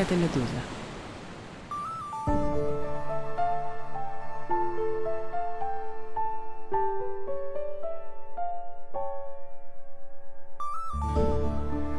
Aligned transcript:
это 0.00 0.14
«Медуза». 0.14 0.46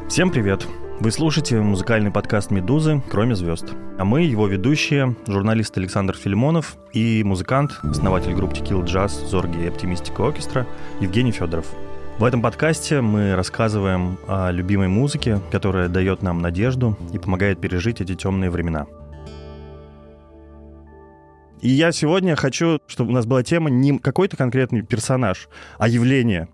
Всем 0.09 0.29
привет! 0.29 0.67
Вы 0.99 1.11
слушаете 1.11 1.59
музыкальный 1.61 2.11
подкаст 2.11 2.51
«Медузы. 2.51 3.01
Кроме 3.09 3.35
звезд». 3.35 3.65
А 3.97 4.03
мы, 4.03 4.23
его 4.23 4.47
ведущие, 4.47 5.15
журналист 5.27 5.77
Александр 5.77 6.15
Филимонов 6.15 6.77
и 6.93 7.23
музыкант, 7.23 7.71
основатель 7.83 8.33
группы 8.33 8.55
Tequila 8.55 8.83
Jazz, 8.83 9.27
Зорги 9.27 9.63
и 9.63 9.67
Оптимистика 9.67 10.27
Оркестра 10.27 10.67
Евгений 10.99 11.31
Федоров. 11.31 11.67
В 12.21 12.23
этом 12.23 12.43
подкасте 12.43 13.01
мы 13.01 13.33
рассказываем 13.33 14.19
о 14.27 14.51
любимой 14.51 14.87
музыке, 14.87 15.39
которая 15.51 15.89
дает 15.89 16.21
нам 16.21 16.39
надежду 16.39 16.95
и 17.11 17.17
помогает 17.17 17.59
пережить 17.59 17.99
эти 17.99 18.13
темные 18.13 18.51
времена. 18.51 18.85
И 21.61 21.69
я 21.69 21.91
сегодня 21.91 22.35
хочу, 22.35 22.79
чтобы 22.85 23.09
у 23.09 23.13
нас 23.15 23.25
была 23.25 23.41
тема 23.41 23.71
не 23.71 23.97
какой-то 23.97 24.37
конкретный 24.37 24.83
персонаж, 24.83 25.49
а 25.79 25.87
явление. 25.87 26.47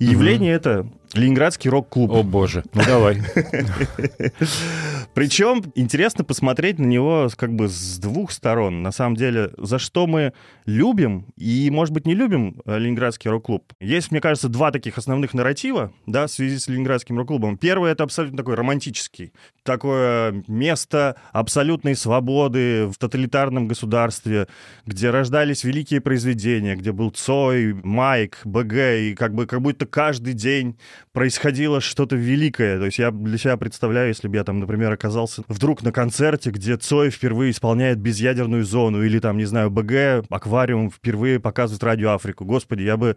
И 0.00 0.06
угу. 0.06 0.14
явление 0.14 0.54
это 0.54 0.88
Ленинградский 1.14 1.70
рок-клуб. 1.70 2.10
О 2.10 2.22
боже, 2.22 2.64
ну 2.72 2.82
давай. 2.86 3.22
Причем 5.14 5.62
интересно 5.74 6.24
посмотреть 6.24 6.78
на 6.78 6.86
него 6.86 7.28
как 7.36 7.54
бы 7.54 7.68
с 7.68 7.98
двух 7.98 8.32
сторон. 8.32 8.82
На 8.82 8.92
самом 8.92 9.16
деле, 9.16 9.50
за 9.58 9.78
что 9.78 10.06
мы 10.06 10.32
любим 10.64 11.26
и, 11.36 11.68
может 11.70 11.92
быть, 11.92 12.06
не 12.06 12.14
любим 12.14 12.62
э, 12.64 12.78
Ленинградский 12.78 13.30
рок-клуб. 13.30 13.72
Есть, 13.80 14.10
мне 14.10 14.20
кажется, 14.20 14.48
два 14.48 14.70
таких 14.70 14.96
основных 14.96 15.34
нарратива 15.34 15.92
да, 16.06 16.26
в 16.26 16.30
связи 16.30 16.58
с 16.58 16.68
Ленинградским 16.68 17.18
рок-клубом. 17.18 17.58
Первый— 17.58 17.92
это 17.92 18.04
абсолютно 18.04 18.38
такой 18.38 18.54
романтический. 18.54 19.32
Такое 19.64 20.42
место 20.48 21.16
абсолютной 21.32 21.94
свободы 21.94 22.86
в 22.86 22.96
тоталитарном 22.96 23.68
государстве, 23.68 24.48
где 24.86 25.10
рождались 25.10 25.64
великие 25.64 26.00
произведения, 26.00 26.74
где 26.74 26.92
был 26.92 27.10
Цой, 27.10 27.74
Майк, 27.74 28.40
БГ, 28.44 28.72
и 28.72 29.14
как 29.14 29.34
бы 29.34 29.46
как 29.46 29.60
будто 29.60 29.84
каждый 29.84 30.32
день 30.32 30.78
происходило 31.12 31.80
что-то 31.80 32.16
великое. 32.16 32.78
То 32.78 32.86
есть 32.86 32.98
я 32.98 33.10
для 33.10 33.38
себя 33.38 33.56
представляю, 33.56 34.08
если 34.08 34.28
бы 34.28 34.36
я 34.36 34.44
там, 34.44 34.60
например, 34.60 34.92
оказался 34.92 35.42
вдруг 35.48 35.82
на 35.82 35.92
концерте, 35.92 36.50
где 36.50 36.76
Цой 36.76 37.10
впервые 37.10 37.50
исполняет 37.50 37.98
безъядерную 37.98 38.64
зону, 38.64 39.02
или 39.02 39.18
там, 39.18 39.36
не 39.36 39.44
знаю, 39.44 39.70
БГ, 39.70 40.26
Аквариум 40.30 40.90
впервые 40.90 41.40
показывает 41.40 41.82
Радио 41.82 42.10
Африку. 42.12 42.44
Господи, 42.44 42.82
я 42.82 42.96
бы 42.96 43.16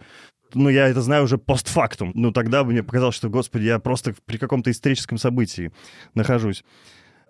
ну, 0.54 0.70
я 0.70 0.88
это 0.88 1.02
знаю 1.02 1.24
уже 1.24 1.38
постфактум. 1.38 2.12
Ну, 2.14 2.32
тогда 2.32 2.64
бы 2.64 2.72
мне 2.72 2.84
показалось, 2.84 3.16
что, 3.16 3.30
господи, 3.30 3.64
я 3.64 3.80
просто 3.80 4.14
при 4.26 4.38
каком-то 4.38 4.72
историческом 4.72 5.18
событии 5.18 5.72
нахожусь. 6.14 6.64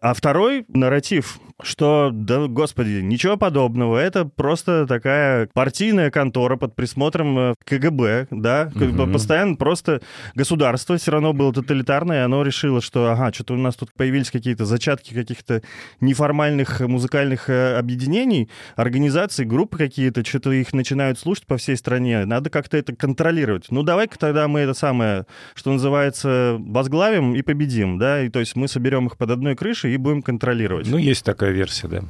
А 0.05 0.13
второй 0.13 0.65
нарратив, 0.67 1.39
что, 1.63 2.11
да, 2.13 2.45
господи, 2.47 3.01
ничего 3.01 3.37
подобного, 3.37 3.97
это 3.97 4.25
просто 4.25 4.85
такая 4.85 5.49
партийная 5.53 6.11
контора 6.11 6.57
под 6.57 6.75
присмотром 6.75 7.39
э, 7.39 7.53
КГБ, 7.63 8.27
да, 8.29 8.71
угу. 8.75 9.11
постоянно 9.11 9.55
просто 9.55 10.01
государство 10.35 10.97
все 10.97 11.11
равно 11.11 11.33
было 11.33 11.51
тоталитарное, 11.53 12.21
и 12.21 12.23
оно 12.23 12.43
решило, 12.43 12.81
что, 12.81 13.09
ага, 13.09 13.33
что-то 13.33 13.55
у 13.55 13.57
нас 13.57 13.75
тут 13.75 13.93
появились 13.93 14.29
какие-то 14.29 14.65
зачатки 14.65 15.13
каких-то 15.13 15.63
неформальных 16.01 16.81
музыкальных 16.81 17.49
э, 17.49 17.75
объединений, 17.77 18.49
организаций, 18.75 19.45
группы 19.45 19.77
какие-то, 19.77 20.23
что-то 20.23 20.51
их 20.51 20.71
начинают 20.73 21.17
слушать 21.17 21.47
по 21.47 21.57
всей 21.57 21.77
стране, 21.77 22.25
надо 22.25 22.51
как-то 22.51 22.77
это 22.77 22.95
контролировать. 22.95 23.67
Ну, 23.71 23.81
давай-ка 23.81 24.19
тогда 24.19 24.47
мы 24.47 24.59
это 24.59 24.75
самое, 24.75 25.25
что 25.55 25.71
называется, 25.71 26.57
возглавим 26.59 27.33
и 27.33 27.41
победим, 27.41 27.97
да, 27.97 28.21
и 28.21 28.29
то 28.29 28.39
есть 28.39 28.55
мы 28.55 28.67
соберем 28.67 29.07
их 29.07 29.17
под 29.17 29.31
одной 29.31 29.55
крышей, 29.55 29.94
и 29.95 29.97
будем 29.97 30.21
контролировать. 30.21 30.87
Ну, 30.87 30.97
есть 30.97 31.25
такая 31.25 31.51
версия, 31.51 31.87
да. 31.87 32.03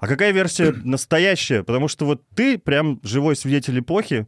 А 0.00 0.06
какая 0.06 0.32
версия 0.32 0.72
настоящая? 0.84 1.62
Потому 1.62 1.88
что 1.88 2.06
вот 2.06 2.22
ты 2.34 2.58
прям 2.58 3.00
живой 3.02 3.36
свидетель 3.36 3.80
эпохи. 3.80 4.26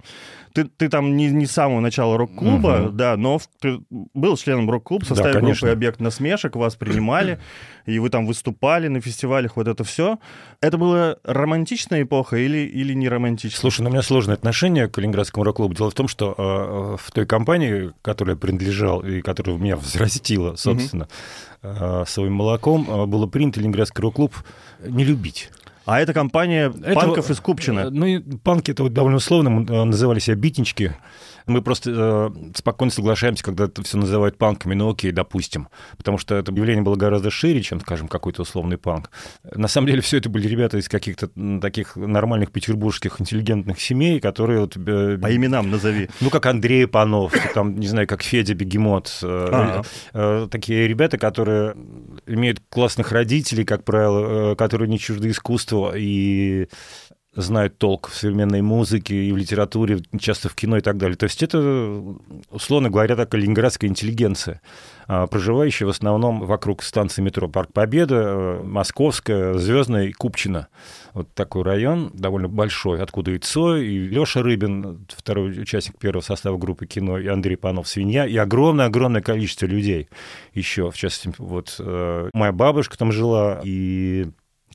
Ты, 0.53 0.65
ты 0.65 0.89
там 0.89 1.17
не, 1.17 1.29
не 1.29 1.47
с 1.47 1.53
самого 1.53 1.81
начала 1.81 2.17
рок-клуба, 2.17 2.87
угу. 2.87 2.91
да, 2.91 3.17
но 3.17 3.41
ты 3.61 3.81
был 3.91 4.37
членом 4.37 4.71
рок-клуба, 4.71 5.05
составил 5.05 5.35
да, 5.35 5.41
группы 5.41 5.69
«Объект 5.69 6.01
насмешек», 6.01 6.57
вас 6.57 6.77
принимали, 6.77 7.39
и 7.87 7.99
вы 7.99 8.11
там 8.11 8.27
выступали 8.27 8.89
на 8.89 9.01
фестивалях, 9.01 9.57
вот 9.57 9.69
это 9.69 9.85
все. 9.85 10.19
Это 10.61 10.79
была 10.79 11.17
романтичная 11.25 12.03
эпоха 12.03 12.37
или, 12.37 12.59
или 12.59 12.93
не 12.93 13.09
романтичная? 13.09 13.61
Слушай, 13.61 13.83
ну, 13.83 13.91
у 13.91 13.93
меня 13.93 14.03
сложное 14.03 14.35
отношение 14.35 14.89
к 14.89 14.99
Ленинградскому 14.99 15.45
рок-клубу. 15.45 15.75
Дело 15.75 15.91
в 15.91 15.95
том, 15.95 16.09
что 16.09 16.35
э, 16.37 16.97
в 17.03 17.11
той 17.13 17.27
компании, 17.27 17.93
которой 18.03 18.31
я 18.31 18.37
принадлежал 18.37 19.01
и 19.01 19.21
которая 19.21 19.57
меня 19.57 19.77
взрастила, 19.77 20.57
собственно, 20.57 21.09
угу. 21.63 21.71
э, 21.71 22.05
своим 22.07 22.35
молоком, 22.35 22.87
э, 22.89 23.07
было 23.07 23.27
принято 23.27 23.61
Ленинградский 23.61 24.03
рок-клуб 24.03 24.35
не 24.85 25.05
любить. 25.05 25.51
А 25.87 26.01
это 26.01 26.13
компания 26.13 26.73
это, 26.85 26.95
панков 26.95 27.31
из 27.31 27.41
Купчино. 27.41 27.81
Э, 27.81 27.91
ну, 27.91 28.23
панки 28.43 28.71
это 28.71 28.83
вот 28.83 28.93
довольно 28.93 29.17
условно, 29.17 29.51
называли 29.85 30.19
себя 30.19 30.37
битнички. 30.37 30.93
Мы 31.47 31.63
просто 31.63 31.91
э, 32.35 32.53
спокойно 32.55 32.91
соглашаемся, 32.91 33.45
когда 33.45 33.65
это 33.65 33.83
все 33.83 33.99
называют 33.99 34.39
панками, 34.39 34.75
ну 34.75 34.91
окей, 34.91 35.13
допустим. 35.13 35.69
Потому 35.97 36.19
что 36.19 36.35
это 36.35 36.53
явление 36.53 36.83
было 36.83 36.97
гораздо 36.97 37.31
шире, 37.31 37.63
чем, 37.63 37.81
скажем, 37.81 38.09
какой-то 38.09 38.43
условный 38.43 38.79
панк. 38.79 39.11
На 39.55 39.69
самом 39.69 39.89
деле 39.89 40.01
все 40.01 40.19
это 40.19 40.29
были 40.29 40.49
ребята 40.49 40.79
из 40.79 40.89
каких-то 40.89 41.31
таких 41.61 41.97
нормальных 41.97 42.51
петербургских 42.53 43.21
интеллигентных 43.21 43.81
семей, 43.81 44.21
которые... 44.21 44.61
Вот, 44.61 44.77
э, 44.77 45.19
По 45.19 45.35
именам 45.35 45.71
назови. 45.71 46.09
Ну, 46.21 46.31
как 46.31 46.47
Андрей 46.47 46.87
Панов, 46.87 47.33
там, 47.55 47.77
не 47.77 47.87
знаю, 47.87 48.07
как 48.07 48.23
Федя 48.23 48.55
Бегемот. 48.55 49.19
Э, 49.23 49.83
э, 50.13 50.49
такие 50.51 50.89
ребята, 50.89 51.19
которые 51.19 51.75
имеют 52.27 52.61
классных 52.69 53.13
родителей, 53.13 53.65
как 53.65 53.85
правило, 53.85 54.53
э, 54.53 54.57
которые 54.57 54.89
не 54.89 54.99
чужды 54.99 55.31
искусству 55.31 55.93
и 55.95 56.69
знают 57.35 57.79
толк 57.79 58.09
в 58.09 58.15
современной 58.15 58.61
музыке 58.61 59.15
и 59.15 59.33
в 59.33 59.37
литературе, 59.37 60.01
часто 60.19 60.49
в 60.49 60.55
кино 60.55 60.79
и 60.79 60.81
так 60.81 60.97
далее. 60.97 61.17
То 61.17 61.25
есть 61.25 61.43
это, 61.43 62.03
условно 62.51 62.91
говоря, 62.91 63.15
такая 63.15 63.41
ленинградская 63.41 63.89
интеллигенция, 63.89 64.61
а, 65.07 65.29
проживающая 65.29 65.87
в 65.87 65.91
основном 65.91 66.41
вокруг 66.41 66.83
станции 66.83 67.23
метро 67.23 67.49
Парк 67.49 67.73
Победа, 67.73 68.61
Московская, 68.65 69.55
Звездная 69.55 70.07
и 70.07 70.13
Купчино. 70.13 70.69
Вот 71.15 71.33
такой 71.35 71.63
район, 71.63 72.11
довольно 72.15 72.49
большой, 72.49 73.01
откуда 73.01 73.31
и 73.31 73.39
Цой, 73.39 73.87
и 73.87 73.99
Леша 74.09 74.43
Рыбин, 74.43 75.07
второй 75.09 75.61
участник 75.61 75.99
первого 75.99 76.23
состава 76.23 76.57
группы 76.59 76.87
кино, 76.87 77.19
и 77.19 77.29
Андрей 77.29 77.57
Панов 77.57 77.87
«Свинья», 77.89 78.27
и 78.27 78.37
огромное-огромное 78.37 79.23
количество 79.23 79.67
людей 79.67 80.09
еще. 80.53 80.91
В 80.91 80.97
частности, 80.97 81.41
вот 81.41 81.77
э, 81.79 82.31
моя 82.33 82.53
бабушка 82.53 82.99
там 82.99 83.13
жила, 83.13 83.61
и 83.63 84.31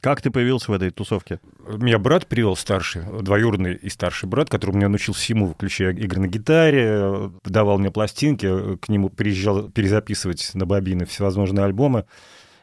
как 0.05 0.21
ты 0.21 0.29
появился 0.29 0.69
в 0.69 0.75
этой 0.75 0.91
тусовке? 0.91 1.39
Меня 1.67 1.97
брат 1.97 2.27
привел 2.27 2.55
старший, 2.55 3.01
двоюродный 3.23 3.73
и 3.73 3.89
старший 3.89 4.29
брат, 4.29 4.51
который 4.51 4.75
меня 4.75 4.87
научил 4.87 5.15
всему, 5.15 5.51
включая 5.51 5.95
игры 5.95 6.21
на 6.21 6.27
гитаре, 6.27 7.31
давал 7.43 7.79
мне 7.79 7.89
пластинки, 7.89 8.77
к 8.77 8.87
нему 8.87 9.09
приезжал 9.09 9.63
перезаписывать 9.71 10.51
на 10.53 10.67
бобины 10.67 11.07
всевозможные 11.07 11.65
альбомы. 11.65 12.05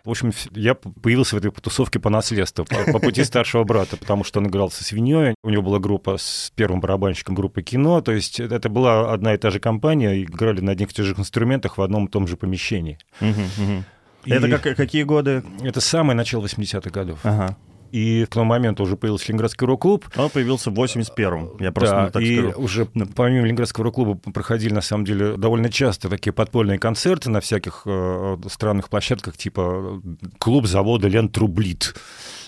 В 0.05 0.11
общем, 0.11 0.31
я 0.53 0.77
появился 0.77 1.35
в 1.35 1.39
этой 1.39 1.51
тусовке 1.51 1.99
по 1.99 2.11
наследству, 2.11 2.65
по, 2.65 2.93
по 2.93 3.01
пути 3.01 3.25
старшего 3.25 3.65
брата, 3.65 3.97
потому 3.97 4.23
что 4.23 4.39
он 4.39 4.47
играл 4.47 4.71
со 4.71 4.85
свиньей. 4.85 5.35
У 5.43 5.51
него 5.51 5.63
была 5.63 5.81
группа 5.81 6.19
с 6.19 6.53
первым 6.55 6.79
барабанщиком 6.79 7.35
группы 7.35 7.63
кино. 7.63 8.03
То 8.03 8.13
есть 8.13 8.39
это 8.39 8.69
была 8.69 9.13
одна 9.13 9.35
и 9.35 9.37
та 9.37 9.51
же 9.51 9.59
компания, 9.59 10.23
играли 10.23 10.61
на 10.61 10.73
одних 10.73 10.93
и 10.93 10.95
тех 10.95 11.07
же 11.07 11.15
инструментах 11.19 11.77
в 11.77 11.83
одном 11.83 12.07
и 12.07 12.09
том 12.09 12.29
же 12.29 12.37
помещении. 12.37 12.99
Uh-huh, 13.21 13.35
uh-huh. 13.59 13.83
И 14.25 14.33
это 14.33 14.59
как, 14.59 14.77
какие 14.77 15.03
годы? 15.03 15.43
Это 15.63 15.81
самое 15.81 16.17
начало 16.17 16.45
80-х 16.45 16.91
годов. 16.91 17.21
Ага. 17.23 17.57
И 17.93 18.25
к 18.25 18.29
тому 18.33 18.47
моменту 18.47 18.85
уже 18.85 18.97
появился 18.97 19.27
Ленинградский 19.29 19.67
рок-клуб. 19.67 20.09
Он 20.17 20.31
появился 20.31 20.71
в 20.71 20.81
81-м, 20.81 21.59
я 21.61 21.73
просто 21.73 21.97
да, 21.97 22.11
так 22.11 22.23
и 22.23 22.39
скажу. 22.39 22.59
уже 22.59 22.87
помимо 22.87 23.45
Ленинградского 23.45 23.85
рок-клуба 23.85 24.19
проходили, 24.33 24.73
на 24.73 24.81
самом 24.81 25.05
деле, 25.05 25.37
довольно 25.37 25.69
часто 25.69 26.09
такие 26.09 26.33
подпольные 26.33 26.79
концерты 26.79 27.29
на 27.29 27.43
всяких 27.43 27.83
э, 27.85 28.39
странных 28.49 28.89
площадках, 28.89 29.37
типа 29.37 30.01
клуб 30.39 30.67
завода 30.67 31.07
Лен 31.07 31.29
Трублит 31.29 31.95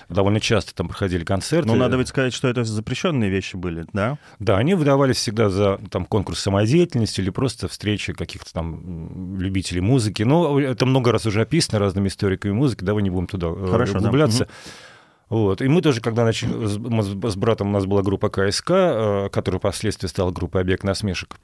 довольно 0.08 0.40
часто 0.40 0.74
там 0.74 0.88
проходили 0.88 1.24
концерты. 1.24 1.68
Ну, 1.68 1.76
надо 1.76 1.96
ведь 1.96 2.08
сказать, 2.08 2.32
что 2.32 2.48
это 2.48 2.64
запрещенные 2.64 3.30
вещи 3.30 3.56
были, 3.56 3.86
да? 3.92 4.18
Да, 4.38 4.58
они 4.58 4.74
выдавались 4.74 5.16
всегда 5.16 5.50
за 5.50 5.80
там, 5.90 6.04
конкурс 6.04 6.40
самодеятельности 6.40 7.20
или 7.20 7.30
просто 7.30 7.68
встречи 7.68 8.12
каких-то 8.12 8.52
там 8.52 9.38
любителей 9.38 9.80
музыки. 9.80 10.22
Но 10.22 10.60
это 10.60 10.86
много 10.86 11.12
раз 11.12 11.26
уже 11.26 11.42
описано 11.42 11.78
разными 11.78 12.08
историками 12.08 12.52
музыки, 12.52 12.84
давай 12.84 13.02
не 13.02 13.10
будем 13.10 13.26
туда 13.26 13.48
э, 13.48 13.66
Хорошо, 13.70 13.98
углубляться. 13.98 14.44
Да. 14.44 14.50
Вот. 15.28 15.62
И 15.62 15.68
мы 15.68 15.82
тоже, 15.82 16.00
когда 16.00 16.24
начали, 16.24 16.66
с 16.66 17.36
братом 17.36 17.68
у 17.68 17.72
нас 17.72 17.86
была 17.86 18.02
группа 18.02 18.28
КСК, 18.28 18.70
э, 18.70 19.28
которая 19.32 19.58
впоследствии 19.58 20.06
стала 20.06 20.30
группой 20.30 20.60
«Объект 20.60 20.84
насмешек», 20.84 21.36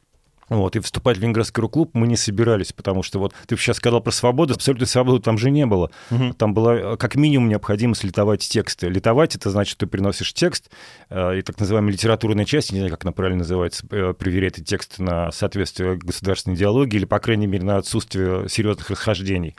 вот, 0.51 0.77
и 0.77 0.81
вступать 0.81 1.17
в 1.17 1.21
Ленинградский 1.21 1.61
рок-клуб 1.61 1.91
мы 1.95 2.09
не 2.09 2.17
собирались, 2.17 2.73
потому 2.73 3.03
что 3.03 3.21
вот 3.21 3.33
ты 3.47 3.57
сейчас 3.57 3.77
сказал 3.77 4.01
про 4.01 4.11
свободу, 4.11 4.55
абсолютной 4.55 4.89
свободы 4.89 5.23
там 5.23 5.39
же 5.39 5.51
не 5.51 5.65
было. 5.65 5.91
Угу. 6.11 6.35
Там 6.35 6.55
была 6.55 6.75
э, 6.75 6.97
как 6.97 7.15
минимум 7.15 7.49
необходимость 7.49 8.03
литовать 8.03 8.41
тексты. 8.41 8.89
Литовать— 8.89 9.35
это 9.37 9.49
значит, 9.51 9.79
ты 9.79 9.87
приносишь 9.87 10.35
текст, 10.35 10.71
э, 11.09 11.39
и 11.39 11.43
так 11.43 11.59
называемая 11.59 11.93
литературная 11.93 12.45
часть, 12.45 12.73
не 12.73 12.81
знаю, 12.81 12.91
как 12.91 13.05
она 13.05 13.13
правильно 13.13 13.39
называется, 13.39 13.87
э, 13.91 14.13
проверяет 14.13 14.55
этот 14.55 14.67
текст 14.67 14.99
на 14.99 15.31
соответствие 15.31 15.97
государственной 15.97 16.57
идеологии 16.57 16.97
или, 16.97 17.05
по 17.05 17.21
крайней 17.21 17.47
мере, 17.47 17.65
на 17.65 17.77
отсутствие 17.77 18.49
серьезных 18.49 18.91
расхождений. 18.91 19.55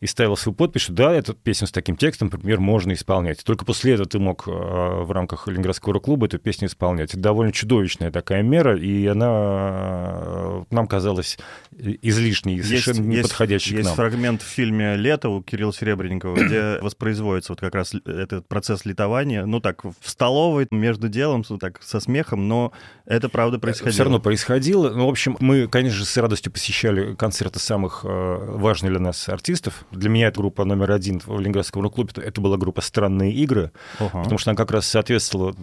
И 0.00 0.06
ставил 0.06 0.36
свою 0.36 0.56
подпись, 0.56 0.82
что 0.82 0.94
да, 0.94 1.12
эту 1.12 1.34
песню 1.34 1.66
с 1.66 1.72
таким 1.72 1.96
текстом, 1.96 2.30
например, 2.32 2.58
можно 2.58 2.92
исполнять. 2.92 3.44
Только 3.44 3.66
после 3.66 3.94
этого 3.94 4.08
ты 4.08 4.18
мог 4.18 4.48
э, 4.48 4.50
в 4.50 5.10
рамках 5.12 5.46
Ленинградского 5.46 6.00
клуба 6.00 6.26
эту 6.26 6.38
песню 6.38 6.68
исполнять. 6.68 7.10
Это 7.10 7.20
довольно 7.20 7.52
чудовищная 7.52 8.10
такая 8.10 8.42
мера, 8.42 8.78
и 8.78 9.06
она 9.06 9.26
э, 9.30 10.64
нам 10.70 10.86
казалась 10.86 11.38
излишней 11.78 12.56
и 12.56 12.62
совершенно 12.62 13.12
есть, 13.12 13.18
неподходящей 13.18 13.76
есть, 13.76 13.82
к 13.82 13.84
нам. 13.84 13.90
Есть 13.90 13.96
фрагмент 13.96 14.42
в 14.42 14.46
фильме 14.46 14.96
«Лето» 14.96 15.28
у 15.28 15.42
Кирилла 15.42 15.72
Серебренникова, 15.72 16.34
где 16.34 16.78
воспроизводится 16.82 17.52
вот 17.52 17.60
как 17.60 17.74
раз 17.74 17.92
этот 18.06 18.48
процесс 18.48 18.86
литования, 18.86 19.44
ну 19.44 19.60
так, 19.60 19.84
в 19.84 19.94
столовой, 20.02 20.66
между 20.70 21.08
делом, 21.08 21.44
так, 21.44 21.82
со 21.82 22.00
смехом, 22.00 22.48
но 22.48 22.72
это 23.04 23.28
правда 23.28 23.58
происходило. 23.58 23.92
Все 23.92 24.02
равно 24.04 24.18
происходило. 24.20 24.90
Ну, 24.90 25.06
в 25.06 25.10
общем, 25.10 25.36
мы, 25.40 25.68
конечно 25.68 25.98
же, 25.98 26.06
с 26.06 26.16
радостью 26.16 26.52
посещали 26.52 27.14
концерты 27.14 27.58
самых 27.58 28.00
э, 28.04 28.08
важных 28.08 28.92
для 28.92 29.00
нас 29.00 29.28
артистов. 29.28 29.84
Для 29.90 30.08
меня 30.08 30.28
эта 30.28 30.38
группа 30.40 30.64
номер 30.64 30.92
один 30.92 31.20
в 31.24 31.38
Ленинградском 31.38 31.82
рок-клубе, 31.82 32.12
это 32.16 32.40
была 32.40 32.56
группа 32.56 32.80
«Странные 32.80 33.32
игры», 33.32 33.72
uh-huh. 33.98 34.22
потому 34.22 34.38
что 34.38 34.50
она 34.50 34.56
как 34.56 34.70
раз 34.70 34.86
соответствовала 34.86 35.54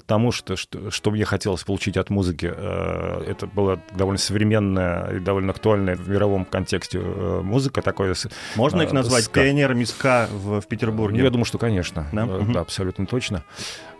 тому, 0.00 0.32
что, 0.32 0.56
что, 0.56 0.90
что 0.90 1.10
мне 1.10 1.24
хотелось 1.24 1.64
получить 1.64 1.96
от 1.96 2.10
музыки. 2.10 2.52
Э, 2.54 3.24
это 3.26 3.46
была 3.46 3.80
довольно 3.96 4.18
современная 4.18 5.16
и 5.16 5.20
довольно 5.20 5.52
актуальная 5.52 5.96
в 5.96 6.08
мировом 6.08 6.44
контексте 6.44 7.00
э, 7.02 7.40
музыка. 7.42 7.82
Такое, 7.82 8.14
Можно 8.56 8.82
их 8.82 8.92
назвать 8.92 9.24
ска. 9.24 9.42
пионерами 9.42 9.84
ска 9.84 10.28
в, 10.30 10.60
в 10.60 10.66
Петербурге? 10.66 11.22
Я 11.22 11.30
думаю, 11.30 11.44
что, 11.44 11.58
конечно. 11.58 12.06
Да, 12.12 12.22
uh-huh. 12.22 12.52
да 12.52 12.60
абсолютно 12.60 13.06
точно. 13.06 13.44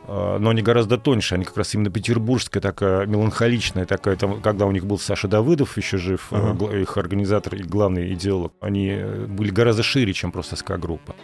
А, 0.06 0.38
но 0.38 0.50
они 0.50 0.62
гораздо 0.62 0.98
тоньше, 0.98 1.34
они 1.34 1.44
как 1.44 1.56
раз 1.56 1.74
именно 1.74 1.90
петербургская, 1.90 2.60
такая 2.60 3.06
меланхоличная, 3.06 3.86
такая, 3.86 4.16
там, 4.16 4.40
когда 4.40 4.66
у 4.66 4.72
них 4.72 4.84
был 4.84 4.98
Саша 4.98 5.28
Давыдов 5.28 5.76
еще 5.76 5.98
жив, 5.98 6.28
uh-huh. 6.30 6.82
их 6.82 6.96
организатор 6.96 7.54
и 7.54 7.62
главный 7.62 8.12
идеолог, 8.14 8.52
они 8.60 8.88
э, 8.90 9.26
были 9.26 9.50
гораздо 9.50 9.82
шире, 9.82 10.12
чем 10.12 10.32
просто 10.32 10.56
ска-группа. 10.56 11.14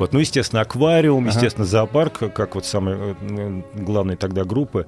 Вот. 0.00 0.14
Ну, 0.14 0.18
естественно, 0.18 0.62
аквариум, 0.62 1.26
естественно, 1.26 1.66
зоопарк, 1.66 2.32
как 2.32 2.54
вот 2.54 2.64
самые 2.64 3.14
э, 3.20 3.62
главные 3.74 4.16
тогда 4.16 4.44
группы. 4.44 4.86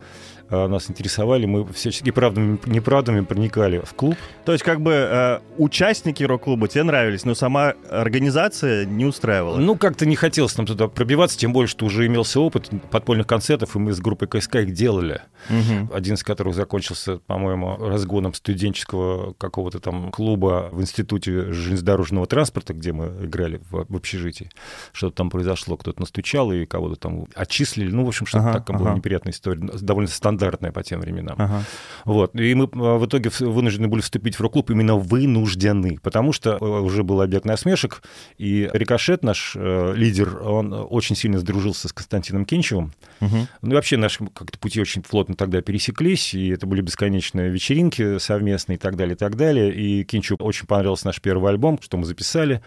Э, 0.50 0.66
нас 0.66 0.90
интересовали, 0.90 1.46
мы 1.46 1.66
всячески 1.72 2.10
правдами, 2.10 2.58
неправдами 2.66 3.22
проникали 3.22 3.80
в 3.84 3.94
клуб. 3.94 4.16
То 4.44 4.52
есть 4.52 4.64
как 4.64 4.80
бы 4.80 4.92
э, 4.92 5.38
участники 5.56 6.22
рок-клуба 6.22 6.68
тебе 6.68 6.84
нравились, 6.84 7.24
но 7.24 7.34
сама 7.34 7.74
организация 7.90 8.84
не 8.84 9.04
устраивала? 9.04 9.56
Ну, 9.56 9.76
как-то 9.76 10.04
не 10.04 10.16
хотелось 10.16 10.56
нам 10.56 10.66
туда 10.66 10.88
пробиваться, 10.88 11.38
тем 11.38 11.52
более, 11.52 11.68
что 11.68 11.86
уже 11.86 12.06
имелся 12.06 12.40
опыт 12.40 12.70
подпольных 12.90 13.26
концертов, 13.26 13.76
и 13.76 13.78
мы 13.78 13.92
с 13.92 14.00
группой 14.00 14.28
КСК 14.28 14.56
их 14.56 14.72
делали. 14.72 15.22
Угу. 15.48 15.94
Один 15.94 16.14
из 16.14 16.22
которых 16.22 16.54
закончился, 16.54 17.18
по-моему, 17.18 17.76
разгоном 17.76 18.34
студенческого 18.34 19.32
какого-то 19.34 19.80
там 19.80 20.10
клуба 20.10 20.68
в 20.70 20.82
Институте 20.82 21.52
железнодорожного 21.52 22.26
транспорта, 22.26 22.74
где 22.74 22.92
мы 22.92 23.24
играли 23.24 23.60
в, 23.70 23.86
в 23.88 23.96
общежитии. 23.96 24.50
Что-то 24.92 25.16
там 25.16 25.30
произошло, 25.30 25.76
кто-то 25.76 26.00
настучал 26.00 26.52
и 26.52 26.66
кого-то 26.66 26.96
там 26.96 27.26
отчислили. 27.34 27.90
Ну, 27.90 28.04
в 28.04 28.08
общем, 28.08 28.26
что-то 28.26 28.50
ага, 28.50 28.58
такая 28.58 28.76
ага. 28.76 28.84
была 28.84 28.94
неприятная 28.94 29.32
история, 29.32 29.66
довольно 29.80 30.08
стандартная 30.08 30.31
стандартная 30.32 30.72
по 30.72 30.82
тем 30.82 31.00
временам. 31.00 31.36
Ага. 31.38 31.64
Вот. 32.04 32.34
И 32.34 32.54
мы 32.54 32.64
а, 32.64 32.98
в 32.98 33.06
итоге 33.06 33.30
вынуждены 33.40 33.88
были 33.88 34.00
вступить 34.00 34.36
в 34.36 34.40
рок-клуб 34.40 34.70
именно 34.70 34.96
вынуждены, 34.96 35.98
потому 36.02 36.32
что 36.32 36.56
э, 36.60 36.64
уже 36.64 37.02
был 37.02 37.20
объект 37.20 37.44
насмешек, 37.44 38.02
и 38.38 38.68
Рикошет, 38.72 39.22
наш 39.22 39.52
э, 39.56 39.92
лидер, 39.94 40.42
он 40.42 40.72
очень 40.72 41.16
сильно 41.16 41.38
сдружился 41.38 41.88
с 41.88 41.92
Константином 41.92 42.44
Кинчевым. 42.44 42.92
Угу. 43.20 43.36
Ну 43.62 43.70
и 43.70 43.74
вообще 43.74 43.96
наши 43.96 44.24
как-то 44.26 44.58
пути 44.58 44.80
очень 44.80 45.02
плотно 45.02 45.34
тогда 45.34 45.60
пересеклись, 45.60 46.34
и 46.34 46.48
это 46.48 46.66
были 46.66 46.80
бесконечные 46.80 47.50
вечеринки 47.50 48.18
совместные 48.18 48.76
и 48.76 48.78
так 48.78 48.96
далее, 48.96 49.14
и 49.14 49.18
так 49.18 49.36
далее. 49.36 49.74
И 49.74 50.04
Кинчеву 50.04 50.38
очень 50.44 50.66
понравился 50.66 51.06
наш 51.06 51.20
первый 51.20 51.50
альбом, 51.50 51.78
что 51.82 51.96
мы 51.96 52.04
записали, 52.04 52.62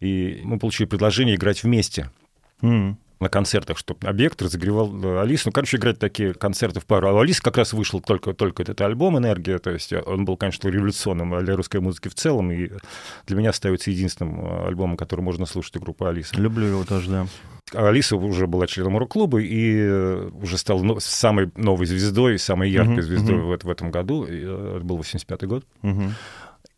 и 0.00 0.40
мы 0.44 0.58
получили 0.58 0.86
предложение 0.86 1.36
играть 1.36 1.62
вместе. 1.62 2.10
Mm 2.62 2.96
на 3.20 3.28
концертах, 3.28 3.78
чтобы 3.78 4.06
объект 4.06 4.40
разогревал 4.40 4.94
э, 5.02 5.20
Алису. 5.20 5.48
Ну, 5.48 5.52
короче, 5.52 5.76
играть 5.76 5.98
такие 5.98 6.34
концерты 6.34 6.80
в 6.80 6.86
пару. 6.86 7.08
А 7.08 7.20
Алиса 7.20 7.42
как 7.42 7.56
раз 7.56 7.72
вышел 7.72 8.00
только, 8.00 8.32
только 8.32 8.62
этот 8.62 8.80
альбом 8.80 9.18
«Энергия», 9.18 9.58
то 9.58 9.70
есть 9.70 9.92
он 9.92 10.24
был, 10.24 10.36
конечно, 10.36 10.68
революционным 10.68 11.44
для 11.44 11.56
русской 11.56 11.80
музыки 11.80 12.08
в 12.08 12.14
целом, 12.14 12.52
и 12.52 12.70
для 13.26 13.36
меня 13.36 13.50
остается 13.50 13.90
единственным 13.90 14.40
э, 14.40 14.66
альбомом, 14.68 14.96
который 14.96 15.20
можно 15.20 15.46
слушать 15.46 15.76
у 15.76 15.80
группы 15.80 16.06
Алиса. 16.06 16.36
Люблю 16.36 16.66
его 16.66 16.84
тоже, 16.84 17.10
да. 17.10 17.26
Алиса 17.74 18.16
уже 18.16 18.46
была 18.46 18.66
членом 18.66 18.96
рок-клуба 18.96 19.40
и 19.40 19.76
э, 19.78 20.30
уже 20.40 20.56
стала 20.56 20.98
самой 21.00 21.50
новой 21.56 21.86
звездой, 21.86 22.38
самой 22.38 22.70
яркой 22.70 22.98
uh-huh, 22.98 23.02
звездой 23.02 23.36
uh-huh. 23.36 23.58
В, 23.58 23.64
в 23.64 23.70
этом 23.70 23.90
году. 23.90 24.24
Это 24.24 24.80
был 24.82 24.98
85-й 24.98 25.46
год. 25.46 25.66
Uh-huh. 25.82 26.10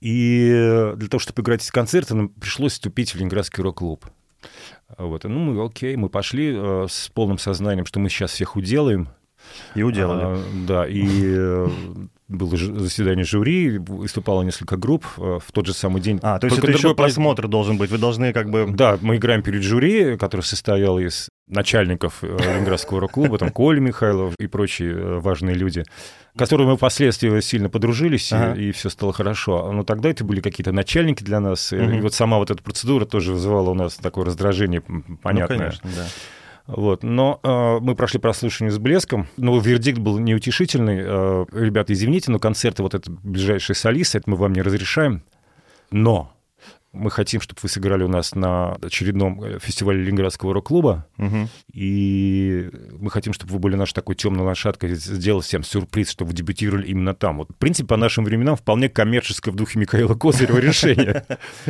И 0.01 0.93
для 0.97 1.09
того, 1.09 1.21
чтобы 1.21 1.43
играть 1.43 1.63
эти 1.63 1.71
концерты, 1.71 2.15
нам 2.15 2.29
пришлось 2.29 2.73
вступить 2.73 3.13
в 3.13 3.17
Ленинградский 3.17 3.63
рок-клуб. 3.63 4.05
Вот. 4.99 5.25
Ну, 5.25 5.39
мы, 5.39 5.65
окей, 5.65 5.97
мы 5.97 6.09
пошли 6.09 6.53
э, 6.55 6.87
с 6.89 7.09
полным 7.09 7.39
сознанием, 7.39 7.87
что 7.87 8.01
мы 8.01 8.09
сейчас 8.09 8.33
всех 8.33 8.57
уделаем. 8.57 9.09
И 9.75 9.83
уделали. 9.83 10.21
А, 10.23 10.45
да, 10.67 10.87
и 10.87 11.07
э, 11.25 11.69
было 12.31 12.57
заседание 12.57 13.25
жюри, 13.25 13.79
выступало 13.79 14.43
несколько 14.43 14.77
групп 14.77 15.05
э, 15.19 15.39
в 15.45 15.53
тот 15.53 15.67
же 15.67 15.75
самый 15.75 16.01
день. 16.01 16.21
А, 16.23 16.39
то 16.39 16.47
есть 16.47 16.57
Только 16.57 16.71
это 16.71 16.79
еще 16.79 16.95
просмотр 16.95 17.49
должен 17.49 17.77
быть, 17.77 17.91
вы 17.91 17.99
должны 17.99 18.33
как 18.33 18.51
бы... 18.51 18.67
Да, 18.71 18.99
мы 19.01 19.17
играем 19.17 19.43
перед 19.43 19.63
жюри, 19.63 20.17
который 20.17 20.43
состоял 20.43 20.99
из 20.99 21.29
начальников 21.49 22.23
э, 22.23 22.27
Ленинградского 22.27 23.01
рок-клуба, 23.01 23.39
там 23.39 23.51
Коля 23.51 23.81
Михайлов 23.81 24.35
и 24.39 24.47
прочие 24.47 24.93
э, 24.93 25.19
важные 25.19 25.57
люди, 25.57 25.85
которыми 26.37 26.71
мы 26.71 26.77
впоследствии 26.77 27.41
сильно 27.41 27.69
подружились, 27.69 28.33
ага. 28.33 28.55
и, 28.55 28.69
и 28.69 28.73
все 28.73 28.89
стало 28.89 29.13
хорошо. 29.13 29.73
Но 29.73 29.83
тогда 29.83 30.09
это 30.09 30.25
были 30.25 30.41
какие-то 30.41 30.71
начальники 30.73 31.25
для 31.25 31.41
нас, 31.41 31.73
угу. 31.73 31.83
и 31.83 32.01
вот 32.01 32.15
сама 32.15 32.39
вот 32.39 32.51
эта 32.51 32.63
процедура 32.63 33.05
тоже 33.05 33.33
вызывала 33.33 33.71
у 33.71 33.75
нас 33.75 33.97
такое 33.97 34.27
раздражение 34.27 34.83
понятное. 35.23 35.59
Ну, 35.59 35.65
конечно, 35.65 35.91
да. 35.97 36.07
Вот. 36.71 37.03
Но 37.03 37.41
э, 37.43 37.79
мы 37.81 37.95
прошли 37.95 38.21
прослушивание 38.21 38.73
с 38.73 38.79
блеском. 38.79 39.29
Но 39.37 39.59
вердикт 39.59 39.99
был 39.99 40.19
неутешительный. 40.19 41.01
Э, 41.03 41.47
ребята, 41.53 41.93
извините, 41.93 42.31
но 42.31 42.39
концерты 42.39 42.83
вот 42.83 42.95
это 42.95 43.11
ближайшие 43.11 43.77
солисты, 43.77 44.19
это 44.19 44.31
мы 44.31 44.37
вам 44.37 44.53
не 44.53 44.63
разрешаем. 44.63 45.23
Но 45.91 46.33
мы 46.93 47.11
хотим, 47.11 47.41
чтобы 47.41 47.61
вы 47.63 47.69
сыграли 47.69 48.03
у 48.03 48.09
нас 48.09 48.35
на 48.35 48.73
очередном 48.83 49.43
э, 49.43 49.59
фестивале 49.61 50.03
Ленинградского 50.03 50.53
рок-клуба. 50.55 51.07
Угу. 51.19 51.49
И 51.73 52.69
мы 52.99 53.11
хотим, 53.11 53.33
чтобы 53.33 53.53
вы 53.53 53.59
были 53.61 53.77
нашей 53.77 53.95
такой 53.95 54.17
темной 54.17 54.45
лошадкой, 54.45 54.95
сделать 54.95 55.47
всем 55.47 55.63
сюрприз, 55.63 56.11
что 56.11 56.25
вы 56.25 56.33
дебютировали 56.33 56.89
именно 56.89 57.15
там. 57.15 57.39
Вот, 57.39 57.51
в 57.51 57.55
принципе, 57.57 57.87
по 57.87 57.97
нашим 57.97 58.25
временам 58.25 58.57
вполне 58.57 58.89
коммерческое 58.89 59.53
в 59.53 59.57
духе 59.57 59.79
Михаила 59.79 60.15
Козырева 60.15 60.59
решение. 60.59 61.25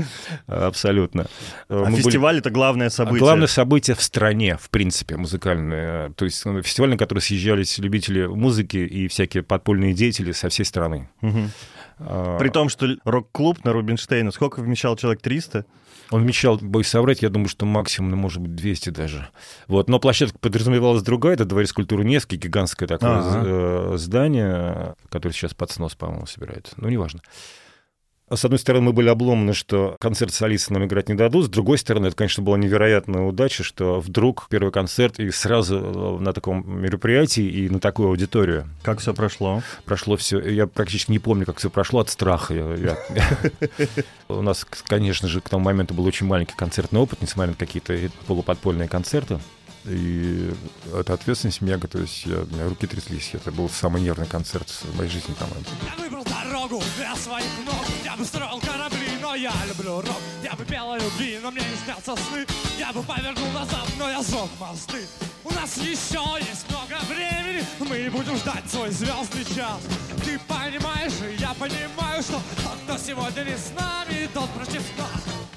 Абсолютно. 0.47 1.27
А 1.69 1.91
фестиваль— 1.91 2.39
это 2.41 2.51
главное 2.51 2.89
событие? 2.89 3.21
Главное 3.21 3.47
событие 3.47 3.95
в 3.95 4.03
стране, 4.03 4.57
в 4.57 4.71
принципе, 4.71 5.19
музыкальное. 5.19 6.11
То 6.11 6.25
есть 6.25 6.45
ну, 6.47 6.63
фестиваль, 6.63 6.91
на 6.91 6.97
который 6.97 7.21
съезжались 7.21 7.77
любители 7.79 8.25
музыки 8.27 8.79
и 8.79 9.07
всякие 9.09 9.43
подпольные 9.43 9.93
деятели 9.93 10.33
со 10.33 10.49
всей 10.49 10.65
страны. 10.65 11.11
При 12.39 12.49
том, 12.49 12.69
что 12.69 12.87
рок-клуб 13.05 13.65
на 13.65 13.73
Рубинштейна, 13.73 14.31
сколько 14.31 14.61
вмещал 14.61 14.97
человек? 14.97 15.23
300? 15.23 15.67
Он 16.11 16.23
вмещал, 16.23 16.59
боюсь 16.61 16.89
соврать, 16.89 17.23
я 17.23 17.29
думаю, 17.29 17.49
что 17.49 17.67
максимум, 17.67 18.11
ну, 18.11 18.17
может 18.17 18.41
быть, 18.41 18.57
200 18.57 18.91
даже. 18.91 19.29
Вот. 19.69 19.89
Но 19.89 20.01
площадка 20.01 20.37
подразумевалась 20.39 21.03
другая, 21.03 21.35
это 21.35 21.45
Дворец 21.45 21.73
культуры 21.73 22.05
Невский, 22.05 22.37
гигантское 22.37 22.89
такое 22.89 23.19
ага. 23.19 23.97
здание, 23.97 24.95
которое 25.09 25.33
сейчас 25.33 25.55
под 25.55 25.71
снос, 25.71 25.95
по-моему, 25.95 26.27
собирает. 26.27 26.73
Ну, 26.77 26.89
неважно. 26.89 27.21
С 28.33 28.45
одной 28.45 28.61
стороны, 28.61 28.87
мы 28.87 28.93
были 28.93 29.09
обломаны, 29.09 29.55
что 29.55 29.97
концерт 29.99 30.33
солиста 30.33 30.73
нам 30.73 30.85
играть 30.85 31.09
не 31.09 31.17
дадут. 31.17 31.47
С 31.47 31.49
другой 31.49 31.79
стороны, 31.79 32.07
это, 32.07 32.17
конечно, 32.17 32.45
была 32.45 32.57
невероятная 32.59 33.23
удача, 33.23 33.65
что 33.65 33.99
вдруг 33.99 34.47
первый 34.49 34.71
концерт 34.71 35.19
и 35.19 35.33
сразу 35.33 35.79
э, 35.79 36.23
на 36.23 36.33
таком 36.33 36.81
мероприятии 36.81 37.43
и 37.43 37.69
на 37.69 37.81
такую 37.81 38.09
аудиторию. 38.09 38.69
Как 38.83 39.01
все 39.01 39.15
прошло? 39.15 39.63
Прошло 39.85 40.17
все. 40.17 40.39
Я 40.41 40.69
практически 40.69 41.11
не 41.11 41.19
помню, 41.19 41.45
как 41.45 41.59
все 41.59 41.71
прошло 41.71 42.01
от 42.01 42.09
страха. 42.09 42.55
У 44.29 44.43
нас, 44.43 44.65
конечно 44.87 45.27
же, 45.27 45.41
к 45.41 45.49
тому 45.49 45.65
моменту 45.65 45.95
был 45.95 46.05
очень 46.07 46.27
маленький 46.27 46.55
концертный 46.57 47.01
опыт, 47.01 47.21
несмотря 47.23 47.51
на 47.51 47.57
какие-то 47.57 47.99
полуподпольные 48.29 48.89
концерты. 48.89 49.41
И 49.87 50.53
это 50.95 51.15
ответственность 51.15 51.63
мега, 51.63 51.89
то 51.89 51.99
есть 51.99 52.27
я, 52.27 52.41
у 52.41 52.47
меня 52.47 52.69
руки 52.69 52.87
тряслись. 52.87 53.31
Это 53.33 53.51
был 53.51 53.69
самый 53.71 54.03
нервный 54.03 54.27
концерт 54.27 54.69
в 54.69 54.97
моей 54.97 55.11
жизни, 55.11 55.33
по-моему. 55.35 55.65
Я 55.87 56.03
выбрал 56.03 56.25
дорогу 56.25 56.83
для 56.99 57.17
своих 57.17 57.47
ног, 57.65 57.87
я 58.05 58.17
бы 58.17 58.25
строил 58.25 58.61
корабли, 58.61 59.09
но 59.23 59.35
я 59.35 59.53
люблю 59.69 60.01
рок. 60.01 60.21
Я 60.45 60.53
бы 60.53 60.65
пел 60.65 60.93
о 60.93 60.99
любви, 60.99 61.39
но 61.43 61.51
мне 61.51 61.63
не 61.63 61.77
снятся 61.85 62.15
сны. 62.15 62.47
Я 62.79 62.93
бы 62.93 63.03
повернул 63.03 63.51
назад, 63.53 63.87
но 63.99 64.11
я 64.11 64.23
сжег 64.23 64.51
мосты. 64.59 65.07
У 65.45 65.51
нас 65.55 65.77
еще 65.79 66.23
есть 66.39 66.69
много 66.69 67.03
времени, 67.09 67.65
мы 67.79 68.11
будем 68.11 68.37
ждать 68.37 68.71
свой 68.71 68.91
звездный 68.91 69.45
час. 69.45 69.81
Ты 70.25 70.39
понимаешь, 70.47 71.13
и 71.23 71.41
я 71.41 71.55
понимаю, 71.55 72.23
что 72.23 72.41
тот, 72.63 72.77
кто 72.85 72.99
сегодня 72.99 73.45
не 73.45 73.57
с 73.57 73.73
нами, 73.75 74.29
тот 74.35 74.51
против 74.51 74.83
нас. 74.99 75.50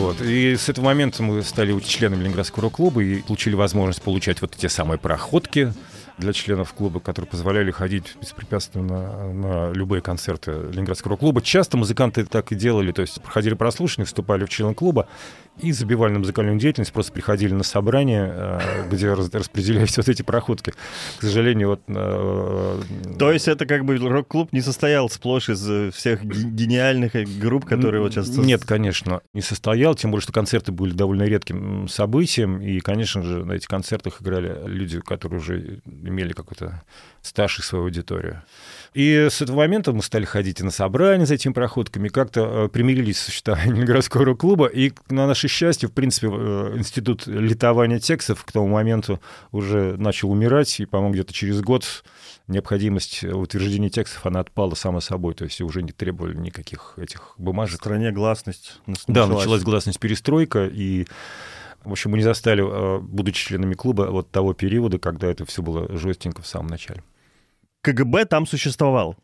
Вот. 0.00 0.22
И 0.22 0.56
с 0.56 0.70
этого 0.70 0.86
момента 0.86 1.22
мы 1.22 1.42
стали 1.42 1.78
членами 1.80 2.20
Ленинградского 2.22 2.70
клуба 2.70 3.02
и 3.02 3.20
получили 3.20 3.54
возможность 3.54 4.00
получать 4.00 4.40
вот 4.40 4.56
те 4.56 4.70
самые 4.70 4.98
проходки 4.98 5.74
для 6.20 6.32
членов 6.32 6.72
клуба, 6.72 7.00
которые 7.00 7.28
позволяли 7.28 7.70
ходить 7.70 8.16
беспрепятственно 8.20 9.32
на 9.32 9.72
любые 9.72 10.02
концерты 10.02 10.52
Ленинградского 10.52 11.16
клуба. 11.16 11.42
Часто 11.42 11.76
музыканты 11.76 12.24
так 12.24 12.52
и 12.52 12.54
делали, 12.54 12.92
то 12.92 13.02
есть 13.02 13.20
проходили 13.20 13.54
прослушивание, 13.54 14.06
вступали 14.06 14.44
в 14.44 14.48
член 14.48 14.74
клуба 14.74 15.08
и 15.62 15.72
забивали 15.72 16.12
на 16.12 16.20
музыкальную 16.20 16.58
деятельность, 16.58 16.92
просто 16.92 17.12
приходили 17.12 17.52
на 17.52 17.64
собрание, 17.64 18.30
э, 18.32 18.88
где 18.90 19.12
распределялись 19.12 19.96
вот 19.96 20.08
эти 20.08 20.22
проходки. 20.22 20.72
К 21.18 21.22
сожалению, 21.22 21.68
вот... 21.70 21.80
Э, 21.88 22.80
то 23.18 23.32
есть 23.32 23.48
это 23.48 23.66
как 23.66 23.84
бы 23.84 23.96
рок-клуб 23.96 24.52
не 24.52 24.60
состоял 24.60 25.08
сплошь 25.10 25.48
из 25.48 25.68
э, 25.68 25.90
всех 25.90 26.24
гениальных 26.24 27.12
групп, 27.38 27.64
которые 27.66 28.02
вот 28.02 28.12
сейчас... 28.12 28.28
Нет, 28.36 28.64
конечно, 28.64 29.20
не 29.34 29.42
состоял, 29.42 29.94
тем 29.94 30.12
более, 30.12 30.22
что 30.22 30.32
концерты 30.32 30.72
были 30.72 30.92
довольно 30.92 31.24
редким 31.24 31.88
событием, 31.88 32.60
и, 32.60 32.80
конечно 32.80 33.22
же, 33.22 33.44
на 33.44 33.52
этих 33.52 33.68
концертах 33.68 34.22
играли 34.22 34.66
люди, 34.66 35.00
которые 35.00 35.40
уже 35.40 35.80
имели 36.10 36.32
какой-то 36.32 36.82
стаж 37.22 37.58
и 37.58 37.62
свою 37.62 37.84
аудиторию. 37.84 38.42
И 38.92 39.28
с 39.30 39.40
этого 39.40 39.58
момента 39.58 39.92
мы 39.92 40.02
стали 40.02 40.24
ходить 40.24 40.60
и 40.60 40.64
на 40.64 40.70
собрания 40.70 41.26
за 41.26 41.34
этими 41.34 41.52
проходками, 41.52 42.08
как-то 42.08 42.64
э, 42.64 42.68
примирились 42.68 43.18
с 43.18 43.26
существованием 43.26 43.84
городского 43.86 44.24
рок-клуба, 44.24 44.66
и 44.66 44.92
на 45.08 45.26
наше 45.26 45.48
счастье, 45.48 45.88
в 45.88 45.92
принципе, 45.92 46.28
э, 46.28 46.74
институт 46.76 47.26
литования 47.26 48.00
текстов 48.00 48.44
к 48.44 48.52
тому 48.52 48.68
моменту 48.68 49.20
уже 49.52 49.96
начал 49.96 50.30
умирать, 50.30 50.80
и, 50.80 50.86
по-моему, 50.86 51.14
где-то 51.14 51.32
через 51.32 51.60
год 51.60 52.04
необходимость 52.48 53.24
утверждения 53.24 53.90
текстов, 53.90 54.26
она 54.26 54.40
отпала 54.40 54.74
само 54.74 55.00
собой, 55.00 55.34
то 55.34 55.44
есть 55.44 55.60
уже 55.60 55.82
не 55.82 55.92
требовали 55.92 56.36
никаких 56.36 56.94
этих 56.96 57.34
бумажек. 57.38 57.80
В 57.80 57.84
стране 57.84 58.10
гласность 58.10 58.80
началась. 58.86 59.04
Да, 59.06 59.26
началась 59.26 59.62
гласность 59.62 60.00
перестройка, 60.00 60.66
и 60.66 61.06
в 61.84 61.92
общем, 61.92 62.10
мы 62.10 62.18
не 62.18 62.24
застали, 62.24 62.62
э, 62.62 63.00
будучи 63.00 63.46
членами 63.46 63.74
клуба, 63.74 64.08
вот 64.10 64.30
того 64.30 64.54
периода, 64.54 64.98
когда 64.98 65.28
это 65.28 65.44
все 65.46 65.62
было 65.62 65.88
жестенько 65.96 66.42
в 66.42 66.46
самом 66.46 66.68
начале. 66.68 67.02
КГБ 67.82 68.26
там 68.26 68.46
существовал? 68.46 69.16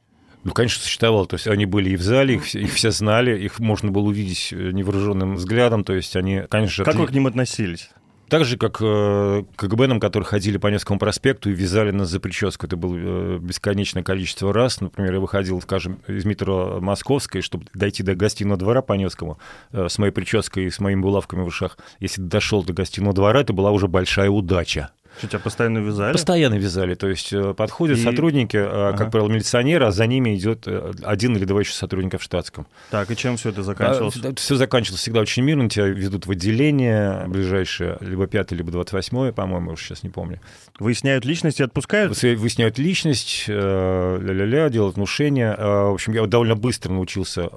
Ну, 0.44 0.52
конечно, 0.52 0.82
существовал. 0.82 1.26
То 1.26 1.34
есть 1.34 1.48
они 1.48 1.66
были 1.66 1.90
и 1.90 1.96
в 1.96 2.02
зале, 2.02 2.36
их, 2.36 2.54
их 2.54 2.72
все 2.72 2.90
знали, 2.90 3.38
их 3.38 3.58
можно 3.58 3.90
было 3.90 4.04
увидеть 4.04 4.52
э, 4.52 4.70
невооруженным 4.70 5.34
взглядом. 5.34 5.84
То 5.84 5.92
есть 5.92 6.14
они, 6.16 6.42
конечно... 6.48 6.84
Как 6.84 6.94
вы 6.94 7.06
к 7.06 7.10
ним 7.10 7.26
относились? 7.26 7.90
Так 8.28 8.45
же, 8.45 8.56
как 8.56 8.78
э, 8.80 9.45
КГБ, 9.54 10.00
которые 10.00 10.26
ходили 10.26 10.59
по 10.59 10.66
Невскому 10.66 10.99
проспекту 10.99 11.49
и 11.49 11.54
вязали 11.54 11.92
нас 11.92 12.09
за 12.09 12.18
прическу. 12.18 12.66
Это 12.66 12.76
было 12.76 12.97
э, 12.97 13.38
бесконечное 13.40 14.02
количество 14.02 14.52
раз. 14.52 14.80
Например, 14.80 15.14
я 15.14 15.21
выходил, 15.21 15.61
скажем, 15.62 16.00
из 16.09 16.25
метро 16.25 16.78
Московской, 16.80 17.40
чтобы 17.40 17.66
дойти 17.73 18.02
до 18.02 18.16
гостиного 18.16 18.56
двора 18.56 18.83
по 18.83 18.95
Невскому 18.95 19.38
э, 19.71 19.88
с 19.88 19.99
моей 19.99 20.12
прической 20.12 20.64
и 20.64 20.71
с 20.71 20.80
моими 20.80 21.00
булавками 21.00 21.42
в 21.42 21.47
ушах. 21.47 21.78
Если 22.00 22.21
дошел 22.21 22.64
до 22.64 22.73
гостиного 22.73 23.14
двора, 23.14 23.42
это 23.42 23.52
была 23.52 23.71
уже 23.71 23.87
большая 23.87 24.28
удача. 24.28 24.90
Что, 25.18 25.28
тебя 25.28 25.38
постоянно 25.38 25.78
вязали? 25.78 26.12
Постоянно 26.12 26.54
вязали. 26.54 26.94
То 26.94 27.08
есть 27.08 27.32
э, 27.32 27.54
подходят 27.54 27.99
и... 27.99 28.02
сотрудники, 28.02 28.56
э, 28.56 28.66
ага. 28.66 28.99
как 28.99 29.11
правило, 29.11 29.28
милиционеры, 29.28 29.87
а 29.87 29.90
за 29.90 30.06
ними 30.06 30.37
идет 30.37 30.64
э, 30.66 30.92
один 31.02 31.37
или 31.37 31.44
два 31.44 31.61
еще 31.61 31.73
сотрудника 31.73 32.18
в 32.18 32.23
штатском. 32.23 32.66
Так, 32.90 33.11
и 33.11 33.16
чем 33.16 33.37
все 33.37 33.50
это 33.50 33.62
заканчивалось? 33.62 34.16
А, 34.23 34.35
все 34.35 34.56
заканчивалось 34.56 35.00
всегда 35.00 35.20
очень 35.20 35.42
мирно. 35.42 35.70
Тебя 35.70 35.87
ведут 35.87 36.26
в 36.26 36.30
отделение 36.30 37.25
ближайшее, 37.28 37.96
либо 38.00 38.26
5 38.26 38.52
либо 38.52 38.70
28 38.70 39.32
по-моему, 39.32 39.73
уже 39.73 39.85
сейчас 39.85 40.02
не 40.02 40.11
помню. 40.11 40.40
Выясняют 40.78 41.25
личность 41.25 41.61
и 41.61 41.62
отпускают? 41.62 42.20
Выясняют 42.23 42.78
личность, 42.78 43.44
ля-ля-ля, 43.49 44.68
делают 44.68 44.96
внушение. 44.96 45.54
В 45.56 45.94
общем, 45.94 46.12
я 46.12 46.26
довольно 46.26 46.56
быстро 46.56 46.92
научился. 46.92 47.49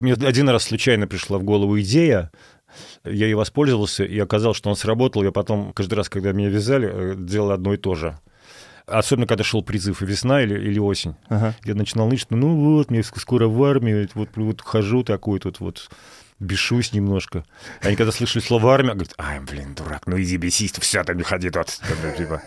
Мне 0.00 0.14
один 0.14 0.48
раз 0.48 0.64
случайно 0.64 1.06
пришла 1.06 1.38
в 1.38 1.44
голову 1.44 1.80
идея, 1.80 2.30
я 3.04 3.26
ей 3.26 3.34
воспользовался, 3.34 4.04
и 4.04 4.18
оказалось, 4.18 4.56
что 4.56 4.70
он 4.70 4.76
сработал. 4.76 5.22
Я 5.22 5.32
потом, 5.32 5.72
каждый 5.72 5.94
раз, 5.94 6.08
когда 6.08 6.32
меня 6.32 6.48
вязали, 6.48 6.90
э, 6.92 7.14
делал 7.16 7.50
одно 7.50 7.74
и 7.74 7.76
то 7.76 7.94
же. 7.94 8.18
Особенно, 8.86 9.26
когда 9.26 9.44
шел 9.44 9.62
призыв 9.62 10.02
весна 10.02 10.42
или, 10.42 10.54
или 10.54 10.78
осень. 10.78 11.14
Ага. 11.28 11.54
Я 11.64 11.74
начинал 11.74 12.08
ныть, 12.08 12.20
что 12.20 12.36
ну 12.36 12.54
вот, 12.54 12.90
мне 12.90 13.02
скоро 13.02 13.48
в 13.48 13.62
армию, 13.64 14.08
вот, 14.14 14.28
вот 14.36 14.60
хожу 14.60 15.02
такой 15.02 15.40
тут 15.40 15.60
вот 15.60 15.88
бешусь 16.40 16.92
немножко. 16.92 17.44
Они 17.80 17.96
когда 17.96 18.12
слышали 18.12 18.42
слово 18.42 18.74
«армия», 18.74 18.92
говорят, 18.92 19.14
ай, 19.18 19.40
блин, 19.40 19.74
дурак, 19.74 20.06
ну 20.06 20.20
иди 20.20 20.36
бесись, 20.36 20.72
все, 20.72 21.04
там 21.04 21.16
не 21.16 21.22
ходи 21.22 21.50
тут. 21.50 21.66
Типа. 22.16 22.42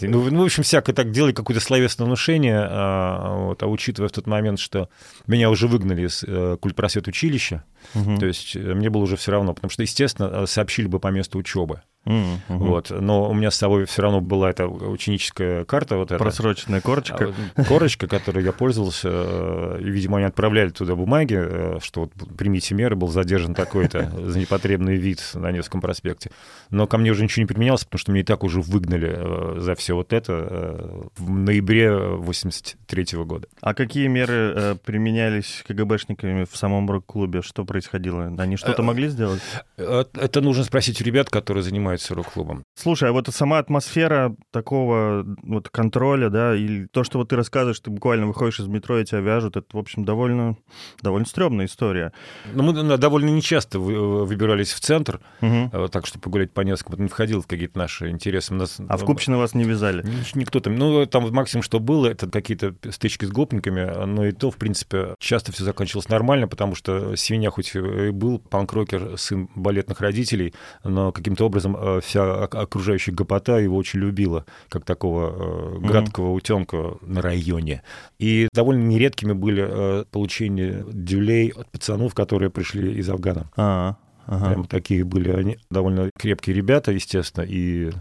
Ну, 0.00 0.30
ну, 0.30 0.42
в 0.42 0.44
общем, 0.44 0.62
всякое 0.62 0.92
так 0.92 1.10
делай, 1.10 1.32
какое-то 1.32 1.62
словесное 1.62 2.06
внушение, 2.06 2.60
а, 2.60 3.46
вот, 3.46 3.62
а 3.62 3.66
учитывая 3.66 4.08
в 4.08 4.12
тот 4.12 4.26
момент, 4.26 4.58
что 4.58 4.88
меня 5.26 5.50
уже 5.50 5.68
выгнали 5.68 6.06
из 6.06 6.24
э, 6.26 6.56
культпросвет 6.60 7.08
училища, 7.08 7.64
угу. 7.94 8.18
то 8.18 8.26
есть 8.26 8.56
э, 8.56 8.58
мне 8.58 8.90
было 8.90 9.02
уже 9.02 9.16
все 9.16 9.32
равно, 9.32 9.54
потому 9.54 9.70
что, 9.70 9.82
естественно, 9.82 10.46
сообщили 10.46 10.86
бы 10.86 10.98
по 10.98 11.08
месту 11.08 11.38
учебы. 11.38 11.82
Mm-hmm. 12.06 12.38
Вот. 12.48 12.90
Но 12.90 13.28
у 13.28 13.34
меня 13.34 13.50
с 13.50 13.56
собой 13.56 13.84
все 13.84 14.02
равно 14.02 14.20
была 14.20 14.50
эта 14.50 14.66
ученическая 14.68 15.64
карта. 15.64 15.96
Вот 15.96 16.12
эта. 16.12 16.22
Просроченная 16.22 16.80
корочка. 16.80 17.34
А, 17.56 17.64
корочка, 17.64 18.06
которой 18.06 18.44
я 18.44 18.52
пользовался. 18.52 19.08
Э, 19.10 19.80
и, 19.80 19.90
видимо, 19.90 20.18
они 20.18 20.26
отправляли 20.26 20.70
туда 20.70 20.94
бумаги, 20.94 21.36
э, 21.38 21.78
что 21.82 22.02
вот 22.02 22.12
примите 22.36 22.74
меры, 22.74 22.94
был 22.94 23.08
задержан 23.08 23.54
такой-то 23.54 24.10
за 24.24 24.38
непотребный 24.38 24.96
вид 24.96 25.20
на 25.34 25.50
Невском 25.50 25.80
проспекте. 25.80 26.30
Но 26.70 26.86
ко 26.86 26.96
мне 26.96 27.10
уже 27.10 27.24
ничего 27.24 27.42
не 27.42 27.46
применялось, 27.46 27.84
потому 27.84 27.98
что 27.98 28.12
меня 28.12 28.22
и 28.22 28.24
так 28.24 28.44
уже 28.44 28.60
выгнали 28.60 29.12
э, 29.16 29.60
за 29.60 29.74
все 29.74 29.94
вот 29.94 30.12
это 30.12 31.08
в 31.16 31.30
ноябре 31.30 31.92
83 31.96 33.06
года. 33.24 33.48
А 33.60 33.74
какие 33.74 34.06
меры 34.06 34.78
применялись 34.84 35.64
КГБшниками 35.66 36.46
в 36.50 36.56
самом 36.56 36.88
рок-клубе? 36.88 37.42
Что 37.42 37.64
происходило? 37.64 38.32
Они 38.38 38.56
что-то 38.56 38.82
могли 38.82 39.08
сделать? 39.08 39.42
Это 39.76 40.40
нужно 40.40 40.62
спросить 40.62 41.00
у 41.00 41.04
ребят, 41.04 41.30
которые 41.30 41.64
занимаются 41.64 41.95
занимаются 41.96 42.14
рок-клубом. 42.14 42.64
Слушай, 42.74 43.10
а 43.10 43.12
вот 43.12 43.28
сама 43.28 43.58
атмосфера 43.58 44.34
такого 44.50 45.24
вот 45.42 45.68
контроля, 45.68 46.30
да, 46.30 46.54
и 46.54 46.86
то, 46.86 47.04
что 47.04 47.18
вот 47.18 47.28
ты 47.28 47.36
рассказываешь, 47.36 47.80
ты 47.80 47.90
буквально 47.90 48.26
выходишь 48.26 48.60
из 48.60 48.66
метро 48.66 48.98
и 48.98 49.04
тебя 49.04 49.20
вяжут, 49.20 49.56
это, 49.56 49.66
в 49.72 49.78
общем, 49.78 50.04
довольно, 50.04 50.56
довольно 51.02 51.26
стрёмная 51.26 51.66
история. 51.66 52.12
Ну, 52.52 52.62
мы 52.62 52.96
довольно 52.98 53.30
нечасто 53.30 53.78
выбирались 53.78 54.72
в 54.72 54.80
центр, 54.80 55.20
угу. 55.40 55.88
так, 55.88 56.06
чтобы 56.06 56.22
погулять 56.22 56.52
по 56.52 56.60
Невскому. 56.60 57.02
Не 57.02 57.08
входило 57.08 57.42
в 57.42 57.46
какие-то 57.46 57.78
наши 57.78 58.10
интересы. 58.10 58.54
Нас... 58.54 58.78
А 58.88 58.96
в 58.96 59.04
Купчино 59.04 59.38
вас 59.38 59.54
не 59.54 59.64
вязали? 59.64 60.04
Никто 60.34 60.60
там. 60.60 60.76
Ну, 60.76 61.06
там 61.06 61.30
максимум, 61.32 61.62
что 61.62 61.80
было, 61.80 62.06
это 62.06 62.28
какие-то 62.28 62.74
стычки 62.90 63.24
с 63.24 63.30
гопниками, 63.30 64.04
но 64.06 64.26
и 64.26 64.32
то, 64.32 64.50
в 64.50 64.56
принципе, 64.56 65.14
часто 65.18 65.52
все 65.52 65.64
заканчивалось 65.64 66.08
нормально, 66.08 66.48
потому 66.48 66.74
что 66.74 67.16
Свинья 67.16 67.50
хоть 67.50 67.74
и 67.74 68.10
был 68.10 68.38
панк-рокер, 68.38 69.18
сын 69.18 69.48
балетных 69.54 70.00
родителей, 70.00 70.54
но 70.84 71.12
каким-то 71.12 71.44
образом 71.44 71.76
Э, 71.85 71.85
вся 72.02 72.44
окружающая 72.44 73.12
гопота 73.12 73.58
его 73.58 73.76
очень 73.76 74.00
любила, 74.00 74.44
как 74.68 74.84
такого 74.84 75.78
э, 75.78 75.86
гадкого 75.86 76.32
утенка 76.32 76.96
на 77.02 77.22
районе. 77.22 77.82
И 78.18 78.48
довольно 78.52 78.82
нередкими 78.82 79.32
были 79.32 79.66
э, 79.66 80.04
получения 80.10 80.84
дюлей 80.92 81.48
от 81.48 81.70
пацанов, 81.70 82.14
которые 82.14 82.50
пришли 82.50 82.94
из 82.98 83.08
Афгана. 83.08 83.50
А-а. 83.56 83.96
Ага. 84.26 84.50
Прям 84.50 84.64
такие 84.66 85.04
были 85.04 85.30
они 85.30 85.58
довольно 85.70 86.10
крепкие 86.18 86.56
ребята, 86.56 86.90
естественно, 86.90 87.44
и 87.44 87.92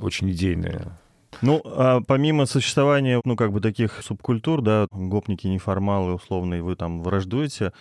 очень 0.00 0.30
идейные. 0.30 0.92
Ну, 1.42 1.62
а 1.64 2.00
помимо 2.06 2.44
существования, 2.46 3.20
ну, 3.24 3.36
как 3.36 3.52
бы 3.52 3.60
таких 3.60 4.02
субкультур, 4.02 4.62
да, 4.62 4.86
гопники, 4.90 5.46
неформалы, 5.46 6.14
условные, 6.14 6.62
вы 6.62 6.76
там 6.76 7.02
враждуете, 7.02 7.72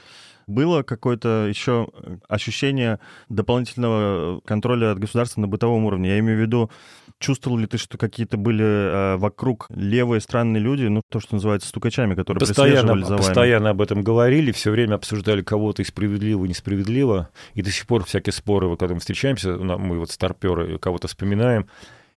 было 0.50 0.84
какое-то 0.84 1.48
еще 1.48 1.88
ощущение 2.28 3.00
дополнительного 3.30 4.42
контроля 4.42 4.92
от 4.92 5.00
государства 5.00 5.42
на 5.42 5.48
бытовом 5.48 5.86
уровне. 5.86 6.10
Я 6.10 6.20
имею 6.20 6.38
в 6.38 6.42
виду, 6.42 6.72
чувствовал 7.20 7.58
ли 7.58 7.68
ты, 7.68 7.78
что 7.78 7.98
какие-то 7.98 8.38
были 8.38 8.66
э, 8.66 9.18
вокруг 9.18 9.68
левые 9.70 10.22
странные 10.22 10.62
люди, 10.62 10.86
ну, 10.86 11.02
то, 11.08 11.20
что 11.20 11.36
называется 11.36 11.70
стукачами, 11.70 12.16
которые 12.16 12.40
постоянно, 12.40 13.00
за 13.06 13.16
вами? 13.16 13.18
Постоянно 13.18 13.70
об 13.70 13.82
этом 13.82 14.02
говорили, 14.02 14.52
все 14.52 14.72
время 14.72 14.96
обсуждали 14.96 15.42
кого-то 15.42 15.82
и 15.82 15.86
справедливо, 15.86 16.46
и 16.46 16.50
несправедливо. 16.50 17.30
И 17.54 17.62
до 17.62 17.72
сих 17.72 17.86
пор 17.88 18.04
всякие 18.06 18.34
споры, 18.34 18.76
когда 18.78 18.96
мы 18.96 19.00
встречаемся, 19.00 19.56
мы 19.56 20.00
вот 20.00 20.12
старперы 20.12 20.78
кого-то 20.80 21.08
вспоминаем, 21.08 21.68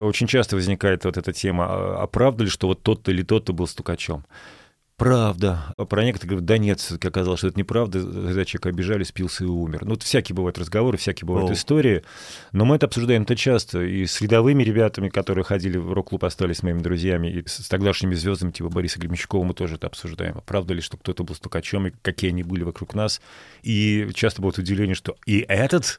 очень 0.00 0.26
часто 0.26 0.56
возникает 0.56 1.04
вот 1.04 1.16
эта 1.16 1.32
тема, 1.32 1.66
а, 1.68 2.02
а 2.02 2.06
правда 2.06 2.44
ли, 2.44 2.50
что 2.50 2.68
вот 2.68 2.82
тот-то 2.82 3.10
или 3.10 3.22
тот-то 3.22 3.52
был 3.52 3.66
стукачом? 3.66 4.24
Правда. 5.00 5.64
А 5.78 5.86
про 5.86 6.04
некоторые 6.04 6.28
говорят, 6.28 6.44
да 6.44 6.58
нет, 6.58 6.78
все-таки 6.78 7.08
оказалось, 7.08 7.40
что 7.40 7.48
это 7.48 7.58
неправда, 7.58 8.00
когда 8.00 8.44
человек 8.44 8.66
обижали, 8.66 9.02
спился 9.02 9.44
и 9.44 9.46
умер. 9.46 9.86
Ну, 9.86 9.98
всякие 9.98 10.36
бывают 10.36 10.58
разговоры, 10.58 10.98
всякие 10.98 11.26
бывают 11.26 11.50
О. 11.50 11.54
истории, 11.54 12.02
но 12.52 12.66
мы 12.66 12.76
это 12.76 12.84
обсуждаем-то 12.84 13.34
часто. 13.34 13.80
И 13.80 14.04
с 14.04 14.20
рядовыми 14.20 14.62
ребятами, 14.62 15.08
которые 15.08 15.42
ходили 15.42 15.78
в 15.78 15.90
рок-клуб, 15.94 16.22
остались 16.24 16.62
моими 16.62 16.80
друзьями, 16.80 17.28
и 17.28 17.48
с 17.48 17.66
тогдашними 17.68 18.14
звездами, 18.14 18.50
типа 18.50 18.68
Бориса 18.68 18.98
Гремячкова, 18.98 19.42
мы 19.42 19.54
тоже 19.54 19.76
это 19.76 19.86
обсуждаем. 19.86 20.34
А 20.36 20.42
правда 20.42 20.74
ли, 20.74 20.82
что 20.82 20.98
кто-то 20.98 21.24
был 21.24 21.34
стукачом, 21.34 21.86
и 21.86 21.92
какие 22.02 22.30
они 22.30 22.42
были 22.42 22.62
вокруг 22.62 22.94
нас. 22.94 23.22
И 23.62 24.06
часто 24.12 24.42
бывает 24.42 24.58
удивление, 24.58 24.94
что 24.94 25.16
и 25.24 25.46
этот 25.48 25.98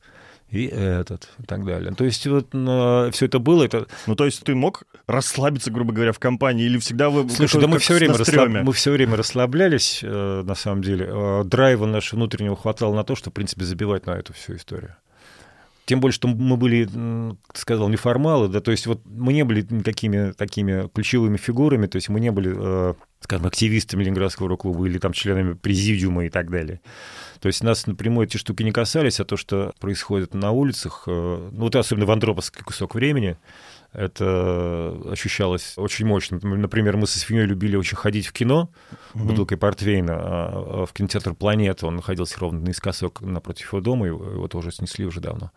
и 0.52 0.66
этот, 0.66 1.30
и 1.40 1.44
так 1.44 1.66
далее. 1.66 1.94
То 1.94 2.04
есть 2.04 2.28
вот 2.28 2.54
ну, 2.54 3.10
все 3.12 3.26
это 3.26 3.40
было. 3.40 3.64
Это... 3.64 3.88
Ну, 4.06 4.16
то 4.16 4.26
есть 4.26 4.44
ты 4.44 4.54
мог 4.54 4.84
расслабиться, 5.08 5.72
грубо 5.72 5.94
говоря, 5.94 6.12
в 6.12 6.20
компании, 6.20 6.66
или 6.66 6.78
всегда 6.78 7.10
вы... 7.10 7.30
Слушай, 7.30 7.62
да 7.62 7.68
мы 7.68 7.80
все, 7.80 7.94
время 7.94 8.18
расслаб... 8.18 8.50
мы 8.50 8.74
все 8.74 8.92
время 8.92 9.16
расслаблялись, 9.16 10.02
э, 10.04 10.44
на 10.46 10.56
самом 10.56 10.82
деле. 10.82 11.08
Э, 11.10 11.44
драйва 11.46 11.86
нашего 11.86 12.20
внутреннего 12.20 12.58
хватало 12.58 12.94
на 12.94 13.04
то, 13.04 13.16
что, 13.16 13.30
в 13.30 13.34
принципе, 13.34 13.64
забивать 13.64 14.06
на 14.06 14.12
эту 14.12 14.34
всю 14.34 14.56
историю. 14.56 14.96
Тем 15.86 16.00
более, 16.00 16.14
что 16.14 16.28
мы 16.28 16.58
были, 16.58 16.86
ты 16.86 17.60
сказал, 17.60 17.90
неформалы, 17.90 18.48
да, 18.48 18.62
то 18.62 18.72
есть 18.72 18.86
вот 18.88 19.02
мы 19.06 19.34
не 19.34 19.44
были 19.44 19.66
никакими 19.70 20.32
такими 20.32 20.88
ключевыми 20.88 21.38
фигурами, 21.38 21.88
то 21.88 21.96
есть 21.96 22.08
мы 22.08 22.20
не 22.20 22.32
были, 22.32 22.54
э, 22.56 22.94
скажем, 23.20 23.48
активистами 23.48 24.04
Ленинградского 24.04 24.48
рок-клуба 24.48 24.86
или 24.86 25.00
там 25.00 25.12
членами 25.12 25.54
президиума 25.54 26.26
и 26.26 26.30
так 26.30 26.50
далее. 26.52 26.82
То 27.40 27.48
есть 27.48 27.64
нас 27.64 27.88
напрямую 27.88 28.28
эти 28.28 28.38
штуки 28.38 28.62
не 28.62 28.72
касались, 28.72 29.20
а 29.20 29.26
то, 29.26 29.38
что 29.38 29.74
происходит 29.80 30.36
на 30.36 30.52
улицах, 30.52 31.04
э, 31.08 31.50
ну 31.52 31.60
вот 31.60 31.76
особенно 31.76 32.06
в 32.06 32.12
Андроповский 32.12 32.64
кусок 32.64 32.94
времени, 32.94 33.38
это 33.94 34.98
ощущалось 35.10 35.74
очень 35.78 36.06
мощно. 36.06 36.40
Например, 36.42 36.98
мы 36.98 37.08
со 37.08 37.20
свиньей 37.20 37.46
любили 37.46 37.76
очень 37.76 37.98
ходить 37.98 38.28
в 38.28 38.34
кино, 38.34 38.70
mm-hmm. 38.92 39.24
бутылкой 39.24 39.58
портвейна, 39.58 40.14
а, 40.16 40.84
а 40.84 40.86
в 40.86 40.94
кинотеатр 40.94 41.34
«Планета». 41.34 41.88
Он 41.88 41.98
находился 41.98 42.40
ровно 42.40 42.62
наискосок 42.62 43.22
напротив 43.22 43.74
его 43.74 43.82
дома, 43.82 44.08
его 44.08 44.48
тоже 44.48 44.72
снесли 44.72 45.06
уже 45.06 45.20
давно. 45.20 45.52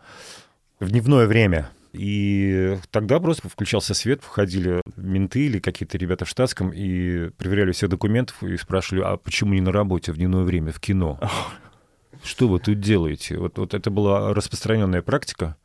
В 0.79 0.91
дневное 0.91 1.27
время. 1.27 1.69
И 1.93 2.77
тогда 2.91 3.21
просто 3.21 3.47
включался 3.47 3.93
свет, 3.93 4.21
входили 4.21 4.81
менты 4.97 5.45
или 5.45 5.59
какие-то 5.59 5.97
ребята 5.97 6.25
в 6.25 6.29
штатском 6.29 6.71
и 6.71 7.29
проверяли 7.29 7.71
все 7.71 7.87
документы 7.87 8.33
и 8.41 8.57
спрашивали, 8.57 9.01
а 9.03 9.15
почему 9.15 9.53
не 9.53 9.61
на 9.61 9.71
работе 9.71 10.11
в 10.11 10.17
дневное 10.17 10.43
время, 10.43 10.73
в 10.73 10.81
кино? 10.81 11.17
Что 12.23 12.49
вы 12.49 12.59
тут 12.59 12.81
делаете? 12.81 13.37
Вот, 13.37 13.57
вот 13.57 13.73
это 13.73 13.89
была 13.89 14.33
распространенная 14.33 15.01
практика. 15.01 15.55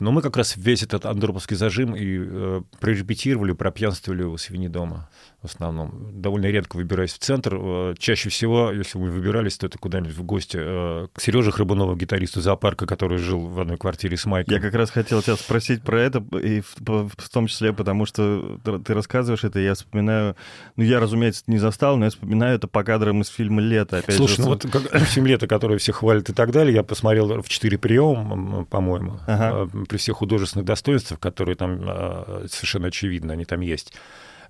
Но 0.00 0.12
мы 0.12 0.22
как 0.22 0.36
раз 0.36 0.56
весь 0.56 0.82
этот 0.82 1.06
андроповский 1.06 1.56
зажим 1.56 1.94
и 1.94 2.18
э, 2.18 2.62
прорепетировали, 2.80 3.52
пропьянствовали 3.52 4.22
у 4.22 4.36
свиньи 4.36 4.68
дома 4.68 5.08
в 5.42 5.46
основном. 5.46 6.20
Довольно 6.20 6.46
редко 6.46 6.76
выбираюсь 6.76 7.12
в 7.12 7.18
центр. 7.18 7.54
Э, 7.54 7.94
чаще 7.98 8.28
всего, 8.28 8.72
если 8.72 8.98
мы 8.98 9.10
выбирались, 9.10 9.56
то 9.56 9.66
это 9.66 9.78
куда-нибудь 9.78 10.14
в 10.14 10.22
гости 10.22 10.58
э, 10.60 11.08
к 11.12 11.20
Сереже 11.20 11.52
Храбунову, 11.52 11.96
гитаристу 11.96 12.40
зоопарка, 12.40 12.86
который 12.86 13.18
жил 13.18 13.46
в 13.46 13.60
одной 13.60 13.76
квартире 13.76 14.16
с 14.16 14.26
Майком. 14.26 14.54
Я 14.54 14.60
как 14.60 14.74
раз 14.74 14.90
хотел 14.90 15.22
тебя 15.22 15.36
спросить 15.36 15.82
про 15.82 16.00
это, 16.00 16.24
и 16.42 16.60
в, 16.60 17.08
в 17.16 17.28
том 17.30 17.46
числе 17.46 17.72
потому, 17.72 18.06
что 18.06 18.58
ты 18.84 18.92
рассказываешь 18.92 19.44
это, 19.44 19.60
я 19.60 19.74
вспоминаю, 19.74 20.36
ну, 20.76 20.84
я, 20.84 21.00
разумеется, 21.00 21.44
не 21.46 21.58
застал, 21.58 21.96
но 21.96 22.06
я 22.06 22.10
вспоминаю 22.10 22.56
это 22.56 22.66
по 22.66 22.82
кадрам 22.84 23.20
из 23.22 23.28
фильма 23.28 23.62
«Лето». 23.62 23.98
Опять 23.98 24.16
Слушай, 24.16 24.36
же, 24.36 24.42
ну 24.42 24.48
вот 24.48 24.66
как, 24.70 24.82
фильм 25.04 25.26
«Лето», 25.26 25.46
который 25.46 25.78
все 25.78 25.92
хвалят 25.92 26.28
и 26.28 26.32
так 26.32 26.50
далее, 26.50 26.74
я 26.74 26.82
посмотрел 26.82 27.40
в 27.40 27.48
четыре 27.48 27.78
приема, 27.78 28.64
по-моему. 28.64 29.20
Ага 29.26 29.68
при 29.88 29.96
всех 29.96 30.16
художественных 30.16 30.66
достоинствах, 30.66 31.20
которые 31.20 31.56
там 31.56 31.80
а, 31.82 32.46
совершенно 32.50 32.88
очевидно, 32.88 33.32
они 33.32 33.44
там 33.44 33.60
есть. 33.60 33.92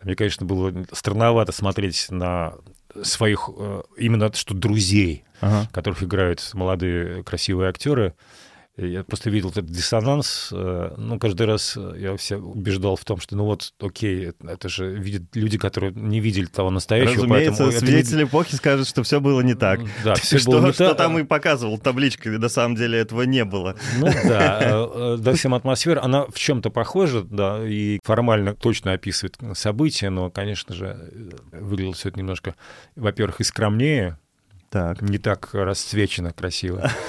Мне, 0.02 0.14
конечно, 0.14 0.46
было 0.46 0.72
странновато 0.92 1.52
смотреть 1.52 2.06
на 2.10 2.54
своих 3.02 3.50
э, 3.56 3.82
именно 3.98 4.32
что 4.32 4.54
друзей, 4.54 5.24
ага. 5.40 5.68
которых 5.72 6.02
играют 6.02 6.48
молодые 6.54 7.22
красивые 7.24 7.68
актеры, 7.68 8.14
я 8.76 9.04
просто 9.04 9.30
видел 9.30 9.50
этот 9.50 9.66
диссонанс. 9.66 10.50
Э, 10.52 10.94
ну, 10.98 11.18
каждый 11.18 11.46
раз 11.46 11.78
я 11.96 12.14
все 12.16 12.36
убеждал 12.36 12.96
в 12.96 13.04
том, 13.04 13.18
что, 13.20 13.34
ну 13.34 13.44
вот, 13.44 13.72
окей, 13.80 14.32
это 14.46 14.68
же 14.68 14.94
видят 14.94 15.22
люди, 15.34 15.56
которые 15.56 15.92
не 15.92 16.20
видели 16.20 16.44
того 16.44 16.70
настоящего. 16.70 17.24
Разумеется, 17.24 17.70
свидетели 17.70 18.22
это... 18.22 18.28
эпохи 18.28 18.54
скажут, 18.54 18.86
что 18.86 19.02
все 19.02 19.20
было 19.20 19.40
не 19.40 19.54
так. 19.54 19.80
Да, 20.04 20.14
все 20.16 20.38
что, 20.38 20.50
было 20.50 20.66
не 20.66 20.72
что 20.72 20.88
так. 20.88 20.98
там 20.98 21.18
и 21.18 21.24
показывал 21.24 21.78
табличкой, 21.78 22.36
на 22.38 22.50
самом 22.50 22.76
деле 22.76 22.98
этого 22.98 23.22
не 23.22 23.46
было. 23.46 23.76
Ну 23.98 24.06
да, 24.24 24.58
э, 24.60 24.88
э, 24.94 25.16
да, 25.20 25.32
всем 25.32 25.54
атмосфера, 25.54 26.02
она 26.02 26.26
в 26.26 26.38
чем-то 26.38 26.68
похожа, 26.68 27.22
да, 27.22 27.66
и 27.66 27.98
формально 28.04 28.54
точно 28.54 28.92
описывает 28.92 29.38
события, 29.54 30.10
но, 30.10 30.30
конечно 30.30 30.74
же, 30.74 31.32
выглядело 31.50 31.94
все 31.94 32.10
это 32.10 32.18
немножко, 32.18 32.54
во-первых, 32.94 33.40
и 33.40 33.44
скромнее, 33.44 34.18
так. 34.70 35.02
не 35.02 35.18
так 35.18 35.50
расцвечено 35.52 36.32
красиво. 36.32 36.90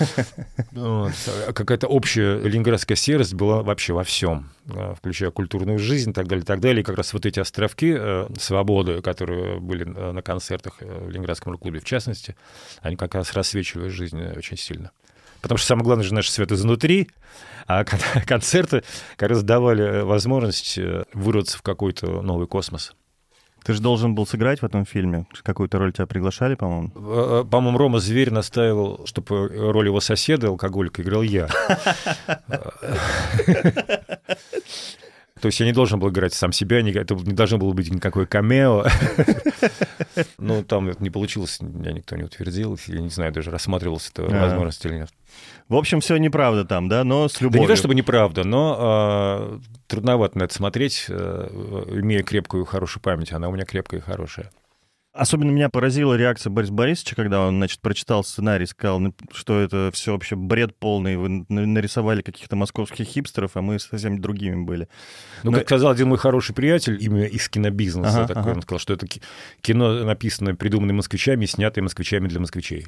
Вот. 0.72 1.13
Какая-то 1.56 1.88
общая 1.88 2.39
ленинградская 2.39 2.96
серость 2.96 3.34
была 3.34 3.63
вообще 3.63 3.93
во 3.93 4.04
всем, 4.04 4.50
включая 4.96 5.32
культурную 5.32 5.80
жизнь 5.80 6.12
и 6.12 6.13
так 6.13 6.28
далее, 6.28 6.43
и 6.43 6.46
так 6.46 6.60
далее. 6.60 6.82
И 6.82 6.84
как 6.84 6.98
раз 6.98 7.13
вот 7.13 7.26
эти 7.26 7.39
островки 7.39 7.96
э, 7.98 8.28
свободы, 8.39 9.02
которые 9.02 9.60
были 9.60 9.86
на 9.86 10.22
концертах 10.22 10.78
э, 10.82 11.06
в 11.06 11.10
Ленинградском 11.10 11.58
клубе 11.58 11.80
в 11.80 11.86
частности, 11.86 12.36
они 12.82 12.96
как 12.96 13.15
раз 13.15 13.34
рассвечивали 13.34 13.89
жизнь 13.89 14.22
очень 14.22 14.58
сильно. 14.58 14.91
Потому 15.41 15.58
что 15.58 15.67
самое 15.67 15.86
главное 15.86 16.06
же 16.06 16.13
наш 16.13 16.30
свет 16.30 16.52
изнутри, 16.52 17.10
а 17.67 17.84
концерты 18.26 18.84
как 19.15 19.30
раз 19.30 19.43
давали 19.43 20.02
возможность 20.02 20.78
э, 20.78 21.04
вырваться 21.13 21.58
в 21.58 21.62
какой-то 21.62 22.22
новый 22.22 22.48
космос. 22.48 22.93
Ты 23.68 23.74
же 23.74 23.82
должен 23.82 24.16
был 24.16 24.26
сыграть 24.26 24.62
в 24.62 24.66
этом 24.66 24.86
фильме. 24.86 25.26
Какую-то 25.44 25.78
роль 25.78 25.92
тебя 25.92 26.06
приглашали, 26.06 26.56
по-моему? 26.56 26.90
Э, 26.96 27.42
э, 27.42 27.50
по-моему, 27.50 27.78
Рома 27.78 28.00
Зверь 28.00 28.32
настаивал, 28.32 29.02
чтобы 29.06 29.50
роль 29.50 29.88
его 29.88 30.00
соседа, 30.00 30.48
алкоголика, 30.48 31.02
играл 31.02 31.22
я. 31.22 31.50
То 35.42 35.48
есть 35.48 35.60
я 35.60 35.66
не 35.66 35.74
должен 35.74 36.00
был 36.00 36.10
играть 36.10 36.34
сам 36.34 36.54
себя, 36.54 36.80
это 36.80 37.16
не 37.16 37.34
должно 37.34 37.58
было 37.58 37.74
быть 37.74 37.92
никакое 37.92 38.26
камео. 38.26 38.86
Ну, 40.40 40.64
там 40.64 40.92
не 41.00 41.12
получилось, 41.12 41.60
меня 41.62 41.92
никто 41.92 42.16
не 42.16 42.24
утвердил, 42.24 42.80
я 42.88 43.02
не 43.02 43.10
знаю, 43.10 43.32
даже 43.32 43.52
рассматривался 43.52 44.10
это 44.12 44.24
возможность 44.24 44.84
или 44.86 44.96
нет. 44.96 45.10
В 45.70 45.76
общем, 45.76 46.00
все 46.00 46.18
неправда 46.18 46.64
там, 46.64 46.88
да, 46.88 47.04
но 47.04 47.28
с 47.28 47.42
любовью. 47.42 47.60
Да 47.60 47.64
не 47.64 47.68
то 47.68 47.76
чтобы 47.76 47.96
неправда, 47.96 48.46
но 48.46 49.60
э, 49.60 49.60
трудновато 49.88 50.38
на 50.38 50.44
это 50.44 50.54
смотреть, 50.54 51.06
э, 51.10 51.90
имея 52.00 52.24
крепкую 52.24 52.64
и 52.64 52.66
хорошую 52.66 53.04
память. 53.04 53.34
Она 53.34 53.50
у 53.50 53.52
меня 53.52 53.66
крепкая 53.66 54.00
и 54.00 54.04
хорошая. 54.04 54.50
Особенно 55.18 55.50
меня 55.50 55.70
поразила 55.70 56.14
реакция 56.14 56.52
Бориса 56.52 56.72
Борисовича, 56.72 57.16
когда 57.16 57.42
он, 57.42 57.58
значит, 57.58 57.82
прочитал 57.82 58.24
сценарий, 58.24 58.68
сказал, 58.68 59.02
что 59.32 59.60
это 59.60 59.90
все 59.92 60.12
вообще 60.12 60.36
бред 60.36 60.76
полный, 60.78 61.18
вы 61.18 61.44
нарисовали 61.50 62.22
каких-то 62.22 62.56
московских 62.56 63.08
хипстеров, 63.08 63.58
а 63.58 63.62
мы 63.62 63.80
совсем 63.80 64.22
другими 64.22 64.64
были. 64.64 64.88
Ну, 65.42 65.50
Но... 65.50 65.58
как 65.58 65.68
сказал 65.68 65.92
один 65.92 66.10
мой 66.10 66.20
хороший 66.20 66.54
приятель, 66.54 67.04
именно 67.04 67.24
из 67.24 67.50
кинобизнеса 67.50 68.26
ага, 68.26 68.28
такой, 68.28 68.44
ага. 68.44 68.58
он 68.58 68.62
сказал, 68.62 68.80
что 68.80 68.94
это 68.94 69.08
кино 69.62 70.06
написанное, 70.06 70.54
придуманное 70.54 70.94
москвичами, 70.94 71.48
снятое 71.48 71.82
москвичами 71.82 72.28
для 72.28 72.40
москвичей. 72.40 72.86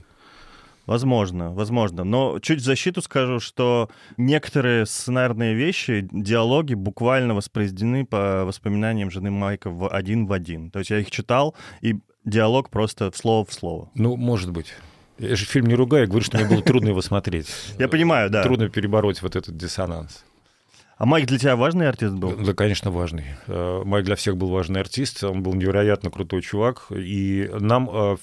Возможно, 0.85 1.51
возможно. 1.51 2.03
Но 2.03 2.39
чуть 2.39 2.61
в 2.61 2.63
защиту 2.63 3.01
скажу, 3.01 3.39
что 3.39 3.89
некоторые 4.17 4.85
сценарные 4.85 5.53
вещи, 5.53 6.07
диалоги 6.11 6.73
буквально 6.73 7.35
воспроизведены 7.35 8.05
по 8.05 8.43
воспоминаниям 8.45 9.11
жены 9.11 9.31
Майка 9.31 9.69
в 9.69 9.87
один 9.87 10.25
в 10.25 10.33
один. 10.33 10.71
То 10.71 10.79
есть 10.79 10.91
я 10.91 10.99
их 10.99 11.11
читал, 11.11 11.55
и 11.81 11.99
диалог 12.25 12.69
просто 12.69 13.11
слово 13.13 13.45
в 13.45 13.53
слово. 13.53 13.89
Ну, 13.93 14.15
может 14.15 14.51
быть. 14.51 14.73
Я 15.19 15.35
же 15.35 15.45
фильм 15.45 15.65
не 15.65 15.75
ругаю, 15.75 16.03
я 16.03 16.07
говорю, 16.07 16.23
что 16.23 16.37
мне 16.37 16.47
было 16.47 16.61
трудно 16.61 16.89
его 16.89 17.01
смотреть. 17.01 17.47
Я 17.77 17.87
понимаю, 17.87 18.29
да. 18.29 18.41
Трудно 18.41 18.69
перебороть 18.69 19.21
вот 19.21 19.35
этот 19.35 19.57
диссонанс. 19.57 20.23
А 20.97 21.05
Майк 21.05 21.27
для 21.27 21.37
тебя 21.37 21.55
важный 21.55 21.87
артист 21.87 22.13
был? 22.13 22.35
Да, 22.35 22.53
конечно, 22.53 22.91
важный. 22.91 23.25
Э, 23.47 23.83
Майк 23.85 24.05
для 24.05 24.15
всех 24.15 24.35
был 24.35 24.49
важный 24.49 24.81
артист, 24.81 25.23
он 25.23 25.43
был 25.43 25.53
невероятно 25.53 26.09
крутой 26.11 26.41
чувак, 26.41 26.87
и 26.91 27.49
нам 27.57 27.89
э, 27.89 28.17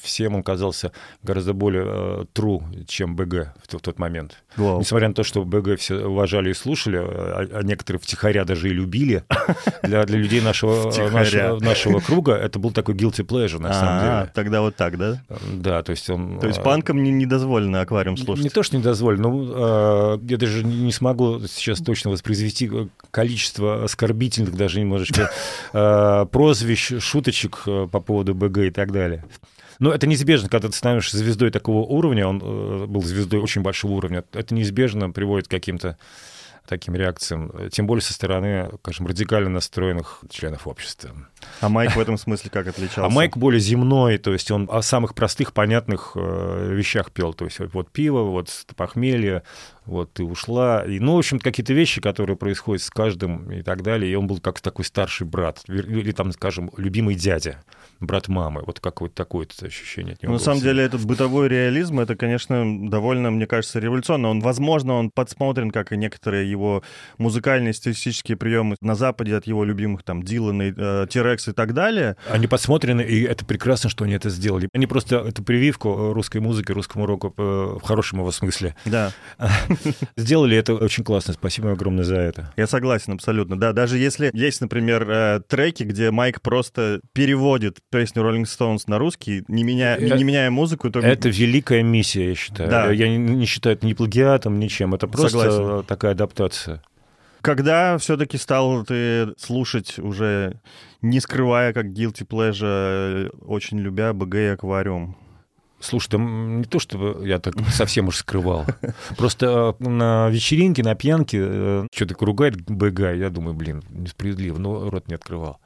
всем 0.00 0.34
он 0.34 0.42
казался 0.42 0.92
гораздо 1.22 1.52
более 1.52 1.84
э, 1.86 2.24
true, 2.34 2.84
чем 2.86 3.16
БГ 3.16 3.54
в, 3.62 3.76
в 3.76 3.80
тот 3.80 3.98
момент. 3.98 4.42
Wow. 4.56 4.80
Несмотря 4.80 5.08
на 5.08 5.14
то, 5.14 5.24
что 5.24 5.44
БГ 5.44 5.78
все 5.78 6.06
уважали 6.06 6.50
и 6.50 6.54
слушали, 6.54 6.98
а, 6.98 7.48
а 7.52 7.62
некоторые 7.62 8.00
втихаря 8.00 8.44
даже 8.44 8.68
и 8.68 8.72
любили, 8.72 9.24
для, 9.82 10.04
для 10.04 10.18
людей 10.18 10.40
нашего, 10.40 10.92
нашего, 11.10 11.58
нашего 11.60 12.00
круга 12.00 12.34
это 12.34 12.58
был 12.58 12.70
такой 12.70 12.94
guilty 12.94 13.24
pleasure, 13.26 13.58
на 13.58 13.72
самом 13.72 13.98
а, 13.98 14.20
деле. 14.20 14.32
Тогда 14.34 14.60
вот 14.60 14.76
так, 14.76 14.98
да? 14.98 15.22
Да, 15.52 15.82
то 15.82 15.90
есть 15.90 16.08
он... 16.10 16.38
То 16.38 16.46
есть 16.46 16.58
э, 16.58 16.62
панкам 16.62 17.02
не, 17.02 17.10
не 17.10 17.26
дозволено 17.26 17.80
аквариум 17.80 18.16
слушать? 18.16 18.44
Не, 18.44 18.50
то, 18.50 18.62
что 18.62 18.76
не 18.76 18.82
дозволено, 18.82 19.28
но 19.28 20.16
э, 20.16 20.18
я 20.28 20.36
даже 20.36 20.64
не 20.64 20.92
смогу 20.92 21.40
сейчас 21.48 21.80
точно 21.80 22.10
воспроизвести, 22.10 22.70
количество 23.10 23.84
оскорбительных 23.84 24.54
даже 24.54 24.80
немножечко 24.80 25.30
э, 25.72 26.26
прозвищ, 26.30 27.00
шуточек 27.00 27.62
э, 27.66 27.88
по 27.90 28.00
поводу 28.00 28.34
БГ 28.34 28.58
и 28.58 28.70
так 28.70 28.92
далее. 28.92 29.24
Но 29.82 29.92
это 29.92 30.06
неизбежно, 30.06 30.48
когда 30.48 30.68
ты 30.68 30.76
становишься 30.76 31.16
звездой 31.16 31.50
такого 31.50 31.84
уровня, 31.84 32.28
он 32.28 32.40
э, 32.40 32.86
был 32.86 33.02
звездой 33.02 33.40
очень 33.40 33.62
большого 33.62 33.94
уровня, 33.94 34.22
это 34.32 34.54
неизбежно 34.54 35.10
приводит 35.10 35.48
к 35.48 35.50
каким-то 35.50 35.98
таким 36.68 36.94
реакциям, 36.94 37.52
тем 37.72 37.88
более 37.88 38.00
со 38.00 38.12
стороны, 38.12 38.70
скажем, 38.78 39.08
радикально 39.08 39.50
настроенных 39.50 40.22
членов 40.30 40.68
общества. 40.68 41.10
А 41.60 41.68
Майк 41.68 41.96
в 41.96 42.00
этом 42.00 42.18
смысле 42.18 42.50
как 42.50 42.66
отличался? 42.66 43.04
А 43.04 43.08
Майк 43.08 43.36
более 43.36 43.60
земной, 43.60 44.18
то 44.18 44.32
есть 44.32 44.50
он 44.50 44.68
о 44.70 44.82
самых 44.82 45.14
простых, 45.14 45.52
понятных 45.52 46.12
э, 46.14 46.72
вещах 46.74 47.10
пел. 47.12 47.34
То 47.34 47.44
есть 47.44 47.58
вот 47.72 47.90
пиво, 47.90 48.22
вот 48.22 48.50
похмелье, 48.76 49.42
вот 49.84 50.12
ты 50.12 50.24
ушла. 50.24 50.84
И, 50.84 51.00
ну, 51.00 51.16
в 51.16 51.18
общем, 51.18 51.38
какие-то 51.38 51.72
вещи, 51.72 52.00
которые 52.00 52.36
происходят 52.36 52.82
с 52.82 52.90
каждым 52.90 53.50
и 53.50 53.62
так 53.62 53.82
далее. 53.82 54.12
И 54.12 54.14
он 54.14 54.26
был 54.26 54.38
как 54.38 54.60
такой 54.60 54.84
старший 54.84 55.26
брат, 55.26 55.62
или 55.68 56.12
там, 56.12 56.32
скажем, 56.32 56.70
любимый 56.76 57.14
дядя 57.14 57.62
брат 58.00 58.28
мамы. 58.28 58.62
Вот 58.64 58.80
какое-то 58.80 59.14
такое 59.14 59.46
ощущение 59.62 60.14
от 60.14 60.22
него. 60.22 60.32
Ну, 60.32 60.38
на 60.38 60.44
самом 60.44 60.60
деле, 60.60 60.84
этот 60.84 61.04
бытовой 61.04 61.48
реализм, 61.48 62.00
это, 62.00 62.16
конечно, 62.16 62.88
довольно, 62.88 63.30
мне 63.30 63.46
кажется, 63.46 63.78
революционно. 63.78 64.28
Он, 64.28 64.40
возможно, 64.40 64.94
он 64.94 65.10
подсмотрен, 65.10 65.70
как 65.70 65.92
и 65.92 65.96
некоторые 65.96 66.50
его 66.50 66.82
музыкальные 67.18 67.72
стилистические 67.72 68.36
приемы 68.36 68.76
на 68.80 68.94
Западе 68.94 69.36
от 69.36 69.46
его 69.46 69.64
любимых, 69.64 70.02
там, 70.02 70.22
Дилана, 70.22 70.62
э, 70.62 71.06
Тирекс 71.32 71.48
и 71.48 71.52
так 71.52 71.74
далее. 71.74 72.16
Они 72.30 72.46
подсмотрены, 72.46 73.02
и 73.02 73.22
это 73.22 73.44
прекрасно, 73.44 73.90
что 73.90 74.04
они 74.04 74.14
это 74.14 74.30
сделали. 74.30 74.68
Они 74.72 74.86
просто 74.86 75.16
эту 75.16 75.42
прививку 75.42 76.12
русской 76.12 76.38
музыки, 76.38 76.72
русскому 76.72 77.06
року 77.06 77.34
э, 77.36 77.42
в 77.42 77.82
хорошем 77.82 78.20
его 78.20 78.30
смысле. 78.30 78.74
Да. 78.84 79.12
Сделали 80.16 80.56
это 80.56 80.74
очень 80.74 81.04
классно. 81.04 81.34
Спасибо 81.34 81.72
огромное 81.72 82.04
за 82.04 82.16
это. 82.16 82.52
Я 82.56 82.66
согласен 82.66 83.14
абсолютно. 83.14 83.58
Да, 83.58 83.72
даже 83.72 83.98
если 83.98 84.30
есть, 84.32 84.60
например, 84.60 85.08
э, 85.08 85.40
треки, 85.46 85.84
где 85.84 86.10
Майк 86.10 86.40
просто 86.40 87.00
переводит 87.12 87.78
песню 87.90 88.22
Rolling 88.22 88.44
Stones 88.44 88.82
на 88.86 88.98
русский, 88.98 89.44
не 89.48 89.64
меняя, 89.64 89.98
не 89.98 90.24
меняя 90.24 90.50
музыку, 90.50 90.90
то... 90.90 91.00
Это 91.00 91.28
великая 91.28 91.82
миссия, 91.82 92.30
я 92.30 92.34
считаю. 92.34 92.70
Да. 92.70 92.90
Я 92.90 93.08
не, 93.08 93.16
не 93.16 93.46
считаю 93.46 93.76
это 93.76 93.86
ни 93.86 93.94
плагиатом, 93.94 94.58
ничем. 94.58 94.94
Это 94.94 95.06
просто 95.06 95.38
Согласен. 95.38 95.84
такая 95.84 96.12
адаптация. 96.12 96.82
Когда 97.42 97.98
все-таки 97.98 98.38
стал 98.38 98.84
ты 98.84 99.34
слушать 99.36 99.98
уже, 99.98 100.60
не 101.00 101.20
скрывая, 101.20 101.72
как 101.72 101.86
guilty 101.86 102.26
pleasure, 102.26 103.34
очень 103.44 103.80
любя 103.80 104.12
БГ 104.12 104.34
и 104.34 104.46
аквариум? 104.46 105.16
Слушай, 105.80 106.10
там 106.10 106.58
не 106.58 106.64
то, 106.64 106.78
чтобы 106.78 107.26
я 107.26 107.40
так 107.40 107.54
совсем 107.70 108.08
уж 108.08 108.18
скрывал. 108.18 108.64
Просто 109.18 109.76
э, 109.80 109.84
на 109.84 110.30
вечеринке, 110.30 110.84
на 110.84 110.94
пьянке 110.94 111.38
э, 111.40 111.86
что-то 111.92 112.14
ругает 112.24 112.62
БГ, 112.70 113.16
я 113.16 113.30
думаю, 113.30 113.54
блин, 113.54 113.82
несправедливо, 113.90 114.58
но 114.58 114.88
рот 114.88 115.08
не 115.08 115.14
открывал. 115.14 115.58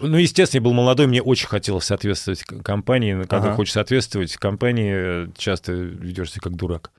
Ну, 0.00 0.16
естественно, 0.16 0.60
я 0.60 0.64
был 0.64 0.72
молодой, 0.72 1.06
мне 1.06 1.22
очень 1.22 1.46
хотелось 1.46 1.84
соответствовать 1.84 2.42
компании. 2.42 3.14
Когда 3.14 3.48
ага. 3.48 3.54
хочешь 3.54 3.74
соответствовать 3.74 4.36
компании, 4.36 5.32
часто 5.38 5.72
ведешься 5.72 6.40
как 6.40 6.56
дурак. 6.56 6.90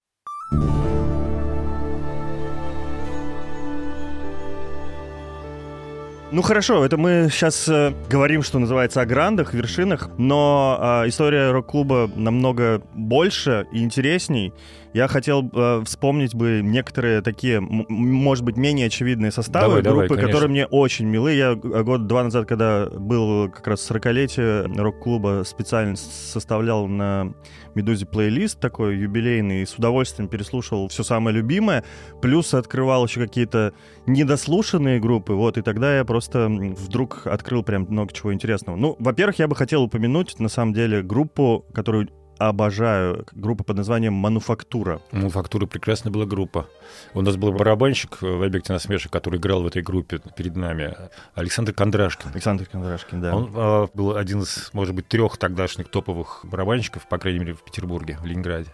Ну 6.36 6.41
хорошо, 6.41 6.84
это 6.84 6.98
мы 6.98 7.30
сейчас 7.32 7.65
э, 7.69 7.93
говорим, 8.10 8.43
что 8.43 8.60
называется, 8.60 9.00
о 9.00 9.06
грандах, 9.06 9.54
вершинах, 9.54 10.10
но 10.17 11.02
э, 11.06 11.08
история 11.08 11.52
рок-клуба 11.52 12.12
намного 12.13 12.82
больше 12.93 13.67
и 13.71 13.82
интересней. 13.82 14.52
Я 14.95 15.10
хотел 15.10 15.51
э, 15.51 15.84
вспомнить 15.84 16.34
бы 16.34 16.62
некоторые 16.63 17.19
такие, 17.19 17.60
может 17.60 18.45
быть, 18.45 18.55
менее 18.55 18.88
очевидные 18.88 19.29
составы 19.29 19.81
давай, 19.81 20.08
группы, 20.08 20.15
давай, 20.15 20.25
которые 20.25 20.49
мне 20.49 20.65
очень 20.67 21.05
милы. 21.05 21.34
Я 21.34 21.53
год 21.55 22.08
два 22.08 22.23
назад, 22.23 22.47
когда 22.47 22.86
был 22.86 23.49
как 23.49 23.67
раз 23.67 23.91
40-летие 23.91 24.73
рок-клуба, 24.73 25.43
специально 25.45 25.97
составлял 25.97 26.88
на 26.88 27.34
«Медузе» 27.75 28.05
плейлист 28.05 28.62
такой 28.62 28.95
юбилейный, 28.95 29.63
и 29.63 29.65
с 29.65 29.73
удовольствием 29.73 30.29
переслушивал 30.29 30.88
все 30.88 31.03
самое 31.03 31.36
любимое, 31.36 31.84
плюс 32.21 32.53
открывал 32.53 33.05
еще 33.05 33.19
какие-то 33.19 33.73
недослушанные 34.05 35.01
группы, 35.01 35.34
вот, 35.34 35.58
и 35.58 35.62
тогда 35.62 35.97
я 35.97 36.05
просто 36.05 36.47
вдруг 36.47 37.27
открыл 37.27 37.63
прям 37.63 37.86
много 37.89 38.13
чего 38.13 38.34
интересного. 38.34 38.77
Ну, 38.77 38.95
во-первых, 38.99 39.39
я 39.39 39.49
бы 39.49 39.58
хотел 39.58 39.84
упомянуть, 39.84 40.39
на 40.39 40.47
самом 40.47 40.73
деле, 40.73 41.01
группу, 41.01 41.65
которую 41.73 42.08
обожаю 42.38 43.26
группу 43.32 43.63
под 43.63 43.78
названием 43.78 44.13
«Мануфактура». 44.13 45.02
«Мануфактура» 45.12 45.65
прекрасная 45.65 46.12
была 46.12 46.26
группа. 46.26 46.67
У 47.13 47.21
нас 47.21 47.36
был 47.38 47.52
барабанщик 47.52 48.21
в 48.21 48.43
объекте 48.43 48.74
насмешек, 48.74 49.12
который 49.12 49.39
играл 49.39 49.63
в 49.63 49.67
этой 49.67 49.82
группе 49.82 50.19
перед 50.36 50.56
нами, 50.56 50.95
Александр 51.34 51.74
Кондрашкин. 51.74 52.32
Александр 52.34 52.65
Кондрашкин, 52.65 53.21
да. 53.21 53.36
Он 53.36 53.52
э, 53.56 53.88
был 53.93 54.15
один 54.15 54.41
из, 54.41 54.69
может 54.74 54.95
быть, 54.95 55.08
трех 55.08 55.38
тогдашних 55.38 55.89
топовых 55.89 56.41
барабанщиков, 56.43 57.08
по 57.08 57.17
крайней 57.17 57.39
мере, 57.39 57.54
в 57.54 57.63
Петербурге, 57.63 58.17
в 58.21 58.26
Ленинграде. 58.26 58.71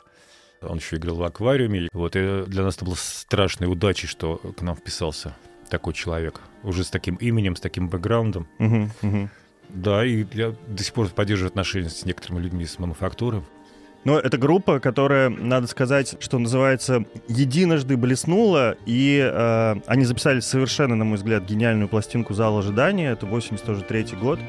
Он 0.61 0.77
еще 0.77 0.97
играл 0.97 1.15
в 1.15 1.23
аквариуме. 1.23 1.89
Вот, 1.91 2.15
и 2.15 2.43
для 2.45 2.63
нас 2.63 2.75
это 2.75 2.85
было 2.85 2.95
страшной 2.95 3.71
удачей, 3.71 4.07
что 4.07 4.37
к 4.37 4.61
нам 4.61 4.75
вписался 4.75 5.35
такой 5.69 5.93
человек. 5.93 6.39
Уже 6.63 6.83
с 6.83 6.89
таким 6.89 7.15
именем, 7.15 7.55
с 7.55 7.59
таким 7.59 7.89
бэкграундом. 7.89 8.47
Угу, 8.59 8.89
угу. 9.01 9.29
Да, 9.73 10.05
и 10.05 10.25
я 10.33 10.53
до 10.67 10.83
сих 10.83 10.93
пор 10.93 11.07
поддерживаю 11.09 11.49
отношения 11.49 11.89
с 11.89 12.05
некоторыми 12.05 12.41
людьми 12.41 12.63
из 12.63 12.77
мануфактуры. 12.79 13.43
Но 14.03 14.17
это 14.17 14.37
группа, 14.37 14.79
которая, 14.79 15.29
надо 15.29 15.67
сказать, 15.67 16.15
что 16.19 16.39
называется, 16.39 17.05
единожды 17.27 17.97
блеснула, 17.97 18.75
и 18.87 19.19
э, 19.21 19.75
они 19.85 20.05
записали 20.05 20.39
совершенно, 20.39 20.95
на 20.95 21.05
мой 21.05 21.17
взгляд, 21.17 21.43
гениальную 21.43 21.87
пластинку 21.87 22.33
«Зал 22.33 22.57
ожидания». 22.57 23.11
Это 23.11 23.27
83 23.27 24.15
год. 24.19 24.39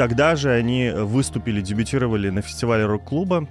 Тогда 0.00 0.34
же 0.34 0.50
они 0.50 0.90
выступили, 0.94 1.60
дебютировали 1.60 2.30
на 2.30 2.40
фестивале 2.40 2.86
рок-клуба. 2.86 3.46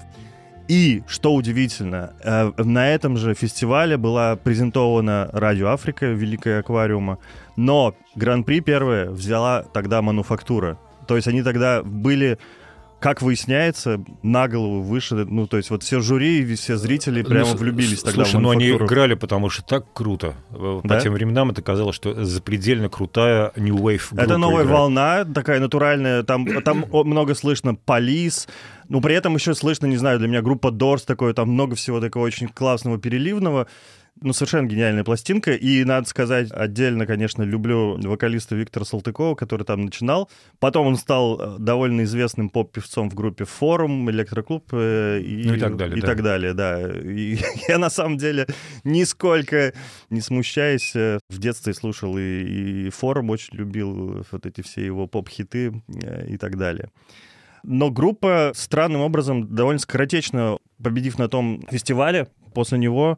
И, 0.68 1.04
что 1.06 1.36
удивительно, 1.36 2.14
э, 2.24 2.52
на 2.58 2.90
этом 2.90 3.18
же 3.18 3.36
фестивале 3.36 3.98
была 3.98 4.36
презентована 4.36 5.30
Радио 5.32 5.68
Африка, 5.68 6.08
Великая 6.08 6.62
аквариума, 6.62 7.20
но 7.56 7.94
Гран-при 8.16 8.62
первое 8.62 9.12
взяла 9.12 9.62
тогда 9.62 10.02
Мануфактура. 10.02 10.80
То 11.08 11.18
есть 11.18 11.28
они 11.28 11.44
тогда 11.44 11.84
были 11.84 12.40
как 13.00 13.22
выясняется, 13.22 14.04
на 14.24 14.48
голову 14.48 14.82
выше, 14.82 15.16
ну, 15.16 15.48
то 15.48 15.58
есть 15.58 15.70
вот 15.70 15.84
все 15.84 16.02
жюри 16.02 16.42
и 16.42 16.56
все 16.56 16.76
зрители 16.76 17.22
прямо 17.22 17.52
ну, 17.52 17.56
влюбились 17.56 18.02
тогда 18.02 18.26
Слушай, 18.26 18.42
ну 18.42 18.50
они 18.50 18.72
играли, 18.72 19.14
потому 19.14 19.50
что 19.50 19.64
так 19.64 19.86
круто. 19.94 20.36
Да? 20.52 20.96
По 20.96 21.00
тем 21.00 21.14
временам 21.14 21.52
это 21.52 21.62
казалось, 21.62 21.96
что 21.96 22.26
запредельно 22.26 22.90
крутая 22.90 23.54
New 23.56 23.76
Wave 23.76 24.02
Это 24.18 24.38
новая 24.38 24.64
играет. 24.64 24.80
волна, 24.80 25.26
такая 25.26 25.60
натуральная, 25.60 26.24
там, 26.24 26.62
там 26.62 26.86
много 26.92 27.36
слышно 27.36 27.76
полис, 27.76 28.48
но 28.90 29.00
при 29.00 29.16
этом 29.16 29.36
еще 29.36 29.56
слышно, 29.56 29.86
не 29.86 29.98
знаю, 29.98 30.20
для 30.20 30.28
меня 30.28 30.42
группа 30.42 30.68
Doors 30.68 31.04
такое, 31.06 31.34
там 31.34 31.50
много 31.50 31.76
всего 31.76 32.02
такого 32.02 32.26
очень 32.26 32.50
классного, 32.50 32.98
переливного. 32.98 33.68
Ну, 34.22 34.34
совершенно 34.34 34.68
гениальная 34.68 35.04
пластинка. 35.04 35.54
И, 35.54 35.84
надо 35.86 36.08
сказать, 36.08 36.52
отдельно, 36.52 37.06
конечно, 37.06 37.44
люблю 37.44 37.98
вокалиста 37.98 38.56
Виктора 38.56 38.86
Салтыкова, 38.86 39.36
который 39.36 39.64
там 39.64 39.86
начинал. 39.86 40.30
Потом 40.60 40.88
он 40.88 40.98
стал 40.98 41.40
э, 41.40 41.58
довольно 41.60 42.04
известным 42.04 42.50
поп-певцом 42.50 43.10
в 43.10 43.16
группе 43.16 43.46
«Форум», 43.46 44.10
«Электроклуб» 44.12 44.66
э, 44.74 45.22
и, 45.22 45.44
ну, 45.46 45.54
и 45.56 45.60
так 45.60 45.78
далее. 45.78 45.98
И 45.98 46.02
да. 46.02 46.08
так 46.08 46.24
далее, 46.24 46.54
да. 46.54 46.92
И 46.92 47.38
я, 47.70 47.78
на 47.78 47.90
самом 47.90 48.18
деле, 48.18 48.48
нисколько 48.84 49.74
не 50.10 50.20
смущаясь, 50.20 50.96
э, 50.96 51.20
в 51.30 51.38
детстве 51.38 51.74
слушал 51.74 52.18
и, 52.18 52.88
и 52.88 52.90
«Форум», 52.90 53.30
очень 53.30 53.56
любил 53.56 54.26
вот 54.32 54.46
эти 54.46 54.62
все 54.62 54.86
его 54.86 55.08
поп-хиты 55.08 55.82
и 56.28 56.38
так 56.38 56.58
далее. 56.58 56.90
Но 57.64 57.90
группа 57.90 58.52
странным 58.56 59.02
образом 59.02 59.54
довольно 59.54 59.80
скоротечно, 59.80 60.58
победив 60.82 61.18
на 61.20 61.28
том 61.30 61.64
фестивале, 61.70 62.28
после 62.54 62.78
него 62.78 63.18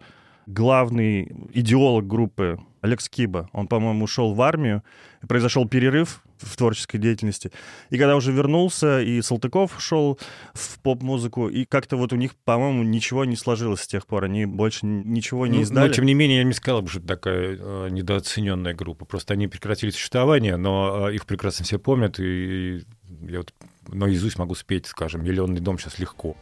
главный 0.53 1.31
идеолог 1.53 2.07
группы 2.07 2.59
Алекс 2.81 3.07
Киба, 3.07 3.49
он, 3.53 3.67
по-моему, 3.67 4.05
ушел 4.05 4.33
в 4.33 4.41
армию, 4.41 4.83
произошел 5.27 5.67
перерыв 5.67 6.23
в 6.39 6.57
творческой 6.57 6.97
деятельности. 6.97 7.51
И 7.91 7.97
когда 7.97 8.15
уже 8.15 8.31
вернулся, 8.31 9.01
и 9.01 9.21
Салтыков 9.21 9.75
шел 9.79 10.17
в 10.53 10.79
поп-музыку, 10.79 11.47
и 11.47 11.65
как-то 11.65 11.95
вот 11.95 12.11
у 12.13 12.15
них, 12.15 12.35
по-моему, 12.43 12.81
ничего 12.81 13.23
не 13.25 13.35
сложилось 13.35 13.81
с 13.81 13.87
тех 13.87 14.07
пор. 14.07 14.23
Они 14.23 14.47
больше 14.47 14.87
ничего 14.87 15.45
не 15.45 15.61
издали. 15.61 15.87
Но, 15.87 15.93
тем 15.93 16.05
не 16.05 16.15
менее, 16.15 16.39
я 16.39 16.43
не 16.43 16.53
сказал 16.53 16.81
бы, 16.81 16.89
что 16.89 16.97
это 16.99 17.07
такая 17.09 17.57
э, 17.59 17.87
недооцененная 17.91 18.73
группа. 18.73 19.05
Просто 19.05 19.35
они 19.35 19.47
прекратили 19.47 19.91
существование, 19.91 20.57
но 20.57 21.09
э, 21.09 21.15
их 21.15 21.27
прекрасно 21.27 21.63
все 21.65 21.77
помнят, 21.77 22.19
и, 22.19 22.23
и 22.23 22.83
я 23.29 23.39
вот 23.39 23.53
наизусть 23.87 24.39
могу 24.39 24.55
спеть, 24.55 24.87
скажем, 24.87 25.23
«Миллионный 25.23 25.59
дом» 25.59 25.77
сейчас 25.77 25.99
легко. 25.99 26.35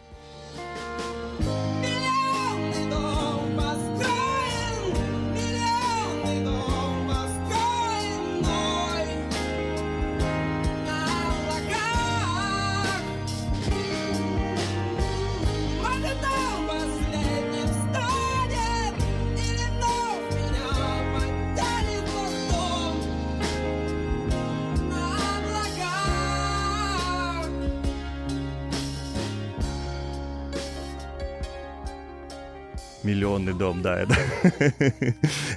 Миллионный 33.09 33.53
дом, 33.53 33.81
да, 33.81 33.99
это, 34.01 34.15
это 34.43 35.13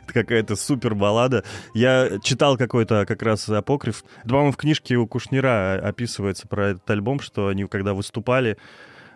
какая-то 0.07 0.57
супер 0.57 0.95
баллада. 0.95 1.45
Я 1.75 2.19
читал 2.23 2.57
какой-то 2.57 3.05
как 3.07 3.23
раз 3.23 3.49
апокриф. 3.49 4.05
По-моему, 4.25 4.53
в 4.53 4.57
книжке 4.57 4.97
у 4.97 5.07
Кушнира 5.07 5.79
описывается 5.83 6.49
про 6.49 6.69
этот 6.69 6.89
альбом, 6.91 7.21
что 7.21 7.49
они 7.49 7.67
когда 7.67 7.93
выступали, 7.93 8.57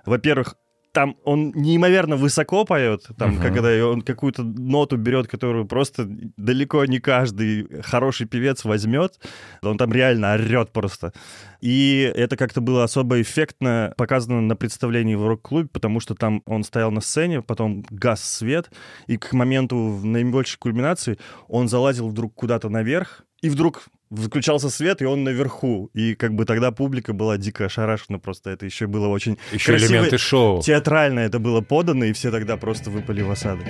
во-первых, 0.04 0.56
там 0.96 1.14
он 1.24 1.52
неимоверно 1.54 2.16
высоко 2.16 2.64
поет, 2.64 3.02
там, 3.18 3.36
uh-huh. 3.36 3.42
когда 3.42 3.86
он 3.86 4.00
какую-то 4.00 4.42
ноту 4.42 4.96
берет, 4.96 5.28
которую 5.28 5.66
просто 5.66 6.06
далеко 6.38 6.86
не 6.86 7.00
каждый 7.00 7.82
хороший 7.82 8.26
певец 8.26 8.64
возьмет. 8.64 9.20
Он 9.60 9.76
там 9.76 9.92
реально 9.92 10.32
орет 10.32 10.72
просто. 10.72 11.12
И 11.60 12.10
это 12.16 12.38
как-то 12.38 12.62
было 12.62 12.82
особо 12.82 13.20
эффектно 13.20 13.92
показано 13.98 14.40
на 14.40 14.56
представлении 14.56 15.16
в 15.16 15.26
рок-клубе, 15.26 15.68
потому 15.70 16.00
что 16.00 16.14
там 16.14 16.42
он 16.46 16.64
стоял 16.64 16.90
на 16.90 17.02
сцене, 17.02 17.42
потом 17.42 17.84
газ 17.90 18.24
свет, 18.24 18.70
и 19.06 19.18
к 19.18 19.34
моменту 19.34 20.00
наибольшей 20.02 20.58
кульминации 20.58 21.18
он 21.46 21.68
залазил 21.68 22.08
вдруг 22.08 22.34
куда-то 22.34 22.70
наверх, 22.70 23.26
и 23.42 23.50
вдруг 23.50 23.84
выключался 24.10 24.70
свет, 24.70 25.02
и 25.02 25.04
он 25.04 25.24
наверху. 25.24 25.90
И 25.94 26.14
как 26.14 26.34
бы 26.34 26.44
тогда 26.44 26.70
публика 26.70 27.12
была 27.12 27.36
дико 27.36 27.66
ошарашена 27.66 28.18
просто. 28.18 28.50
Это 28.50 28.64
еще 28.66 28.86
было 28.86 29.08
очень 29.08 29.38
Еще 29.52 29.72
красиво, 29.72 29.92
элементы 29.92 30.18
шоу. 30.18 30.62
Театрально 30.62 31.20
это 31.20 31.38
было 31.38 31.60
подано, 31.60 32.04
и 32.04 32.12
все 32.12 32.30
тогда 32.30 32.56
просто 32.56 32.90
выпали 32.90 33.22
в 33.22 33.30
осадок. 33.30 33.66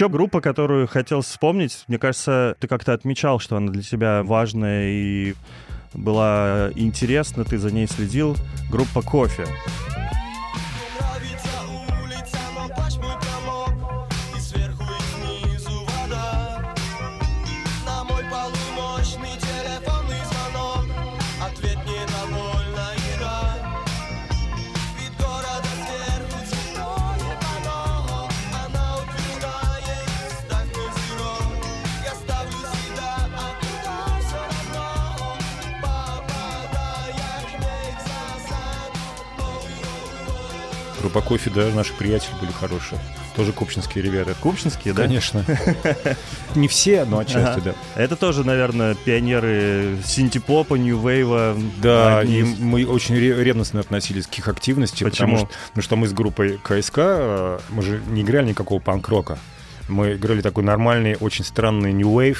Еще 0.00 0.08
группа, 0.08 0.40
которую 0.40 0.88
хотел 0.88 1.20
вспомнить, 1.20 1.84
мне 1.86 1.98
кажется, 1.98 2.56
ты 2.58 2.68
как-то 2.68 2.94
отмечал, 2.94 3.38
что 3.38 3.58
она 3.58 3.70
для 3.70 3.82
тебя 3.82 4.22
важная 4.22 4.88
и 4.88 5.34
была 5.92 6.70
интересна, 6.74 7.44
ты 7.44 7.58
за 7.58 7.70
ней 7.70 7.86
следил. 7.86 8.34
Группа 8.70 9.02
«Кофе». 9.02 9.44
Группа 41.10 41.26
кофе, 41.26 41.50
да, 41.52 41.68
наши 41.74 41.92
приятели 41.92 42.30
были 42.40 42.52
хорошие. 42.52 43.00
Тоже 43.34 43.52
купчинские 43.52 44.04
ребята. 44.04 44.32
Купчинские, 44.40 44.94
да? 44.94 45.02
Конечно. 45.02 45.44
Не 46.54 46.68
все, 46.68 47.04
но 47.04 47.18
отчасти, 47.18 47.60
да. 47.64 47.74
Это 47.96 48.14
тоже, 48.14 48.44
наверное, 48.44 48.94
пионеры 48.94 49.98
синтепопа, 50.04 50.76
нью-вейва. 50.76 51.56
Да, 51.82 52.22
и 52.22 52.44
мы 52.44 52.86
очень 52.86 53.16
ревностно 53.16 53.80
относились 53.80 54.28
к 54.28 54.38
их 54.38 54.46
активности. 54.46 55.02
Почему? 55.02 55.32
Потому 55.32 55.38
что, 55.38 55.58
потому 55.70 55.82
что 55.82 55.96
мы 55.96 56.06
с 56.06 56.12
группой 56.12 56.60
КСК, 56.62 56.98
э, 56.98 57.58
мы 57.70 57.82
же 57.82 58.00
не 58.06 58.22
играли 58.22 58.50
никакого 58.50 58.78
панк-рока. 58.78 59.36
Мы 59.88 60.12
играли 60.12 60.42
такой 60.42 60.62
нормальный, 60.62 61.16
очень 61.18 61.44
странный 61.44 61.92
Wave, 61.92 62.38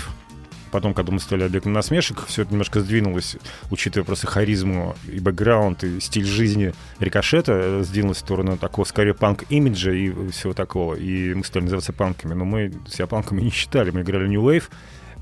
Потом, 0.70 0.94
когда 0.94 1.12
мы 1.12 1.20
стали 1.20 1.44
объектом 1.44 1.72
насмешек, 1.72 2.26
все 2.26 2.42
это 2.42 2.52
немножко 2.52 2.80
сдвинулось, 2.80 3.36
учитывая 3.70 4.04
просто 4.04 4.26
харизму 4.26 4.94
и 5.10 5.18
бэкграунд, 5.18 5.84
и 5.84 6.00
стиль 6.00 6.24
жизни 6.24 6.72
рикошета, 6.98 7.52
э, 7.52 7.82
сдвинулось 7.82 8.18
в 8.18 8.20
сторону 8.20 8.56
такого, 8.56 8.84
скорее, 8.84 9.14
панк-имиджа 9.14 9.92
и 9.92 10.30
всего 10.30 10.52
такого. 10.52 10.94
И 10.94 11.34
мы 11.34 11.44
стали 11.44 11.64
называться 11.64 11.92
панками. 11.92 12.34
Но 12.34 12.44
мы 12.44 12.72
себя 12.88 13.06
панками 13.06 13.40
не 13.40 13.50
считали. 13.50 13.90
Мы 13.90 14.02
играли 14.02 14.28
New 14.28 14.42
Wave, 14.42 14.64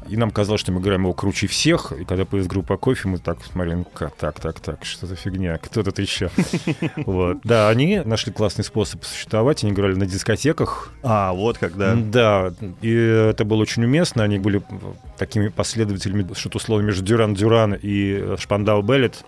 и 0.09 0.16
нам 0.16 0.31
казалось, 0.31 0.61
что 0.61 0.73
мы 0.73 0.81
играем 0.81 1.03
его 1.03 1.12
круче 1.12 1.47
всех. 1.47 1.92
И 1.92 2.05
когда 2.05 2.25
появилась 2.25 2.49
группа 2.49 2.77
кофе, 2.77 3.09
мы 3.09 3.18
так 3.18 3.38
смотрели, 3.44 3.77
ну 3.77 3.85
как, 3.85 4.14
так, 4.16 4.40
так, 4.40 4.61
так, 4.61 4.85
что 4.85 5.07
за 5.07 5.16
фигня, 5.16 5.59
кто 5.59 5.83
тут 5.83 5.99
еще? 5.99 6.31
Вот. 6.97 7.38
Да, 7.44 7.68
они 7.68 8.01
нашли 8.05 8.33
классный 8.33 8.64
способ 8.64 9.05
существовать, 9.05 9.62
они 9.64 9.73
играли 9.73 9.94
на 9.94 10.07
дискотеках. 10.07 10.92
А, 11.03 11.33
вот 11.33 11.59
когда. 11.59 11.94
Да, 11.94 12.53
и 12.81 12.92
это 12.92 13.44
было 13.44 13.62
очень 13.62 13.85
уместно, 13.85 14.23
они 14.25 14.38
были 14.38 14.62
такими 15.18 15.49
последователями, 15.49 16.27
что-то 16.35 16.59
условно 16.59 16.87
между 16.87 17.05
Дюран 17.05 17.35
Дюран 17.35 17.77
и 17.81 18.37
Шпандау 18.38 18.83
Беллет. 18.83 19.25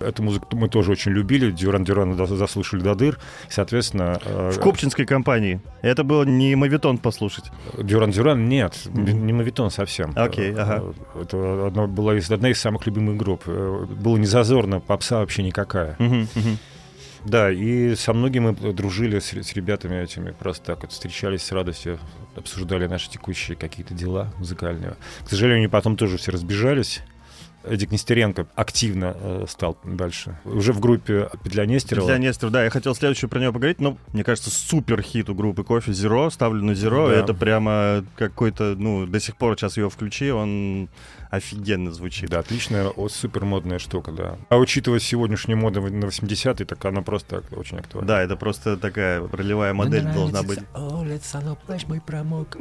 Эту 0.00 0.22
музыку 0.22 0.56
мы 0.56 0.68
тоже 0.68 0.92
очень 0.92 1.12
любили, 1.12 1.50
Дюран 1.50 1.84
Дюран 1.84 2.14
заслушали 2.26 2.80
до 2.80 2.94
дыр, 2.94 3.18
соответственно... 3.48 4.18
Э, 4.24 4.50
В 4.52 4.60
Купчинской 4.60 5.06
компании. 5.06 5.60
Это 5.82 6.04
было 6.04 6.24
не 6.24 6.54
мавитон 6.56 6.98
послушать. 6.98 7.44
Дюран 7.78 8.10
Дюран 8.10 8.48
нет, 8.48 8.74
не 8.92 9.32
мавитон 9.32 9.70
совсем 9.70 9.93
совсем. 9.94 10.12
Окей, 10.16 10.52
okay, 10.52 10.58
ага. 10.58 10.94
Э, 11.14 11.22
это 11.22 11.66
одно, 11.66 11.86
была 11.86 12.16
из, 12.16 12.30
одна 12.30 12.50
из 12.50 12.60
самых 12.60 12.86
любимых 12.86 13.16
групп. 13.16 13.44
Э, 13.46 13.86
было 13.88 14.16
не 14.16 14.26
зазорно, 14.26 14.80
попса 14.80 15.18
вообще 15.18 15.42
никакая. 15.42 15.96
Uh-huh, 15.98 16.28
uh-huh. 16.34 16.56
Да, 17.24 17.50
и 17.50 17.94
со 17.94 18.12
многими 18.12 18.50
мы 18.50 18.72
дружили 18.72 19.18
с, 19.18 19.32
с 19.32 19.54
ребятами 19.54 20.02
этими, 20.02 20.32
просто 20.32 20.66
так 20.66 20.82
вот 20.82 20.92
встречались 20.92 21.42
с 21.42 21.52
радостью, 21.52 21.98
обсуждали 22.36 22.86
наши 22.86 23.08
текущие 23.08 23.56
какие-то 23.56 23.94
дела 23.94 24.32
музыкальные. 24.38 24.96
К 25.24 25.30
сожалению, 25.30 25.58
они 25.64 25.68
потом 25.68 25.96
тоже 25.96 26.18
все 26.18 26.32
разбежались. 26.32 27.02
Эдик 27.66 27.90
Нестеренко 27.92 28.46
активно 28.54 29.16
э, 29.18 29.44
стал 29.48 29.78
дальше. 29.84 30.38
Уже 30.44 30.72
в 30.72 30.80
группе 30.80 31.28
Петля 31.42 31.66
Нестерова. 31.66 32.06
Петля 32.06 32.18
Нестерова, 32.18 32.52
да. 32.52 32.64
Я 32.64 32.70
хотел 32.70 32.94
следующую 32.94 33.30
про 33.30 33.40
него 33.40 33.52
поговорить, 33.52 33.80
но, 33.80 33.96
мне 34.12 34.24
кажется, 34.24 34.50
супер 34.50 35.02
хит 35.02 35.30
у 35.30 35.34
группы 35.34 35.64
Кофе 35.64 35.92
Зеро. 35.92 36.30
Ставлю 36.30 36.62
на 36.62 36.74
Зеро. 36.74 37.08
Да. 37.08 37.14
Это 37.14 37.34
прямо 37.34 38.04
какой-то, 38.16 38.74
ну, 38.76 39.06
до 39.06 39.20
сих 39.20 39.36
пор 39.36 39.56
сейчас 39.56 39.76
его 39.76 39.90
включи, 39.90 40.30
он 40.30 40.88
офигенно 41.34 41.92
звучит. 41.92 42.30
Да, 42.30 42.40
отличная, 42.40 42.90
супер 43.08 43.44
модная 43.44 43.78
штука, 43.78 44.12
да. 44.12 44.38
А 44.48 44.56
учитывая 44.56 45.00
сегодняшнюю 45.00 45.58
моду 45.58 45.80
на 45.80 46.04
80-е, 46.04 46.64
так 46.64 46.84
она 46.84 47.02
просто 47.02 47.42
очень 47.52 47.78
актуальна. 47.78 48.08
Да, 48.08 48.22
это 48.22 48.36
просто 48.36 48.76
такая 48.76 49.26
ролевая 49.32 49.74
модель 49.74 50.04
должна 50.04 50.42
быть. 50.42 50.60
мой 51.86 52.00
промок. 52.00 52.56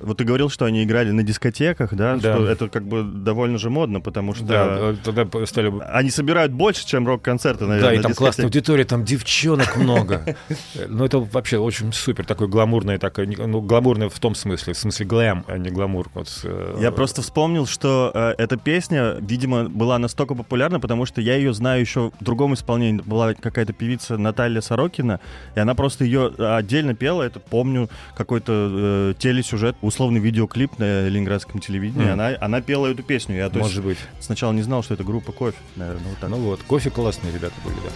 Вот 0.00 0.16
ты 0.16 0.24
говорил, 0.24 0.48
что 0.48 0.64
они 0.64 0.82
играли 0.82 1.10
на 1.10 1.22
дискотеках, 1.22 1.94
да? 1.94 2.16
Да. 2.16 2.34
Что 2.34 2.46
это 2.46 2.68
как 2.68 2.86
бы 2.86 3.02
довольно 3.02 3.58
же 3.58 3.68
модно, 3.68 4.00
потому 4.00 4.34
что 4.34 4.44
Да, 4.44 4.94
тогда 5.04 5.46
стали... 5.46 5.72
они 5.92 6.10
собирают 6.10 6.52
больше, 6.52 6.86
чем 6.86 7.06
рок-концерты, 7.06 7.66
наверное. 7.66 7.90
Да, 7.90 7.94
и 7.94 7.96
на 7.98 8.02
там 8.04 8.14
классная 8.14 8.46
аудитория, 8.46 8.84
там 8.84 9.04
девчонок 9.04 9.76
много. 9.76 10.36
Ну, 10.88 11.04
это 11.04 11.18
вообще 11.18 11.58
очень 11.58 11.92
супер, 11.92 12.24
такой 12.24 12.48
гламурный, 12.48 12.98
такой, 12.98 13.26
ну, 13.26 13.60
гламурный 13.60 14.08
в 14.08 14.18
том 14.18 14.34
смысле, 14.34 14.72
в 14.72 14.78
смысле 14.78 15.06
глэм, 15.06 15.44
а 15.46 15.58
не 15.58 15.70
гламур. 15.70 16.08
Вот, 16.14 16.28
э, 16.44 16.78
Я 16.80 16.92
просто 16.92 17.20
вспомнил, 17.20 17.66
что 17.66 17.99
э, 18.14 18.34
эта 18.38 18.56
песня, 18.56 19.16
видимо, 19.20 19.68
была 19.68 19.98
настолько 19.98 20.34
популярна, 20.34 20.80
потому 20.80 21.06
что 21.06 21.20
я 21.20 21.36
ее 21.36 21.52
знаю 21.52 21.80
еще 21.80 22.10
в 22.18 22.24
другом 22.24 22.54
исполнении. 22.54 23.02
Была 23.02 23.34
какая-то 23.34 23.72
певица 23.72 24.16
Наталья 24.16 24.60
Сорокина, 24.60 25.20
и 25.54 25.60
она 25.60 25.74
просто 25.74 26.04
ее 26.04 26.32
отдельно 26.38 26.94
пела. 26.94 27.22
Это 27.22 27.40
помню 27.40 27.88
какой-то 28.16 28.52
э, 28.52 29.14
телесюжет, 29.18 29.76
условный 29.82 30.20
видеоклип 30.20 30.78
на 30.78 31.08
ленинградском 31.08 31.60
телевидении. 31.60 32.04
Мгм. 32.04 32.12
Она, 32.12 32.30
она 32.40 32.60
пела 32.60 32.86
эту 32.86 33.02
песню. 33.02 33.36
Я 33.36 33.48
то 33.50 33.58
есть, 33.58 33.70
Может 33.70 33.84
быть. 33.84 33.98
сначала 34.20 34.52
не 34.52 34.62
знал, 34.62 34.82
что 34.82 34.94
это 34.94 35.04
группа 35.04 35.32
кофе, 35.32 35.58
наверное, 35.76 36.08
вот 36.08 36.18
так. 36.18 36.30
Ну 36.30 36.36
вот, 36.36 36.62
кофе 36.62 36.90
классные 36.90 37.32
ребята 37.32 37.54
были, 37.64 37.76
да. 37.76 37.90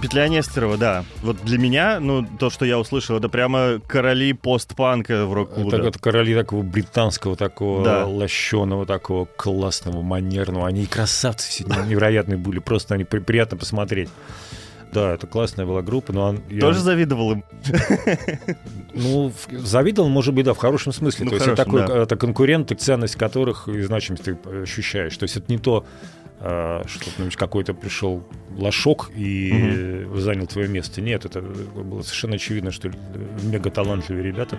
Петля 0.00 0.28
Нестерова, 0.28 0.76
да. 0.76 1.04
Вот 1.22 1.42
для 1.44 1.58
меня, 1.58 2.00
ну, 2.00 2.26
то, 2.38 2.50
что 2.50 2.64
я 2.64 2.78
услышал, 2.78 3.16
это 3.16 3.28
прямо 3.28 3.80
короли 3.86 4.32
постпанка 4.32 5.26
в 5.26 5.32
рок-клубе. 5.34 5.76
Это, 5.78 5.86
это 5.88 5.98
короли 5.98 6.34
такого 6.34 6.62
британского, 6.62 7.36
такого 7.36 7.84
Да. 7.84 8.06
лощеного, 8.06 8.86
такого 8.86 9.24
классного, 9.26 10.00
манерного. 10.02 10.66
Они 10.66 10.84
и 10.84 10.86
красавцы 10.86 11.48
все 11.48 11.64
невероятные 11.64 12.38
были, 12.38 12.58
просто 12.60 12.94
они 12.94 13.04
при- 13.04 13.18
приятно 13.20 13.56
посмотреть. 13.56 14.08
Да, 14.92 15.14
это 15.14 15.26
классная 15.28 15.66
была 15.66 15.82
группа, 15.82 16.12
но 16.12 16.28
он, 16.30 16.40
я- 16.50 16.60
Тоже 16.60 16.80
завидовал 16.80 17.32
им. 17.32 17.44
ну, 18.94 19.32
завидовал, 19.50 20.08
может 20.08 20.34
быть, 20.34 20.44
да, 20.44 20.54
в 20.54 20.58
хорошем 20.58 20.92
смысле. 20.92 21.26
Ну, 21.26 21.30
то 21.30 21.36
в 21.36 21.38
есть 21.40 21.46
это 21.52 21.56
такой, 21.64 21.80
хорошем, 21.82 21.96
да. 21.98 22.02
это 22.02 22.16
конкуренты, 22.16 22.74
ценность 22.74 23.14
которых 23.16 23.68
и 23.68 23.80
значимость 23.82 24.24
ты 24.24 24.36
ощущаешь. 24.62 25.16
То 25.16 25.24
есть 25.24 25.36
это 25.36 25.46
не 25.52 25.58
то, 25.58 25.84
а, 26.40 26.82
что 26.88 27.08
ну, 27.18 27.28
какой-то 27.36 27.72
пришел 27.74 28.24
лошок 28.50 29.10
и 29.14 30.06
занял 30.14 30.46
твое 30.46 30.68
место. 30.68 31.00
Нет, 31.00 31.24
это 31.24 31.40
было 31.40 32.02
совершенно 32.02 32.34
очевидно, 32.36 32.70
что 32.70 32.90
мега 33.42 33.70
талантливые 33.70 34.24
ребята. 34.24 34.58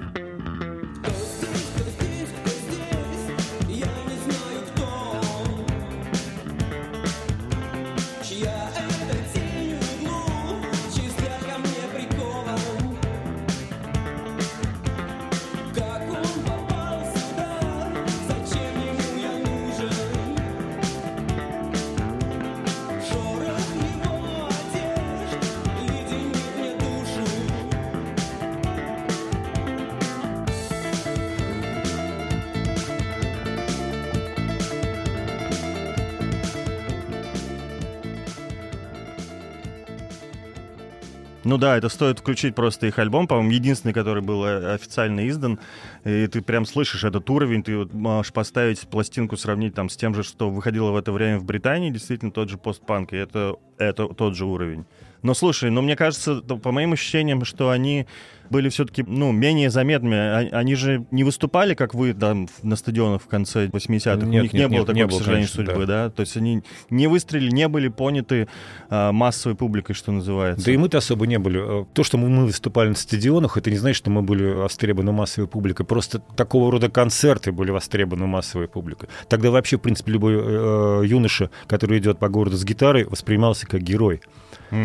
Да, 41.72 41.78
это 41.78 41.88
стоит 41.88 42.20
включить 42.20 42.54
просто 42.54 42.88
их 42.88 43.00
альбом, 43.00 43.28
по-моему, 43.28 43.52
единственный, 43.52 43.94
который 43.94 44.22
был 44.22 44.44
э, 44.44 44.74
официально 44.74 45.28
издан. 45.30 45.58
И 46.04 46.28
ты 46.28 46.42
прям 46.42 46.66
слышишь 46.66 47.06
этот 47.06 47.30
уровень, 47.30 47.64
ты 47.64 47.78
вот 47.78 47.94
можешь 47.94 48.34
поставить 48.34 48.82
пластинку, 48.90 49.38
сравнить 49.38 49.74
там 49.74 49.88
с 49.88 49.96
тем 49.96 50.14
же, 50.14 50.24
что 50.24 50.50
выходило 50.50 50.92
в 50.92 50.98
это 50.98 51.14
время 51.14 51.40
в 51.40 51.46
Британии, 51.46 51.90
действительно 51.90 52.32
тот 52.32 52.50
же 52.50 52.58
постпанк, 52.58 53.14
и 53.14 53.16
это, 53.16 53.56
это 53.78 54.08
тот 54.08 54.36
же 54.36 54.46
уровень. 54.46 54.86
Но 55.24 55.34
слушай, 55.34 55.70
ну 55.70 55.82
мне 55.82 55.96
кажется, 55.96 56.36
по 56.42 56.72
моим 56.72 56.94
ощущениям, 56.94 57.46
что 57.46 57.70
они 57.70 58.08
были 58.50 58.68
все-таки, 58.68 59.02
ну, 59.08 59.32
менее 59.32 59.70
заметными. 59.70 60.18
А- 60.18 60.50
Они 60.58 60.76
же 60.76 61.06
не 61.10 61.24
выступали, 61.24 61.74
как 61.74 61.94
вы 61.94 62.14
там 62.14 62.50
на 62.64 62.76
стадионах 62.76 63.22
в 63.22 63.28
конце 63.28 63.68
80-х. 63.68 64.26
У 64.26 64.30
Нет, 64.30 64.44
них 64.44 64.54
нет, 64.54 64.62
не 64.64 64.68
было 64.68 64.78
нет, 64.80 64.86
такой, 64.88 65.02
не 65.04 65.08
к 65.08 65.12
сожалению, 65.14 65.48
конечно, 65.48 65.66
судьбы, 65.74 65.86
да. 65.86 66.10
То 66.10 66.20
есть 66.20 66.36
они 66.36 66.62
не 66.90 67.08
выстрелили, 67.08 67.50
не 67.50 67.70
были 67.70 67.88
поняты 67.88 68.50
а, 68.90 69.14
массовой 69.14 69.56
публикой, 69.56 69.96
что 69.96 70.12
называется. 70.12 70.66
Да 70.66 70.72
и 70.74 70.76
мы-то 70.76 70.98
особо 70.98 71.28
не 71.28 71.40
были. 71.40 71.84
Э, 71.84 71.86
То, 71.94 72.04
что 72.04 72.18
мы- 72.18 72.28
мы 72.28 72.46
выступали 72.48 72.90
на 72.90 72.96
стадионах, 72.96 73.56
это 73.56 73.72
не 73.72 73.78
значит, 73.78 73.96
что 74.00 74.10
мы 74.10 74.22
были 74.22 74.44
востребованы 74.52 75.14
массовой 75.14 75.48
публикой. 75.48 75.86
Просто 75.86 76.20
такого 76.20 76.70
рода 76.74 76.90
концерты 76.90 77.54
были 77.54 77.72
востребованы 77.72 78.28
массовой 78.28 78.68
публикой. 78.68 79.08
Тогда 79.30 79.50
вообще, 79.52 79.78
в 79.78 79.82
принципе, 79.82 80.12
любой 80.12 80.34
э, 80.36 81.04
юноша, 81.06 81.52
который 81.68 82.00
идет 82.00 82.20
по 82.20 82.28
городу 82.28 82.58
с 82.58 82.66
гитарой, 82.66 83.06
воспринимался 83.06 83.66
как 83.66 83.82
герой. 83.82 84.20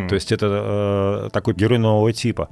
То 0.09 0.14
есть 0.14 0.33
это 0.33 1.27
э, 1.27 1.31
такой 1.33 1.55
герой 1.55 1.79
нового 1.79 2.12
типа. 2.12 2.49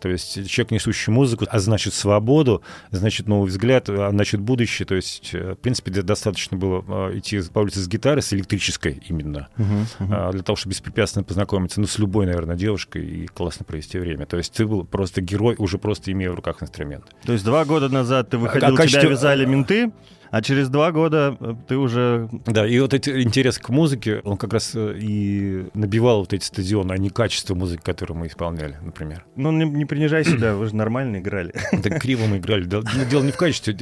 То 0.00 0.10
есть 0.10 0.50
человек, 0.50 0.72
несущий 0.72 1.10
музыку, 1.10 1.46
а 1.48 1.58
значит 1.58 1.94
свободу, 1.94 2.62
значит 2.90 3.26
новый 3.26 3.48
взгляд, 3.48 3.88
а 3.88 4.10
значит 4.10 4.38
будущее. 4.38 4.84
То 4.84 4.96
есть, 4.96 5.30
э, 5.32 5.52
в 5.52 5.56
принципе, 5.56 5.90
достаточно 6.02 6.58
было 6.58 6.84
э, 7.10 7.18
идти 7.18 7.40
по 7.50 7.60
улице 7.60 7.80
с 7.80 7.88
гитарой, 7.88 8.20
с 8.20 8.32
электрической 8.34 9.02
именно, 9.08 9.48
мгм. 9.56 9.86
а, 10.12 10.30
для 10.32 10.42
того, 10.42 10.56
чтобы 10.56 10.72
беспрепятственно 10.72 11.24
познакомиться, 11.24 11.80
ну, 11.80 11.86
с 11.86 11.98
любой, 11.98 12.26
наверное, 12.26 12.54
девушкой 12.54 13.06
и 13.06 13.26
классно 13.26 13.64
провести 13.64 13.98
время. 13.98 14.26
То 14.26 14.36
есть 14.36 14.52
ты 14.52 14.66
был 14.66 14.84
просто 14.84 15.22
герой, 15.22 15.54
уже 15.56 15.78
просто 15.78 16.12
имея 16.12 16.32
в 16.32 16.34
руках 16.34 16.62
инструмент. 16.62 17.04
То 17.24 17.32
есть 17.32 17.44
два 17.44 17.64
года 17.64 17.88
назад 17.88 18.28
ты 18.28 18.36
выходил, 18.36 18.68
а 18.68 18.70
тебя 18.72 18.82
качестве- 18.82 19.08
вязали 19.08 19.46
менты, 19.46 19.90
а 20.34 20.42
через 20.42 20.68
два 20.68 20.90
года 20.90 21.36
э, 21.38 21.54
ты 21.68 21.76
уже... 21.76 22.28
Да, 22.44 22.66
и 22.66 22.80
вот 22.80 22.92
этот 22.92 23.16
интерес 23.16 23.56
к 23.56 23.68
музыке, 23.68 24.20
он 24.24 24.36
как 24.36 24.52
раз 24.52 24.72
э, 24.74 24.96
и 24.98 25.66
набивал 25.74 26.18
вот 26.18 26.32
эти 26.32 26.42
стадионы, 26.42 26.90
а 26.90 26.98
не 26.98 27.08
качество 27.08 27.54
музыки, 27.54 27.82
которую 27.84 28.18
мы 28.18 28.26
исполняли, 28.26 28.76
например. 28.82 29.24
Ну, 29.36 29.52
не, 29.52 29.64
не 29.64 29.84
принижай 29.84 30.24
себя, 30.24 30.56
вы 30.56 30.66
же 30.66 30.74
нормально 30.74 31.18
играли. 31.18 31.54
Так 31.84 32.00
криво 32.00 32.26
мы 32.26 32.38
играли. 32.38 32.64
Да, 32.64 32.78
ну, 32.78 33.04
Дело 33.08 33.22
не 33.22 33.30
в 33.30 33.36
качестве, 33.36 33.74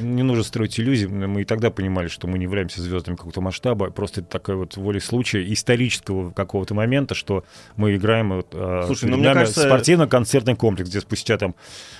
не 0.00 0.24
нужно 0.24 0.42
строить 0.42 0.80
иллюзии. 0.80 1.06
Мы 1.06 1.42
и 1.42 1.44
тогда 1.44 1.70
понимали, 1.70 2.08
что 2.08 2.26
мы 2.26 2.36
не 2.36 2.46
являемся 2.46 2.82
звездами 2.82 3.14
какого-то 3.14 3.40
масштаба, 3.40 3.90
просто 3.90 4.22
это 4.22 4.30
такая 4.30 4.56
вот 4.56 4.76
воля 4.76 4.98
случая, 4.98 5.52
исторического 5.52 6.32
какого-то 6.32 6.74
момента, 6.74 7.14
что 7.14 7.44
мы 7.76 7.94
играем 7.94 8.30
вот, 8.30 8.48
а, 8.54 8.86
Слушай, 8.86 9.08
ну, 9.08 9.18
мне 9.18 9.32
кажется- 9.32 9.68
спортивно-концертный 9.68 10.56
комплекс, 10.56 10.90
где 10.90 11.00
спустя 11.00 11.38
там 11.38 11.54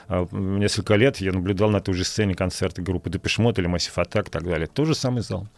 а, 0.09 0.27
несколько 0.33 0.97
лет 0.97 1.19
я 1.19 1.33
наблюдал 1.33 1.71
на 1.71 1.81
той 1.81 1.95
же 1.95 2.03
сцене 2.03 2.35
концерты 2.35 2.83
группы 2.83 3.09
Депешмот 3.09 3.61
или 3.61 3.69
Массив 3.69 3.92
Атак 3.99 4.29
и 4.29 4.31
так 4.31 4.45
далее. 4.45 4.67
Тот 4.67 4.87
же 4.87 4.95
самый 4.95 5.23
зал. 5.23 5.49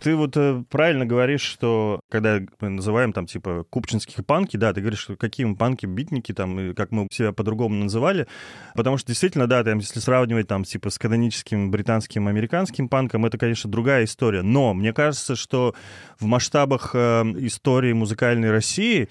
Ты 0.00 0.14
вот 0.14 0.36
э, 0.36 0.62
правильно 0.70 1.06
говоришь, 1.06 1.42
что 1.42 2.00
когда 2.08 2.40
мы 2.60 2.68
называем 2.68 3.12
там 3.12 3.26
типа 3.26 3.64
купчинских 3.68 4.24
панки, 4.24 4.56
да, 4.56 4.72
ты 4.72 4.80
говоришь, 4.80 5.00
что 5.00 5.16
какие 5.16 5.44
мы 5.44 5.56
панки, 5.56 5.86
битники 5.86 6.32
там, 6.32 6.58
и 6.60 6.74
как 6.74 6.92
мы 6.92 7.08
себя 7.10 7.32
по-другому 7.32 7.74
называли, 7.74 8.28
потому 8.74 8.96
что 8.96 9.08
действительно, 9.08 9.48
да, 9.48 9.64
там, 9.64 9.78
если 9.78 9.98
сравнивать 9.98 10.46
там 10.46 10.62
типа 10.62 10.90
с 10.90 10.98
каноническим 10.98 11.72
британским, 11.72 12.28
американским 12.28 12.88
панком, 12.88 13.26
это, 13.26 13.38
конечно, 13.38 13.68
другая 13.70 14.04
история. 14.04 14.42
Но 14.42 14.72
мне 14.72 14.92
кажется, 14.92 15.34
что 15.34 15.74
в 16.20 16.26
масштабах 16.26 16.92
э, 16.94 17.22
истории 17.38 17.92
музыкальной 17.92 18.52
России 18.52 19.08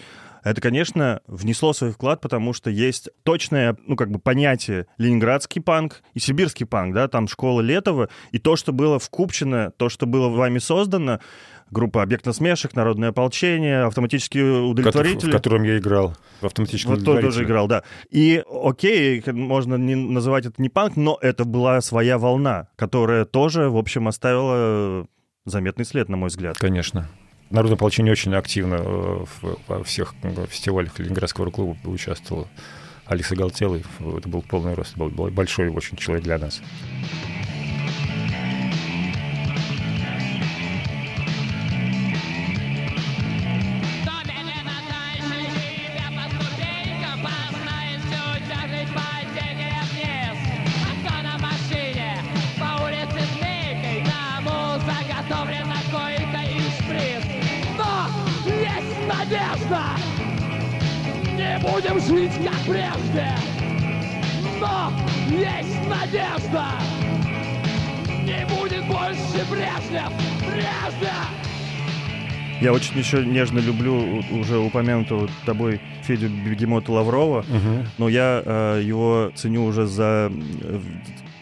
это, 0.50 0.62
конечно, 0.62 1.22
внесло 1.28 1.74
свой 1.74 1.92
вклад, 1.92 2.22
потому 2.22 2.54
что 2.54 2.70
есть 2.70 3.10
точное, 3.24 3.78
ну, 3.86 3.96
как 3.96 4.12
бы 4.12 4.20
понятие 4.20 4.88
ленинградский 4.98 5.62
панк 5.62 6.02
и 6.14 6.20
сибирский 6.20 6.66
панк, 6.66 6.94
да, 6.94 7.08
там 7.08 7.28
школа 7.28 7.62
Летова, 7.62 8.10
и 8.32 8.40
то, 8.40 8.56
что 8.56 8.74
было 8.74 9.00
в 9.00 9.10
Купчино, 9.10 9.72
то, 9.78 9.90
что 9.90 10.06
было 10.06 10.30
вами 10.30 10.60
создано, 10.60 11.20
группа 11.72 12.02
«Объект 12.02 12.26
насмешек», 12.26 12.76
«Народное 12.76 13.10
ополчение», 13.10 13.84
«Автоматические 13.84 14.62
удовлетворители». 14.62 15.32
В 15.32 15.34
котором 15.34 15.64
я 15.64 15.78
играл. 15.78 16.16
В 16.42 16.46
автоматическом 16.46 16.96
Вот 16.96 17.04
тоже 17.04 17.20
удовлетворителе. 17.20 17.46
играл, 17.46 17.68
да. 17.68 17.84
И 18.10 18.44
окей, 18.50 19.24
можно 19.26 19.76
не 19.76 19.96
называть 19.96 20.46
это 20.46 20.62
не 20.62 20.70
панк, 20.70 20.96
но 20.96 21.18
это 21.22 21.46
была 21.46 21.82
своя 21.82 22.18
волна, 22.18 22.70
которая 22.76 23.26
тоже, 23.26 23.70
в 23.70 23.78
общем, 23.78 24.08
оставила 24.08 25.08
заметный 25.46 25.86
след, 25.86 26.10
на 26.10 26.18
мой 26.18 26.30
взгляд. 26.30 26.58
Конечно. 26.58 27.10
Народное 27.50 27.76
ополчение 27.76 28.12
очень 28.12 28.34
активно 28.36 28.76
э, 28.76 29.26
в- 29.42 29.58
во 29.68 29.84
всех 29.84 30.14
фестивалях 30.50 30.98
Ленинградского 31.00 31.46
рок-клуба 31.46 31.78
участвовало. 31.86 32.48
Алекс 33.06 33.32
Оголтелый, 33.32 33.86
это 34.18 34.28
был 34.28 34.42
полный 34.42 34.74
рост, 34.74 34.98
был 34.98 35.10
большой 35.10 35.70
очень 35.70 35.96
человек 35.96 36.26
для 36.26 36.38
нас. 36.38 36.62
Прежде, 62.68 63.28
но 64.60 64.92
есть 65.32 65.88
надежда. 65.88 66.66
Не 68.26 68.46
будет 68.46 68.86
больше 68.88 69.46
Брежнев, 69.50 70.12
Брежнев! 70.42 71.28
Я 72.60 72.74
очень 72.74 72.98
еще 72.98 73.24
нежно 73.24 73.60
люблю 73.60 74.22
уже 74.32 74.58
упомянутого 74.58 75.30
тобой 75.46 75.80
Федю 76.04 76.28
Бегемота 76.28 76.92
Лаврова, 76.92 77.46
но 77.98 78.10
я 78.10 78.42
э, 78.44 78.82
его 78.84 79.32
ценю 79.36 79.64
уже 79.64 79.86
за 79.86 80.32
э, 80.32 80.80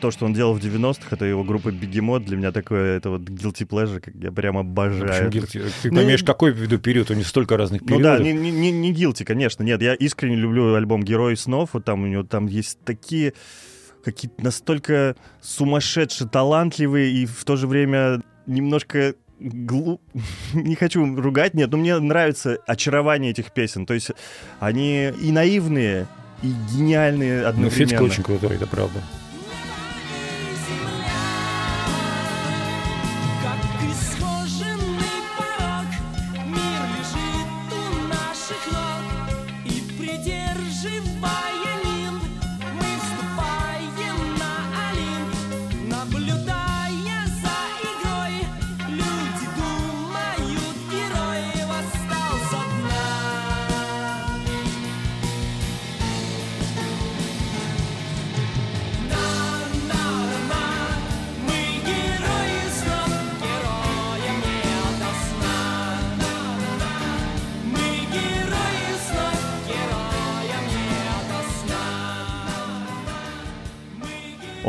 то, 0.02 0.12
что 0.12 0.26
он 0.26 0.34
делал 0.34 0.54
в 0.54 0.60
90-х. 0.60 1.08
Это 1.12 1.26
его 1.26 1.44
группа 1.44 1.72
Бегемот. 1.72 2.26
Для 2.26 2.38
меня 2.38 2.52
такое, 2.52 2.98
это 2.98 3.10
вот 3.10 3.22
guilty 3.22 3.68
pleasure, 3.68 4.00
как 4.00 4.14
я 4.16 4.32
прям 4.32 4.58
обожаю. 4.58 5.30
Почему 5.30 5.30
guilty? 5.46 5.72
Ты 5.82 5.92
Ну, 5.92 5.98
понимаешь, 5.98 6.24
какой 6.24 6.52
в 6.52 6.58
виду 6.58 6.78
период? 6.80 7.12
У 7.12 7.14
них 7.14 7.28
столько 7.28 7.58
разных 7.58 7.82
Ну 7.82 7.88
периодов. 7.88 8.18
да, 8.18 8.24
не, 8.24 8.34
не, 8.34 8.72
не, 8.72 8.94
guilty, 8.94 9.24
конечно. 9.24 9.64
Нет, 9.64 9.82
я 9.82 9.94
искренне 9.94 10.36
люблю 10.36 10.74
альбом 10.76 11.04
«Герой 11.04 11.38
снов». 11.38 11.70
Вот 11.74 11.86
там 11.86 12.04
у 12.04 12.08
него 12.08 12.24
там 12.24 12.48
есть 12.48 12.80
такие 12.86 13.34
какие-то 14.04 14.44
настолько 14.44 15.16
сумасшедшие, 15.42 16.30
талантливые 16.30 17.12
и 17.12 17.26
в 17.26 17.44
то 17.44 17.56
же 17.56 17.68
время 17.68 18.22
немножко 18.46 19.16
глуп... 19.40 20.02
Не 20.54 20.76
хочу 20.76 21.04
ругать, 21.20 21.54
нет, 21.56 21.72
но 21.72 21.78
мне 21.78 21.98
нравится 22.00 22.58
очарование 22.68 23.32
этих 23.32 23.52
песен. 23.52 23.86
То 23.86 23.94
есть 23.94 24.12
они 24.60 25.10
и 25.22 25.32
наивные, 25.32 26.08
и 26.44 26.54
гениальные 26.74 27.42
Ну, 27.42 27.48
одновременно. 27.48 27.90
Федька 27.90 28.04
очень 28.04 28.24
крутой, 28.24 28.56
это 28.56 28.68
правда. 28.68 29.00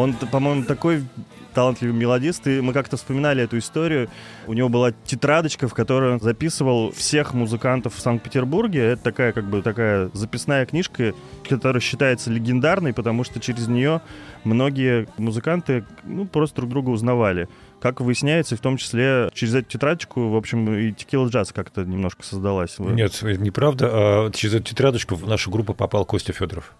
Он, 0.07 0.15
по-моему, 0.15 0.65
такой 0.65 1.05
талантливый 1.53 1.97
мелодист, 1.97 2.47
и 2.47 2.61
мы 2.61 2.73
как-то 2.73 2.97
вспоминали 2.97 3.43
эту 3.43 3.59
историю. 3.59 4.09
У 4.47 4.53
него 4.53 4.69
была 4.69 4.93
тетрадочка, 4.93 5.67
в 5.67 5.75
которой 5.75 6.13
он 6.13 6.21
записывал 6.21 6.93
всех 6.93 7.35
музыкантов 7.35 7.97
в 7.97 8.01
Санкт-Петербурге. 8.01 8.91
Это 8.91 9.03
такая, 9.03 9.33
как 9.33 9.49
бы, 9.49 9.63
такая 9.63 10.11
записная 10.13 10.65
книжка, 10.67 11.13
которая 11.49 11.81
считается 11.81 12.31
легендарной, 12.31 12.93
потому 12.93 13.25
что 13.25 13.41
через 13.41 13.67
нее 13.67 14.01
многие 14.45 15.09
музыканты, 15.17 15.85
ну, 16.05 16.27
просто 16.27 16.57
друг 16.57 16.71
друга 16.71 16.91
узнавали. 16.91 17.49
Как 17.81 18.01
выясняется, 18.01 18.57
в 18.57 18.61
том 18.61 18.77
числе 18.77 19.31
через 19.33 19.55
эту 19.55 19.71
тетрадочку, 19.71 20.29
в 20.29 20.37
общем, 20.37 20.73
и 20.73 20.93
Текила 20.93 21.27
Джаз 21.27 21.53
как-то 21.53 21.85
немножко 21.85 22.23
создалась. 22.23 22.79
Нет, 22.79 23.21
неправда. 23.23 23.89
А 23.91 24.31
через 24.31 24.55
эту 24.55 24.65
тетрадочку 24.65 25.17
в 25.17 25.27
нашу 25.27 25.51
группу 25.51 25.75
попал 25.75 26.05
Костя 26.05 26.33
Федоров. 26.33 26.75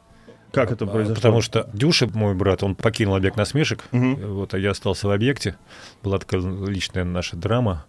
Как 0.57 0.73
это 0.73 0.85
А, 0.85 0.89
произошло? 0.89 1.15
Потому 1.15 1.41
что 1.43 1.71
Дюша, 1.73 2.09
мой 2.13 2.35
брат, 2.35 2.63
он 2.63 2.75
покинул 2.75 3.15
объект 3.15 3.37
насмешек, 3.37 3.85
Мгм. 3.93 4.17
вот, 4.35 4.55
а 4.55 4.59
я 4.59 4.71
остался 4.73 5.07
в 5.07 5.11
объекте. 5.11 5.57
Была 6.03 6.19
такая 6.19 6.41
личная 6.67 7.05
наша 7.05 7.37
драма. 7.37 7.87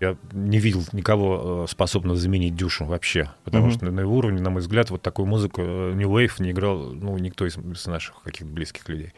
Я 0.00 0.16
не 0.32 0.58
видел 0.58 0.82
никого 0.92 1.64
э, 1.66 1.70
способного 1.70 2.18
заменить 2.18 2.56
Дюшу 2.56 2.86
вообще, 2.86 3.30
потому 3.44 3.66
Мгм. 3.66 3.74
что 3.74 3.90
на 3.90 4.00
его 4.00 4.16
уровне, 4.16 4.40
на 4.40 4.48
мой 4.50 4.62
взгляд, 4.62 4.88
вот 4.90 5.02
такую 5.02 5.26
музыку 5.26 5.60
э, 5.62 5.92
New 5.94 6.08
Wave 6.10 6.32
не 6.38 6.52
играл 6.52 6.78
ну, 6.78 7.18
никто 7.18 7.46
из, 7.46 7.58
из 7.58 7.86
наших 7.86 8.22
каких-то 8.22 8.50
близких 8.50 8.88
людей. 8.88 9.12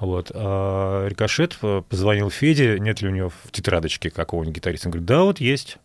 Вот. 0.00 0.30
А 0.34 1.06
Рикошет 1.08 1.56
э, 1.62 1.82
позвонил 1.88 2.30
Феде, 2.30 2.78
нет 2.80 3.00
ли 3.00 3.08
у 3.08 3.12
него 3.12 3.30
в 3.44 3.50
тетрадочке 3.52 4.10
какого-нибудь 4.10 4.56
гитариста. 4.56 4.88
Он 4.88 4.92
говорит, 4.92 5.06
да, 5.06 5.22
вот 5.22 5.40
есть. 5.40 5.78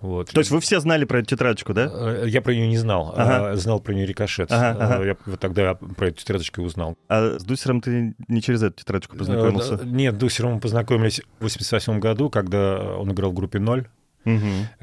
Вот. 0.00 0.30
То 0.30 0.38
есть 0.40 0.50
вы 0.50 0.60
все 0.60 0.80
знали 0.80 1.04
про 1.04 1.18
эту 1.18 1.28
тетрадочку, 1.28 1.74
да? 1.74 1.90
Э, 1.92 2.24
Я 2.26 2.40
про 2.42 2.52
нее 2.54 2.68
не 2.68 2.78
знал, 2.78 3.12
Ага. 3.16 3.50
а 3.50 3.56
знал 3.56 3.80
про 3.80 3.92
нее 3.94 4.06
рикошет. 4.06 4.50
Ага, 4.52 4.76
ага. 4.80 5.02
Э, 5.04 5.06
Я 5.08 5.16
вот 5.26 5.40
тогда 5.40 5.74
про 5.74 6.08
эту 6.08 6.18
тетрадочку 6.20 6.62
узнал. 6.62 6.96
А 7.08 7.38
с 7.38 7.44
Дусером 7.44 7.80
ты 7.80 8.14
не 8.28 8.40
через 8.42 8.62
эту 8.62 8.76
тетрадочку 8.80 9.16
познакомился? 9.16 9.74
Э, 9.74 9.84
Нет, 9.84 10.16
Дусером 10.18 10.54
мы 10.54 10.60
познакомились 10.60 11.20
в 11.38 11.42
88 11.42 11.98
году, 12.00 12.30
когда 12.30 12.96
он 12.96 13.10
играл 13.12 13.30
в 13.30 13.34
группе 13.34 13.58
«Ноль». 13.58 13.86
Э, 14.24 14.30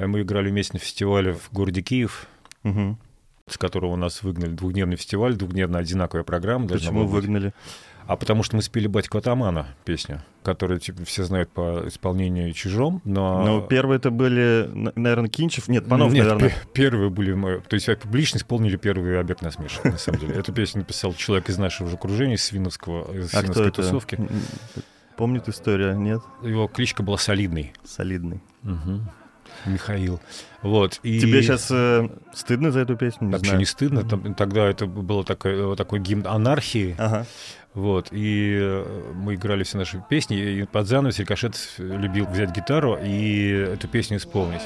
Мы 0.07 0.21
играли 0.21 0.49
вместе 0.49 0.73
на 0.73 0.79
фестивале 0.79 1.33
в 1.33 1.49
городе 1.51 1.81
Киев, 1.81 2.27
Мгм. 2.63 2.97
с 3.47 3.57
которого 3.59 3.95
нас 3.95 4.23
выгнали 4.23 4.49
двухдневный 4.51 4.95
фестиваль, 4.95 5.35
двухдневная 5.35 5.81
одинаковая 5.81 6.23
программа. 6.23 6.67
Почему 6.67 7.05
была 7.07 7.21
быть. 7.21 7.53
А 8.07 8.15
потому 8.15 8.43
что 8.43 8.55
мы 8.55 8.61
спели 8.61 8.87
«Батьку 8.87 9.17
атамана» 9.17 9.67
песню, 9.83 10.21
которую 10.43 10.79
типа, 10.79 11.05
все 11.05 11.23
знают 11.23 11.49
по 11.49 11.83
исполнению 11.87 12.53
«Чужом», 12.53 13.01
но... 13.03 13.43
Ну, 13.43 13.61
первые 13.61 13.97
это 13.97 14.11
были, 14.11 14.69
наверное, 14.95 15.29
Кинчев. 15.29 15.67
Нет, 15.67 15.87
Панов, 15.87 16.13
Нет, 16.13 16.25
наверное. 16.25 16.49
пе- 16.49 16.55
первые 16.73 17.09
были 17.09 17.33
мы. 17.33 17.61
То 17.67 17.73
есть 17.75 17.87
публично 17.99 18.37
исполнили 18.37 18.77
первый 18.77 19.19
объект 19.19 19.41
насмешек, 19.41 19.83
на 19.85 19.97
самом 19.97 20.19
деле. 20.19 20.35
Эту 20.35 20.53
песню 20.53 20.81
написал 20.81 21.13
человек 21.13 21.49
из 21.49 21.57
нашего 21.57 21.89
же 21.89 21.95
окружения, 21.95 22.35
из 22.35 22.43
Свиновского, 22.43 23.11
из 23.17 23.33
А 23.33 23.39
Свиновской 23.39 23.71
тусовки. 23.71 24.19
Помнит 25.17 25.47
история? 25.49 25.93
Нет? 25.93 26.21
Его 26.43 26.67
кличка 26.67 27.01
была 27.01 27.17
Солидный. 27.17 27.73
Солидный. 27.85 28.41
Михаил. 29.65 30.19
Вот. 30.61 30.99
И... 31.03 31.19
Тебе 31.19 31.41
сейчас 31.43 31.71
стыдно 32.33 32.71
за 32.71 32.79
эту 32.79 32.95
песню? 32.95 33.27
Не 33.27 33.33
Вообще 33.33 33.45
знаю. 33.49 33.59
не 33.59 33.65
стыдно. 33.65 34.03
Там- 34.03 34.33
тогда 34.33 34.65
это 34.67 34.85
было 34.85 35.23
такой, 35.23 35.75
такой 35.75 35.99
гимн 35.99 36.25
анархии. 36.27 36.95
Ага. 36.97 37.25
Вот. 37.73 38.07
И 38.11 38.57
э, 38.59 39.11
мы 39.13 39.35
играли 39.35 39.63
все 39.63 39.77
наши 39.77 40.03
песни. 40.09 40.37
И 40.37 40.63
под 40.63 40.87
занавес 40.87 41.19
Рикошет 41.19 41.55
любил 41.77 42.25
взять 42.25 42.51
гитару 42.51 42.97
и 43.03 43.49
эту 43.73 43.87
песню 43.87 44.17
исполнить. 44.17 44.61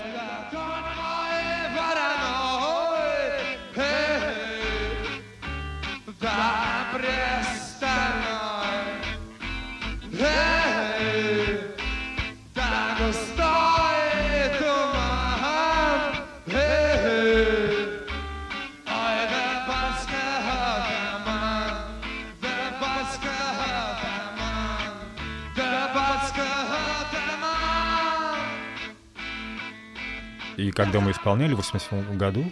Когда 30.80 31.02
мы 31.02 31.12
исполняли 31.12 31.54
в 31.54 31.58
87 31.58 32.18
году 32.18 32.46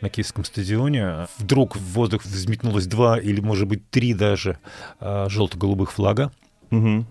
на 0.00 0.08
Киевском 0.08 0.44
стадионе, 0.44 1.28
вдруг 1.38 1.76
в 1.76 1.92
воздух 1.92 2.24
взметнулось 2.24 2.88
два 2.88 3.16
или, 3.16 3.40
может 3.40 3.68
быть, 3.68 3.88
три 3.90 4.12
даже 4.12 4.58
а, 4.98 5.28
желто-голубых 5.28 5.92
флага. 5.92 6.32
Мгм. 6.70 7.06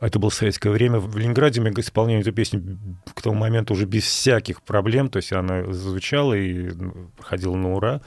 Это 0.00 0.18
было 0.18 0.30
советское 0.30 0.70
время. 0.70 0.98
В 0.98 1.14
Ленинграде 1.18 1.60
мы 1.60 1.68
исполняли 1.70 2.22
эту 2.22 2.32
песню 2.32 2.78
к 3.14 3.20
тому 3.20 3.36
моменту 3.36 3.74
уже 3.74 3.84
без 3.84 4.04
всяких 4.04 4.62
проблем. 4.62 5.10
То 5.10 5.18
есть 5.18 5.30
она 5.32 5.70
звучала 5.74 6.32
и 6.32 6.70
ну, 6.70 7.10
проходила 7.14 7.56
на 7.56 7.74
ура. 7.74 8.00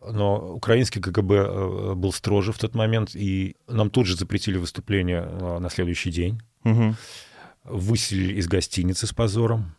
Но 0.00 0.54
украинский 0.54 1.00
КГБ 1.00 1.34
э, 1.34 1.94
был 1.94 2.12
строже 2.12 2.52
в 2.52 2.58
тот 2.58 2.76
момент, 2.76 3.16
и 3.16 3.56
нам 3.68 3.90
тут 3.90 4.06
же 4.06 4.16
запретили 4.16 4.58
выступление 4.58 5.28
э, 5.28 5.58
на 5.58 5.70
следующий 5.70 6.12
день. 6.12 6.40
Мгм. 6.62 6.96
Выселили 7.64 8.34
из 8.34 8.46
гостиницы 8.46 9.08
с 9.08 9.12
позором. 9.12 9.74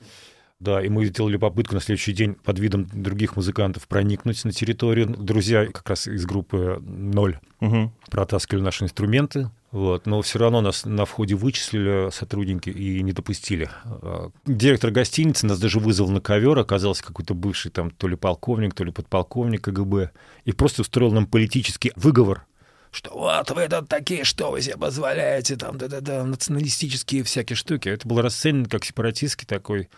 Да, 0.60 0.82
и 0.82 0.88
мы 0.88 1.06
сделали 1.06 1.36
попытку 1.36 1.76
на 1.76 1.82
следующий 1.82 2.14
день 2.14 2.36
под 2.36 2.58
видом 2.58 2.88
других 2.94 3.36
музыкантов 3.36 3.88
проникнуть 3.88 4.46
на 4.46 4.52
территорию. 4.52 5.08
Друзья 5.08 5.66
как 5.66 5.90
раз 5.90 6.08
из 6.08 6.26
группы 6.26 6.82
«Ноль» 6.86 7.40
Мгм. 7.60 7.94
протаскивали 8.10 8.62
наши 8.62 8.86
инструменты, 8.86 9.50
вот, 9.72 10.06
но 10.06 10.22
все 10.22 10.40
равно 10.40 10.62
нас 10.62 10.86
на 10.86 11.06
входе 11.06 11.36
вычислили 11.36 12.12
сотрудники 12.12 12.70
и 12.70 13.02
не 13.02 13.12
допустили. 13.12 13.70
А, 13.84 14.30
Директор 14.46 14.92
гостиницы 14.92 15.48
нас 15.48 15.60
даже 15.60 15.80
вызвал 15.80 16.10
на 16.10 16.22
ковер, 16.22 16.58
оказался 16.60 17.04
какой-то 17.04 17.34
бывший 17.34 17.72
там 17.72 17.90
то 17.90 18.08
ли 18.08 18.16
полковник, 18.16 18.74
то 18.74 18.84
ли 18.84 18.92
подполковник 18.92 19.64
КГБ, 19.64 20.12
и 20.46 20.52
просто 20.52 20.82
устроил 20.82 21.12
нам 21.12 21.26
политический 21.26 21.92
выговор, 21.96 22.46
что 22.92 23.10
вот 23.12 23.50
вы 23.52 23.68
тут 23.68 23.90
такие, 23.90 24.24
что 24.24 24.52
вы 24.52 24.62
себе 24.62 24.78
позволяете, 24.78 25.56
там, 25.56 25.78
да-да-да, 25.78 26.24
националистические 26.24 27.24
всякие 27.24 27.56
штуки. 27.58 27.90
Это 27.90 28.08
было 28.08 28.22
расценено 28.22 28.70
как 28.70 28.86
сепаратистский 28.86 29.48
такой 29.48 29.90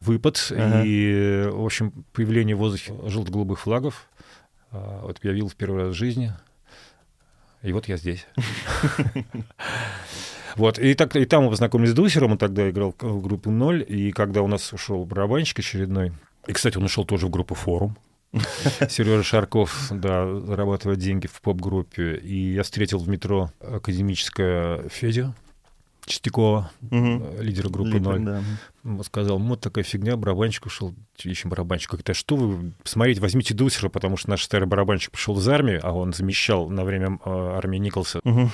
выпад. 0.00 0.48
Ага. 0.50 0.82
И, 0.84 1.46
в 1.50 1.64
общем, 1.64 1.92
появление 2.12 2.54
в 2.56 2.58
воздухе 2.60 2.94
желто-голубых 3.06 3.60
флагов. 3.60 4.08
а, 4.70 5.02
Вот 5.04 5.18
я 5.22 5.32
видел 5.32 5.48
в 5.48 5.56
первый 5.56 5.84
раз 5.84 5.94
в 5.94 5.98
жизни. 5.98 6.32
И 7.62 7.72
вот 7.72 7.88
я 7.88 7.96
здесь. 7.96 8.26
Вот, 10.56 10.78
и, 10.78 10.94
так, 10.94 11.14
и 11.14 11.24
там 11.24 11.44
мы 11.44 11.50
познакомились 11.50 11.90
с 11.90 11.94
Дусером, 11.94 12.32
он 12.32 12.38
тогда 12.38 12.68
играл 12.68 12.92
в- 12.98 13.02
в 13.04 13.22
группе 13.22 13.48
«Ноль», 13.50 13.84
и 13.86 14.10
когда 14.10 14.42
у 14.42 14.48
нас 14.48 14.72
ушел 14.72 15.04
барабанщик 15.04 15.60
очередной, 15.60 16.12
и, 16.48 16.52
кстати, 16.52 16.76
он 16.78 16.84
ушел 16.84 17.04
тоже 17.04 17.26
в 17.26 17.30
группу 17.30 17.54
«Форум», 17.54 17.96
Сережа 18.88 19.22
Шарков, 19.22 19.88
да, 19.92 20.26
зарабатывает 20.40 20.98
деньги 20.98 21.28
в 21.28 21.40
поп-группе, 21.42 22.16
и 22.16 22.54
я 22.54 22.62
встретил 22.64 22.98
в 22.98 23.08
метро 23.08 23.52
академическое 23.60 24.88
Федю 24.88 25.32
Чистякова, 26.08 26.70
Мгм. 26.80 27.22
э, 27.22 27.42
лидера 27.42 27.68
группы 27.68 27.90
Лидер, 27.90 28.18
«Ноль». 28.18 28.20
да. 28.24 28.42
Он 28.84 29.04
сказал, 29.04 29.38
вот 29.38 29.60
такая 29.60 29.84
фигня, 29.84 30.16
барабанщик 30.16 30.66
ушел, 30.66 30.94
ищем 31.22 31.50
барабанщика. 31.50 31.92
Говорит, 31.92 32.10
а 32.10 32.14
что 32.14 32.36
вы, 32.36 32.72
посмотрите, 32.82 33.20
возьмите 33.20 33.54
Дусера, 33.54 33.88
потому 33.88 34.16
что 34.16 34.30
наш 34.30 34.42
старый 34.42 34.66
барабанщик 34.66 35.12
пришел 35.12 35.38
из 35.38 35.46
армии, 35.48 35.78
а 35.82 35.92
он 35.92 36.12
замещал 36.12 36.68
на 36.70 36.84
время 36.84 37.18
э, 37.24 37.30
армии 37.30 37.78
Николса. 37.78 38.20
Мгм. 38.24 38.50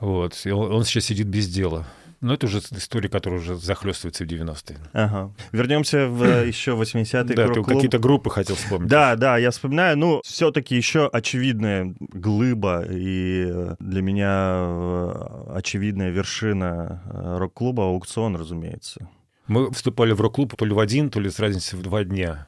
Вот, 0.00 0.40
и 0.44 0.50
он, 0.50 0.72
он 0.72 0.84
сейчас 0.84 1.04
сидит 1.04 1.28
без 1.28 1.48
дела. 1.48 1.86
Но 2.22 2.34
это 2.34 2.46
уже 2.46 2.58
история, 2.58 3.08
которая 3.08 3.40
уже 3.40 3.56
захлестывается 3.56 4.24
в 4.24 4.28
90-е. 4.28 4.78
Ага. 4.92 5.32
Вернемся 5.50 6.06
в 6.06 6.22
э, 6.22 6.46
еще 6.46 6.70
80-е 6.76 7.34
Да, 7.34 7.48
ты 7.48 7.62
какие-то 7.64 7.98
группы 7.98 8.30
хотел 8.30 8.54
вспомнить. 8.54 8.88
Да, 8.88 9.16
да, 9.16 9.38
я 9.38 9.50
вспоминаю. 9.50 9.98
Ну, 9.98 10.20
все-таки 10.24 10.76
еще 10.76 11.08
очевидная 11.12 11.96
глыба 11.98 12.84
и 12.88 13.46
э, 13.50 13.74
для 13.80 14.02
меня 14.02 14.54
э, 14.56 15.52
очевидная 15.56 16.10
вершина 16.10 17.02
рок-клуба 17.38 17.86
аукцион, 17.86 18.36
разумеется. 18.36 19.08
Мы 19.48 19.72
вступали 19.72 20.12
в 20.12 20.20
рок-клуб 20.20 20.54
то 20.56 20.64
ли 20.64 20.72
в 20.72 20.78
один, 20.78 21.10
то 21.10 21.18
ли 21.18 21.28
с 21.28 21.40
разницей 21.40 21.76
в 21.76 21.82
два 21.82 22.04
дня. 22.04 22.46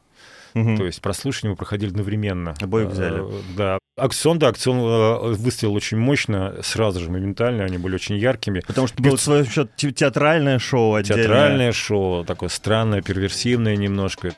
Мгм. 0.54 0.76
То 0.76 0.86
есть 0.86 1.00
прослушивание 1.02 1.50
мы 1.52 1.56
проходили 1.56 1.90
одновременно. 1.90 2.54
Обоих 2.60 2.88
взяли. 2.88 3.22
Э, 3.28 3.40
Да. 3.56 3.78
Акцион, 3.96 4.38
да, 4.40 4.48
акцион 4.48 4.78
э, 4.78 5.34
выстрелил 5.34 5.74
очень 5.74 5.98
мощно, 5.98 6.56
сразу 6.62 6.98
же, 7.00 7.10
моментально, 7.10 7.64
они 7.64 7.78
были 7.78 7.94
очень 7.94 8.16
яркими. 8.16 8.60
Потому 8.66 8.86
что 8.88 9.00
было 9.02 9.16
свое 9.16 9.44
еще 9.44 9.68
те- 9.76 9.92
театральное 9.92 10.58
шоу 10.58 10.94
отдельное. 10.94 11.24
Театральное 11.24 11.72
шоу, 11.72 12.24
такое 12.24 12.48
странное, 12.48 13.02
перверсивное 13.02 13.76
немножко. 13.76 14.32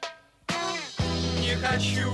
Не 1.40 1.54
хочу 1.56 2.10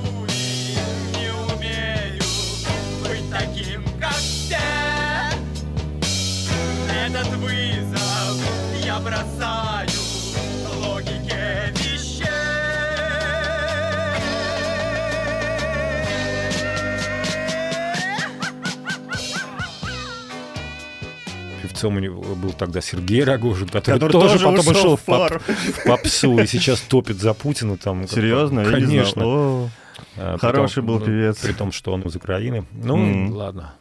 Певцом 21.82 21.96
у 21.96 21.98
него 21.98 22.22
был 22.36 22.52
тогда 22.52 22.80
Сергей 22.80 23.24
Рогожин, 23.24 23.68
который, 23.68 23.94
Который 23.94 24.12
тоже, 24.12 24.38
тоже 24.38 24.56
потом 24.56 24.72
ушел 24.72 24.96
в 24.96 25.00
фар. 25.00 25.40
в 25.40 25.84
попсу 25.84 26.38
и 26.38 26.46
сейчас 26.46 26.80
топит 26.80 27.16
за 27.18 27.34
Путина. 27.34 27.76
Там, 27.76 28.06
Серьезно? 28.06 28.60
Я 28.60 28.66
не 28.66 28.70
знал. 28.70 28.80
Конечно. 28.86 29.22
О, 29.26 29.68
А, 30.16 30.36
Хороший 30.38 30.82
при 30.82 30.88
был 30.88 30.98
том, 30.98 31.06
певец. 31.08 31.38
При 31.38 31.52
том, 31.52 31.72
что 31.72 31.92
он 31.92 32.02
из 32.02 32.14
Украины. 32.14 32.64
Ну, 32.72 32.96
Мгм. 32.96 33.32
ладно. 33.32 33.74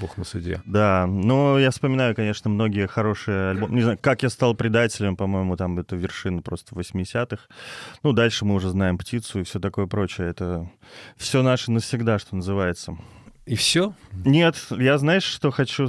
Бог 0.00 0.16
мы 0.16 0.24
судья. 0.24 0.62
Да, 0.64 1.06
но 1.06 1.58
я 1.58 1.70
вспоминаю, 1.70 2.14
конечно, 2.14 2.48
многие 2.48 2.86
хорошие 2.86 3.50
альбомы. 3.50 3.74
Не 3.74 3.82
знаю, 3.82 3.98
как 4.00 4.22
я 4.22 4.30
стал 4.30 4.54
предателем, 4.54 5.16
по-моему, 5.16 5.56
там 5.56 5.78
это 5.78 5.94
вершина 5.96 6.40
просто 6.40 6.74
80-х. 6.74 7.42
Ну, 8.02 8.12
дальше 8.12 8.46
мы 8.46 8.54
уже 8.54 8.70
знаем 8.70 8.96
птицу 8.96 9.40
и 9.40 9.42
все 9.42 9.60
такое 9.60 9.86
прочее. 9.86 10.28
Это 10.28 10.70
все 11.18 11.42
наше 11.42 11.70
навсегда, 11.70 12.18
что 12.18 12.34
называется. 12.36 12.96
И 13.44 13.54
все. 13.56 13.92
Нет, 14.24 14.56
я 14.70 14.96
знаешь, 14.98 15.24
что 15.24 15.50
хочу... 15.50 15.88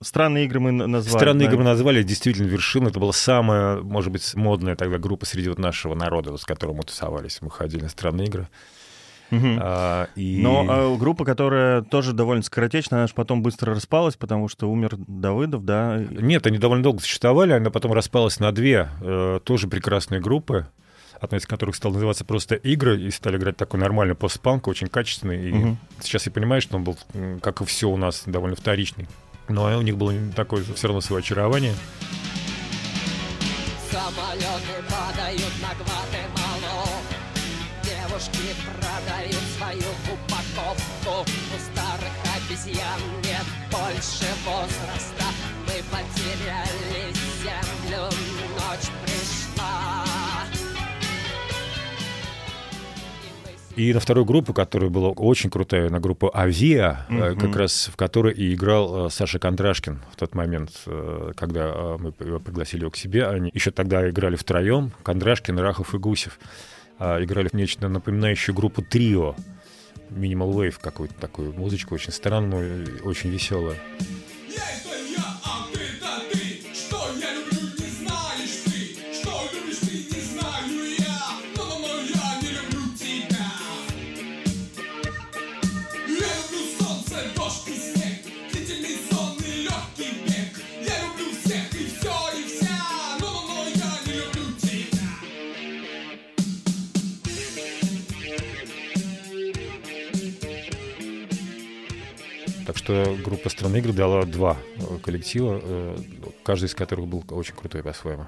Странные 0.00 0.44
игры 0.46 0.60
мы 0.60 0.72
назвали. 0.72 1.22
Странные 1.22 1.46
игры 1.46 1.58
мы 1.58 1.64
назвали 1.64 2.02
действительно 2.02 2.46
вершина. 2.46 2.88
Это 2.88 3.00
была 3.00 3.12
самая, 3.12 3.80
может 3.82 4.12
быть, 4.12 4.34
модная 4.34 4.76
тогда 4.76 4.98
группа 4.98 5.26
среди 5.26 5.48
вот 5.48 5.58
нашего 5.58 5.94
народа, 5.94 6.30
вот 6.30 6.40
с 6.40 6.44
которым 6.44 6.76
мы 6.76 6.82
тусовались. 6.84 7.38
Мы 7.40 7.50
ходили 7.50 7.82
на 7.82 7.88
странные 7.88 8.26
игры. 8.26 8.48
Мгм. 9.30 9.58
А, 9.62 10.08
и... 10.14 10.40
Но 10.42 10.66
а, 10.68 10.96
группа, 10.98 11.24
которая 11.24 11.80
тоже 11.80 12.12
довольно 12.12 12.42
скоротечная, 12.42 13.00
она 13.00 13.06
же 13.06 13.14
потом 13.14 13.42
быстро 13.42 13.74
распалась, 13.74 14.14
потому 14.14 14.48
что 14.48 14.70
умер 14.70 14.96
Давыдов, 15.08 15.64
да? 15.64 15.98
Нет, 16.10 16.46
они 16.46 16.58
довольно 16.58 16.84
долго 16.84 17.00
существовали, 17.00 17.52
она 17.52 17.70
потом 17.70 17.94
распалась 17.94 18.40
на 18.40 18.52
две 18.52 18.90
э, 19.00 19.40
тоже 19.42 19.68
прекрасные 19.68 20.20
группы, 20.20 20.66
одна 21.18 21.38
из 21.38 21.46
которых 21.46 21.76
стала 21.76 21.94
называться 21.94 22.26
просто 22.26 22.56
«Игры», 22.56 23.00
и 23.00 23.10
стали 23.10 23.38
играть 23.38 23.56
такой 23.56 23.80
нормальный 23.80 24.14
постпанк, 24.14 24.68
очень 24.68 24.88
качественный. 24.88 25.48
И 25.48 25.52
Мгм. 25.52 25.78
сейчас 26.00 26.26
я 26.26 26.32
понимаю, 26.32 26.60
что 26.60 26.76
он 26.76 26.84
был, 26.84 26.98
как 27.40 27.62
и 27.62 27.64
все 27.64 27.88
у 27.88 27.96
нас, 27.96 28.24
довольно 28.26 28.56
вторичный. 28.56 29.08
Но 29.48 29.64
у 29.78 29.82
них 29.82 29.96
было 29.96 30.14
такое 30.34 30.64
все 30.74 30.88
равно 30.88 31.00
свое 31.00 31.20
очарование. 31.20 31.74
Самолеты 33.90 34.82
падают 34.88 35.52
на 35.60 35.74
Гватемалу 35.74 36.88
Девушки 37.82 38.54
продают 38.64 39.42
свою 39.58 39.90
упаковку. 40.12 41.22
У 41.22 41.58
старых 41.58 42.12
обезьян 42.36 43.00
нет 43.24 43.46
больше 43.70 44.26
возраста. 44.44 45.24
Мы 45.66 45.82
потеряли 45.90 46.61
И 53.74 53.94
на 53.94 54.00
вторую 54.00 54.26
группу, 54.26 54.52
которая 54.52 54.90
была 54.90 55.08
очень 55.10 55.48
крутая, 55.48 55.88
на 55.88 55.98
группу 55.98 56.30
«Авиа», 56.34 57.06
э, 57.08 57.30
Мгм. 57.30 57.40
как 57.40 57.56
раз 57.56 57.88
в 57.90 57.96
которой 57.96 58.34
и 58.34 58.52
играл 58.54 59.06
э, 59.06 59.10
Саша 59.10 59.38
Кондрашкин 59.38 60.00
в 60.12 60.16
тот 60.16 60.34
момент, 60.34 60.70
э, 60.86 61.32
когда 61.34 61.72
э, 61.74 61.96
мы 61.98 62.12
пригласили 62.12 62.82
его 62.82 62.90
к 62.90 62.96
себе. 62.96 63.26
Они 63.26 63.50
еще 63.54 63.70
тогда 63.70 64.08
играли 64.10 64.36
втроем, 64.36 64.92
Кондрашкин, 65.02 65.58
Рахов 65.58 65.94
и 65.94 65.98
Гусев. 65.98 66.38
А, 66.98 67.22
Играли 67.24 67.48
в 67.48 67.54
нечто 67.54 67.88
напоминающее 67.88 68.54
группу 68.54 68.82
«Трио». 68.82 69.34
Минимал 70.10 70.52
Wave 70.52 70.76
какую-то 70.80 71.14
такую 71.14 71.54
музычку, 71.54 71.94
очень 71.94 72.12
странную, 72.12 72.86
очень 73.04 73.30
веселую. 73.30 73.76
Группа 103.22 103.48
«Страны 103.48 103.78
игры» 103.78 103.92
дала 103.92 104.24
два 104.24 104.56
э, 104.76 104.98
коллектива, 105.02 105.60
э, 105.62 105.96
каждый 106.44 106.66
из 106.66 106.74
которых 106.74 107.06
был 107.06 107.24
очень 107.30 107.54
крутой 107.54 107.82
по-своему. 107.82 108.26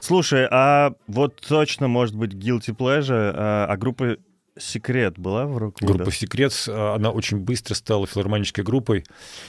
Слушай, 0.00 0.46
а 0.50 0.92
вот 1.06 1.36
точно, 1.36 1.88
может 1.88 2.14
быть, 2.14 2.32
Guilty 2.32 2.76
Pleasure, 2.76 3.32
а, 3.34 3.66
а 3.68 3.76
группа 3.76 4.16
Секрет 4.58 5.18
была 5.18 5.46
в 5.46 5.58
рок 5.58 5.76
Группа 5.80 6.10
«Секрет», 6.10 6.52
э, 6.66 6.94
она 6.94 7.10
очень 7.10 7.38
быстро 7.38 7.74
стала 7.74 8.06
филармонической 8.06 8.64
группой, 8.64 9.04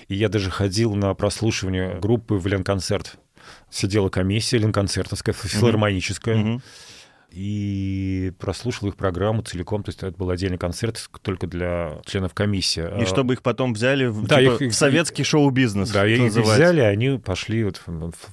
и 0.09 0.15
я 0.15 0.27
даже 0.27 0.49
ходил 0.49 0.95
на 0.95 1.13
прослушивание 1.13 1.97
группы 2.01 2.35
в 2.35 2.45
Ленконцерт. 2.45 3.17
Сидела 3.69 4.09
комиссия 4.09 4.57
ленконцертовская, 4.57 5.33
филармоническая, 5.33 6.59
и 7.31 8.31
прослушал 8.39 8.87
их 8.89 8.95
программу 8.95 9.41
целиком, 9.41 9.83
то 9.83 9.89
есть 9.89 10.01
это 10.01 10.17
был 10.17 10.29
отдельный 10.29 10.57
концерт 10.57 11.09
только 11.21 11.45
для 11.47 11.99
членов 12.05 12.33
комиссии. 12.33 13.01
И 13.01 13.05
чтобы 13.05 13.33
их 13.33 13.41
потом 13.41 13.73
взяли 13.73 14.05
в, 14.05 14.25
Да, 14.27 14.39
типа, 14.39 14.63
их- 14.63 14.71
в 14.71 14.75
советский 14.75 15.23
шоу-бизнес. 15.23 15.91
Да, 15.91 16.07
их 16.07 16.19
называется. 16.19 16.55
взяли, 16.55 16.79
они 16.81 17.19
пошли 17.19 17.63
вот 17.63 17.81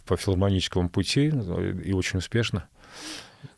по 0.07 0.17
филармоническому 0.17 0.89
пути, 0.89 1.31
э, 1.35 1.75
и 1.85 1.93
очень 1.93 2.19
успешно. 2.19 2.69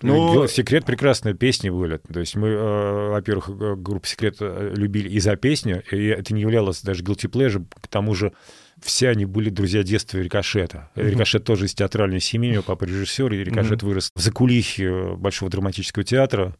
Ну- 0.02 0.34
Ну, 0.34 0.48
секрет 0.48 0.84
прекрасные 0.84 1.34
песни 1.34 1.70
были. 1.70 1.98
То 2.12 2.18
есть 2.20 2.34
мы, 2.34 2.48
э, 2.48 3.08
во-первых, 3.10 3.48
э, 3.50 3.74
группу 3.76 4.06
секрет 4.06 4.36
э, 4.40 4.72
любили 4.76 5.08
и 5.08 5.20
за 5.20 5.36
песню, 5.36 5.82
и 5.92 6.06
это 6.06 6.34
не 6.34 6.40
являлось 6.40 6.82
даже 6.82 7.04
guilty 7.04 7.30
pleasure. 7.30 7.64
К 7.80 7.86
тому 7.86 8.14
же 8.14 8.32
все 8.82 9.08
они 9.08 9.24
были 9.24 9.50
друзья 9.50 9.82
детства 9.82 10.18
Рикошета. 10.18 10.90
Рикошет 10.94 11.44
тоже 11.44 11.66
из 11.66 11.74
театральной 11.74 12.20
семьи, 12.20 12.50
у 12.50 12.52
него 12.54 12.62
папа 12.62 12.84
режиссер, 12.84 13.32
и 13.32 13.44
Рикошет 13.44 13.82
вырос 13.82 14.10
в 14.14 14.20
закулисье 14.20 15.16
Большого 15.16 15.50
драматического 15.50 16.04
театра. 16.04 16.56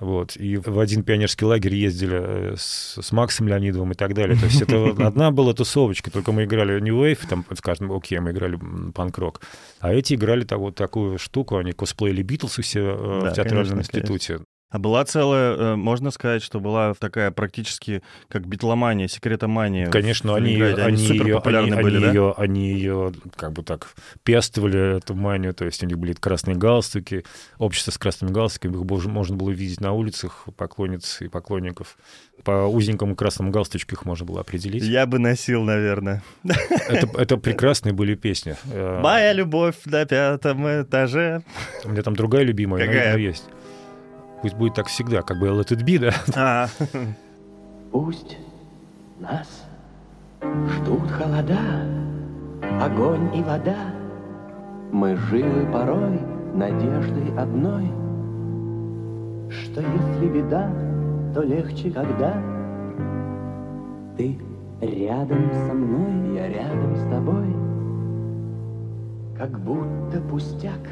Вот. 0.00 0.34
И 0.36 0.56
в 0.56 0.80
один 0.80 1.02
пионерский 1.02 1.44
лагерь 1.44 1.74
ездили 1.74 2.18
э, 2.18 2.54
с, 2.56 2.98
с 3.00 3.12
Максом 3.12 3.48
Леонидовым 3.48 3.92
и 3.92 3.94
так 3.94 4.14
далее. 4.14 4.36
То 4.36 4.46
есть 4.46 4.62
это 4.62 4.86
одна 5.06 5.30
была 5.30 5.52
тусовочка, 5.52 6.10
только 6.10 6.32
мы 6.32 6.44
играли 6.44 6.80
New 6.80 7.04
Wave, 7.04 7.28
там, 7.28 7.44
скажем, 7.54 7.92
окей, 7.92 8.18
мы 8.18 8.30
играли 8.30 8.58
панк-рок. 8.94 9.42
А 9.78 9.92
эти 9.92 10.14
играли 10.14 10.44
так, 10.44 10.58
вот 10.58 10.74
такую 10.74 11.18
штуку, 11.18 11.58
они 11.58 11.72
косплеили 11.72 12.22
Битлз 12.22 12.58
все 12.60 12.80
э, 12.80 13.20
Да, 13.24 13.30
в 13.30 13.34
театральном 13.34 13.72
конечно, 13.72 13.98
институте. 13.98 14.40
А 14.70 14.78
была 14.78 15.04
целая, 15.04 15.56
э, 15.56 15.76
можно 15.76 16.12
сказать, 16.12 16.42
что 16.44 16.60
была 16.60 16.94
такая 16.94 17.32
практически 17.32 18.02
как 18.28 18.46
битломания, 18.46 19.08
секретомания. 19.08 19.90
Конечно, 19.90 20.36
они, 20.36 20.54
Ленинграде. 20.54 20.82
они, 20.82 21.06
супер 21.06 21.34
популярны 21.34 21.74
они, 21.74 21.82
были, 21.82 21.96
они 21.96 22.04
да? 22.04 22.12
ее, 22.12 22.34
они 22.36 22.72
ее 22.72 23.12
как 23.34 23.52
бы 23.52 23.64
так 23.64 23.88
пестовали, 24.22 24.98
эту 24.98 25.14
манию, 25.14 25.54
то 25.54 25.64
есть 25.64 25.82
у 25.82 25.86
них 25.86 25.98
были 25.98 26.12
красные 26.12 26.56
галстуки, 26.56 27.24
общество 27.58 27.90
с 27.90 27.98
красными 27.98 28.30
галстуками, 28.30 28.74
их 28.74 29.06
можно 29.06 29.36
было 29.36 29.50
видеть 29.50 29.80
на 29.80 29.92
улицах, 29.92 30.46
поклонниц 30.56 31.20
и 31.20 31.28
поклонников. 31.28 31.96
По 32.44 32.66
узенькому 32.66 33.16
красному 33.16 33.50
галстучку 33.50 33.94
их 33.94 34.04
можно 34.04 34.24
было 34.24 34.40
определить. 34.40 34.82
Я 34.84 35.04
бы 35.04 35.18
носил, 35.18 35.62
наверное. 35.62 36.22
Это, 36.88 37.08
это 37.18 37.36
прекрасные 37.36 37.92
были 37.92 38.14
песни. 38.14 38.56
Э, 38.72 39.00
Моя 39.02 39.32
любовь 39.32 39.74
на 39.84 40.06
пятом 40.06 40.66
этаже. 40.66 41.42
У 41.84 41.90
меня 41.90 42.02
там 42.02 42.16
другая 42.16 42.44
любимая, 42.44 42.86
Какая? 42.86 43.12
но 43.12 43.18
есть. 43.18 43.44
Пусть 44.42 44.56
будет 44.56 44.74
так 44.74 44.86
всегда, 44.86 45.22
как 45.22 45.38
бы 45.38 45.48
Let 45.48 45.68
It 45.68 45.84
Be, 45.84 45.98
да? 45.98 46.14
А, 46.36 46.68
Пусть 47.92 48.38
нас 49.18 49.66
ждут 50.42 51.10
холода, 51.10 51.58
огонь 52.80 53.34
и 53.36 53.42
вода. 53.42 53.76
Мы 54.92 55.14
живы 55.16 55.66
порой 55.70 56.20
надеждой 56.54 57.36
одной, 57.36 57.86
что 59.50 59.82
если 59.82 60.28
беда, 60.28 60.70
то 61.34 61.42
легче, 61.42 61.90
когда 61.90 62.34
ты 64.16 64.38
рядом 64.80 65.52
со 65.52 65.74
мной, 65.74 66.36
я 66.36 66.48
рядом 66.48 66.96
с 66.96 67.02
тобой. 67.10 67.54
Как 69.36 69.58
будто 69.60 70.20
пустяк, 70.28 70.88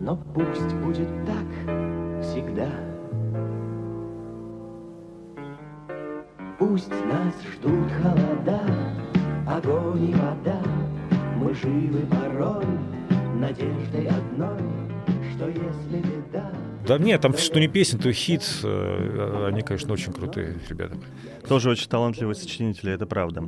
но 0.00 0.16
пусть 0.16 0.74
будет 0.76 1.08
так 1.26 2.03
всегда. 2.24 2.68
Пусть 6.58 6.90
нас 6.90 7.34
ждут 7.52 7.90
холода, 8.02 8.60
огонь 9.46 10.10
и 10.10 10.14
вода. 10.14 10.60
Мы 11.36 11.54
живы 11.54 12.06
порой 12.06 12.64
надеждой 13.34 14.06
одной, 14.06 14.60
что 15.32 15.48
если 15.48 15.98
беда... 15.98 16.50
Да 16.86 16.98
нет, 16.98 17.20
там 17.20 17.36
что 17.36 17.60
не 17.60 17.68
песен, 17.68 17.98
то 17.98 18.12
хит. 18.12 18.42
Э, 18.62 19.48
Они, 19.50 19.62
конечно, 19.62 19.92
очень 19.92 20.12
крутые 20.12 20.56
ребята. 20.68 20.96
тоже 21.48 21.70
очень 21.70 21.88
талантливые 21.88 22.34
сочинители, 22.34 22.92
это 22.92 23.06
правда. 23.06 23.44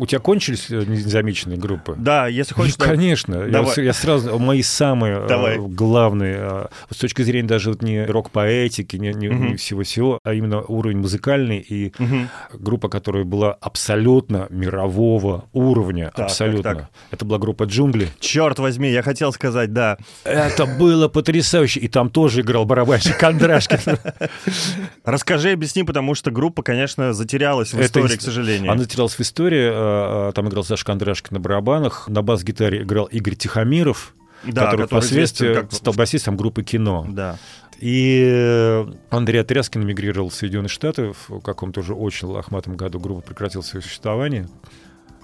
У 0.00 0.06
тебя 0.06 0.20
кончились 0.20 0.70
э, 0.70 0.84
незамеченные 0.86 1.58
группы? 1.58 1.96
Да, 1.98 2.28
если 2.28 2.54
хочешь... 2.54 2.78
Ну, 2.78 2.84
конечно. 2.84 3.34
Я, 3.34 3.48
Давай. 3.48 3.74
с- 3.74 3.78
я 3.82 3.92
сразу 3.92 4.38
мои 4.38 4.62
самые 4.62 5.24
э, 5.24 5.26
Давай. 5.28 5.58
главные, 5.58 6.68
с 6.88 6.96
точки 6.96 7.22
зрения 7.22 7.48
даже 7.48 7.70
вот 7.70 7.82
не 7.82 8.04
рок-поэтики, 8.06 8.94
не, 8.96 9.12
не- 9.12 9.28
Мгм. 9.28 9.46
не 9.48 9.56
всего-всего, 9.56 10.20
а 10.22 10.34
именно 10.34 10.60
уровень 10.62 10.98
музыкальный 10.98 11.58
и 11.58 11.92
Мгм. 11.98 12.28
группа, 12.54 12.88
которая 12.88 13.24
была 13.24 13.52
абсолютно 13.54 14.46
мирового 14.50 15.46
уровня, 15.52 16.12
Так, 16.14 16.26
абсолютно. 16.26 16.62
так, 16.62 16.78
так. 16.78 16.90
Это 17.10 17.24
была 17.24 17.38
группа 17.38 17.64
«Джунгли». 17.64 18.08
Черт 18.20 18.60
возьми, 18.60 18.90
я 18.92 19.02
хотел 19.02 19.32
сказать, 19.32 19.72
да. 19.72 19.98
Это 20.22 20.64
было 20.66 21.08
потрясающе. 21.08 21.80
И 21.80 21.88
там 21.88 22.08
тоже 22.10 22.44
играл 22.48 22.64
барабанщик 22.64 23.16
Кондрашкин. 23.18 23.78
Расскажи, 25.04 25.52
объясни, 25.52 25.84
потому 25.84 26.14
что 26.14 26.30
группа, 26.30 26.62
конечно, 26.62 27.12
затерялась 27.12 27.72
в 27.72 27.80
истории, 27.80 28.14
ис- 28.14 28.18
к 28.18 28.22
сожалению. 28.22 28.72
Она 28.72 28.82
затерялась 28.82 29.14
в 29.14 29.20
истории. 29.20 29.68
э, 29.70 30.28
э, 30.30 30.32
Там 30.34 30.48
играл 30.48 30.64
Саша 30.64 30.84
Кондрашкин 30.84 31.34
на 31.34 31.40
барабанах. 31.40 32.08
На 32.08 32.22
бас-гитаре 32.22 32.82
играл 32.82 33.06
Игорь 33.06 33.34
Тихомиров, 33.36 34.14
Да, 34.44 34.64
который, 34.66 34.84
который 34.84 34.86
впоследствии 34.86 35.54
как- 35.54 35.72
стал 35.72 35.94
басистом 35.94 36.36
группы 36.36 36.62
«Кино». 36.62 37.06
Да. 37.08 37.38
И 37.80 38.84
Андрей 39.10 39.38
Отряскин 39.40 39.82
эмигрировал 39.84 40.30
в 40.30 40.34
Соединенные 40.34 40.68
Штаты 40.68 41.12
в 41.28 41.40
каком-то 41.40 41.80
уже 41.80 41.94
очень 41.94 42.26
лохматом 42.28 42.76
году. 42.76 42.98
Группа 42.98 43.20
прекратила 43.22 43.62
свое 43.62 43.82
существование. 43.82 44.48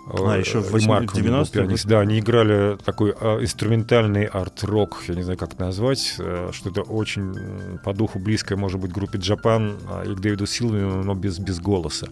А, 0.07 0.36
Э, 0.36 0.40
еще 0.40 0.61
в 0.61 0.70
и 0.70 0.80
80-х, 0.80 0.88
Марк 0.88 1.14
у 1.14 1.18
него 1.18 1.28
был 1.28 1.42
90-х? 1.42 1.52
пианист. 1.52 1.86
Да, 1.86 2.00
они 2.00 2.18
играли 2.18 2.76
такой 2.84 3.14
э, 3.18 3.42
инструментальный 3.42 4.24
арт-рок, 4.24 5.02
я 5.09 5.14
не 5.14 5.22
знаю, 5.22 5.38
как 5.38 5.59
назвать, 5.59 6.16
э, 6.18 6.50
что-то 6.52 6.82
очень 6.82 7.78
по 7.84 7.92
духу 7.92 8.18
близкое, 8.18 8.57
может 8.57 8.80
быть, 8.80 8.92
группе 8.92 9.18
Джапан 9.18 9.76
а, 9.88 10.05
и 10.05 10.14
к 10.14 10.20
Дэвиду 10.20 10.46
Силвину, 10.46 11.02
но 11.02 11.14
без, 11.14 11.38
без 11.38 11.61
голоса. 11.61 12.09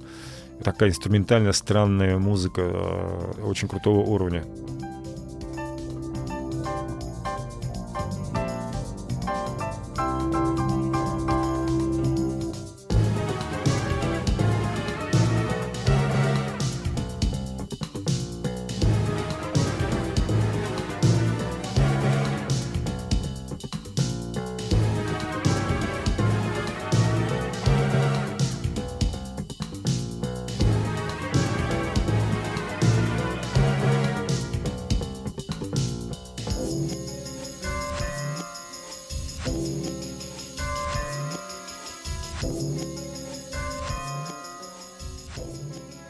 Такая 0.64 0.90
инструментальная, 0.90 1.52
странная 1.52 2.18
музыка 2.18 2.62
очень 3.42 3.68
крутого 3.68 4.00
уровня. 4.00 4.44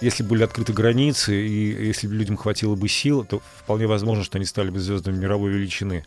Если 0.02 0.22
были 0.22 0.42
открыты 0.42 0.72
границы, 0.72 1.34
и 1.46 1.86
если 1.86 2.06
бы 2.08 2.14
людям 2.14 2.36
хватило 2.36 2.74
бы 2.74 2.88
сил, 2.88 3.24
то 3.24 3.40
вполне 3.58 3.86
возможно, 3.86 4.24
что 4.24 4.38
они 4.38 4.44
стали 4.44 4.70
бы 4.70 4.80
звездами 4.80 5.16
мировой 5.16 5.52
величины. 5.52 6.04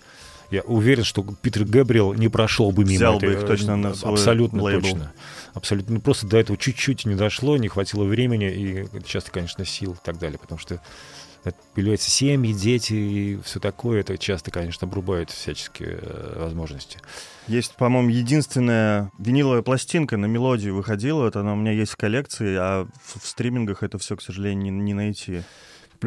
Я 0.51 0.61
уверен, 0.61 1.03
что 1.03 1.23
Питер 1.41 1.63
Гэбриэл 1.65 2.13
не 2.13 2.27
прошел 2.27 2.71
бы 2.71 2.83
мимо 2.83 2.95
Взял 2.97 3.17
этой- 3.17 3.29
бы 3.29 3.33
их 3.35 3.47
точно 3.47 3.75
на 3.77 3.95
свой 3.95 4.13
Абсолютно 4.13 4.61
лейбл. 4.61 4.81
точно. 4.81 5.11
Абсолютно. 5.53 5.95
Ну, 5.95 6.01
просто 6.01 6.27
до 6.27 6.37
этого 6.37 6.57
чуть-чуть 6.57 7.05
не 7.05 7.15
дошло, 7.15 7.57
не 7.57 7.67
хватило 7.67 8.03
времени 8.03 8.51
и 8.51 8.87
часто, 9.07 9.31
конечно, 9.31 9.65
сил 9.65 9.93
и 9.93 10.05
так 10.05 10.19
далее. 10.19 10.37
Потому 10.37 10.59
что 10.59 10.79
это 11.45 11.57
появляются 11.73 12.09
семьи, 12.09 12.51
дети 12.53 12.93
и 12.93 13.39
все 13.43 13.59
такое. 13.59 14.01
Это 14.01 14.17
часто, 14.17 14.51
конечно, 14.51 14.87
обрубает 14.87 15.29
всяческие 15.29 15.99
э, 16.01 16.39
возможности. 16.41 16.97
Есть, 17.47 17.75
по-моему, 17.75 18.09
единственная 18.09 19.11
виниловая 19.19 19.61
пластинка 19.61 20.17
на 20.17 20.25
мелодию 20.25 20.75
выходила. 20.75 21.21
Вот 21.23 21.35
она 21.35 21.53
у 21.53 21.55
меня 21.55 21.71
есть 21.71 21.91
в 21.91 21.97
коллекции, 21.97 22.55
а 22.59 22.87
в, 23.03 23.27
стримингах 23.27 23.83
это 23.83 23.97
все, 23.99 24.17
к 24.17 24.21
сожалению, 24.21 24.73
не, 24.73 24.81
не 24.81 24.93
найти. 24.93 25.41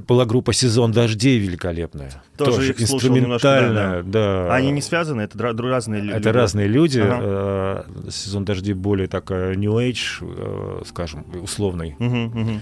Была 0.06 0.26
группа 0.26 0.52
«Сезон 0.52 0.92
дождей» 0.92 1.38
великолепная. 1.38 2.22
Тоже 2.36 2.70
их 2.72 2.86
слушал 2.86 3.10
немножко, 3.10 3.48
инструментальная, 3.48 4.02
да. 4.02 4.52
А 4.52 4.56
они 4.56 4.70
не 4.70 4.82
связаны? 4.82 5.22
Это 5.22 5.38
разные 5.38 6.02
лю- 6.02 6.10
Это 6.10 6.28
люди? 6.28 6.36
разные 6.36 6.68
люди. 6.68 7.00
Ага. 7.00 7.84
Э, 7.96 8.10
Сезон 8.10 8.44
дождей 8.44 8.74
более 8.74 9.08
такая 9.08 9.54
New 9.54 9.72
Age, 9.78 9.98
э, 10.20 10.82
скажем, 10.86 11.24
условный. 11.42 11.96
Мгм, 11.98 12.24
мгм. 12.26 12.60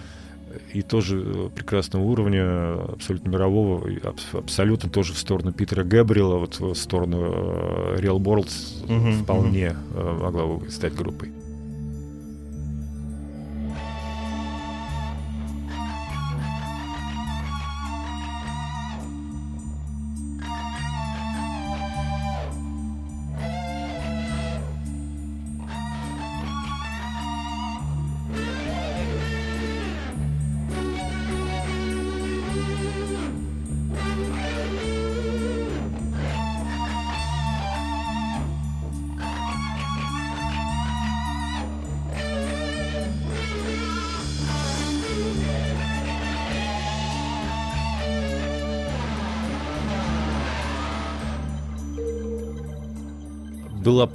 И 0.73 0.83
тоже 0.83 1.23
э, 1.25 1.51
прекрасного 1.55 2.03
уровня, 2.03 2.75
абсолютно 2.93 3.31
мирового, 3.31 3.89
абсолютно 4.33 4.91
тоже 4.91 5.13
в 5.13 5.19
сторону 5.19 5.53
Питера 5.53 5.85
Гэбриэла, 5.85 6.39
вот 6.39 6.61
в 6.61 6.75
сторону 6.75 7.23
э, 7.23 7.97
Real 7.99 8.19
World 8.19 8.51
Мгм, 8.89 9.23
вполне 9.23 9.77
э, 9.95 10.19
могла 10.21 10.47
бы 10.47 10.71
стать 10.71 10.95
группой. 10.95 11.33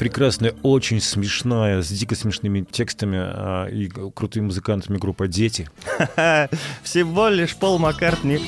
Прекрасная, 0.01 0.55
очень 0.63 0.99
смешная, 0.99 1.83
с 1.83 1.89
дико 1.89 2.15
смешными 2.15 2.61
текстами 2.61 3.19
а, 3.21 3.67
и 3.67 3.87
крутыми 3.87 4.45
музыкантами 4.45 4.97
группа 4.97 5.27
«Дети». 5.27 5.69
Всего 6.81 7.27
лишь 7.27 7.55
Пол 7.55 7.77
Маккартни. 7.77 8.39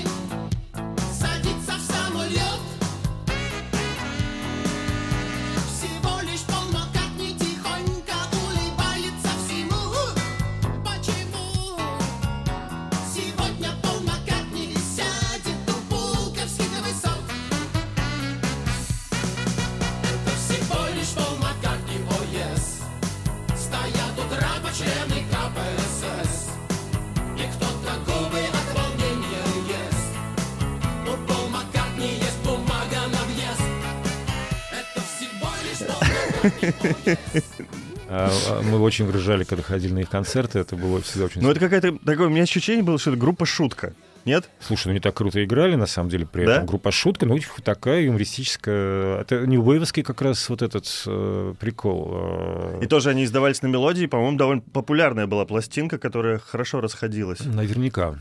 Мы 38.10 38.80
очень 38.80 39.06
выражали, 39.06 39.44
когда 39.44 39.64
ходили 39.64 39.94
на 39.94 40.00
их 40.00 40.10
концерты. 40.10 40.60
Это 40.60 40.76
было 40.76 41.02
всегда 41.02 41.26
очень... 41.26 41.42
Ну, 41.42 41.50
это 41.50 41.60
какая-то... 41.60 41.98
Такое, 42.06 42.28
у 42.28 42.30
меня 42.30 42.44
ощущение 42.44 42.84
было, 42.84 43.00
что 43.00 43.12
это 43.12 43.20
группа 43.20 43.46
«Шутка». 43.46 43.94
Нет? 44.26 44.50
Слушай, 44.62 44.88
ну 44.88 44.92
они 44.92 45.00
так 45.02 45.16
круто 45.16 45.44
играли, 45.44 45.76
на 45.76 45.86
самом 45.86 46.10
деле, 46.10 46.26
при 46.26 46.46
Да? 46.46 46.54
этом. 46.56 46.66
Группа 46.68 46.92
«Шутка», 46.92 47.26
ну, 47.26 47.38
такая 47.64 48.04
юмористическая. 48.04 49.20
Это 49.22 49.46
не 49.46 49.58
Уэйвовский 49.58 50.02
как 50.04 50.22
раз 50.22 50.48
вот 50.50 50.62
этот 50.62 50.86
э, 51.08 51.54
прикол. 51.60 52.10
э, 52.14 52.80
И 52.84 52.88
тоже 52.88 53.10
они 53.10 53.26
издавались 53.26 53.62
на 53.64 53.68
мелодии. 53.68 54.06
По-моему, 54.06 54.38
довольно 54.38 54.62
популярная 54.62 55.28
была 55.28 55.46
пластинка, 55.46 55.98
которая 55.98 56.40
хорошо 56.40 56.80
расходилась. 56.80 57.42
Наверняка. 57.44 58.16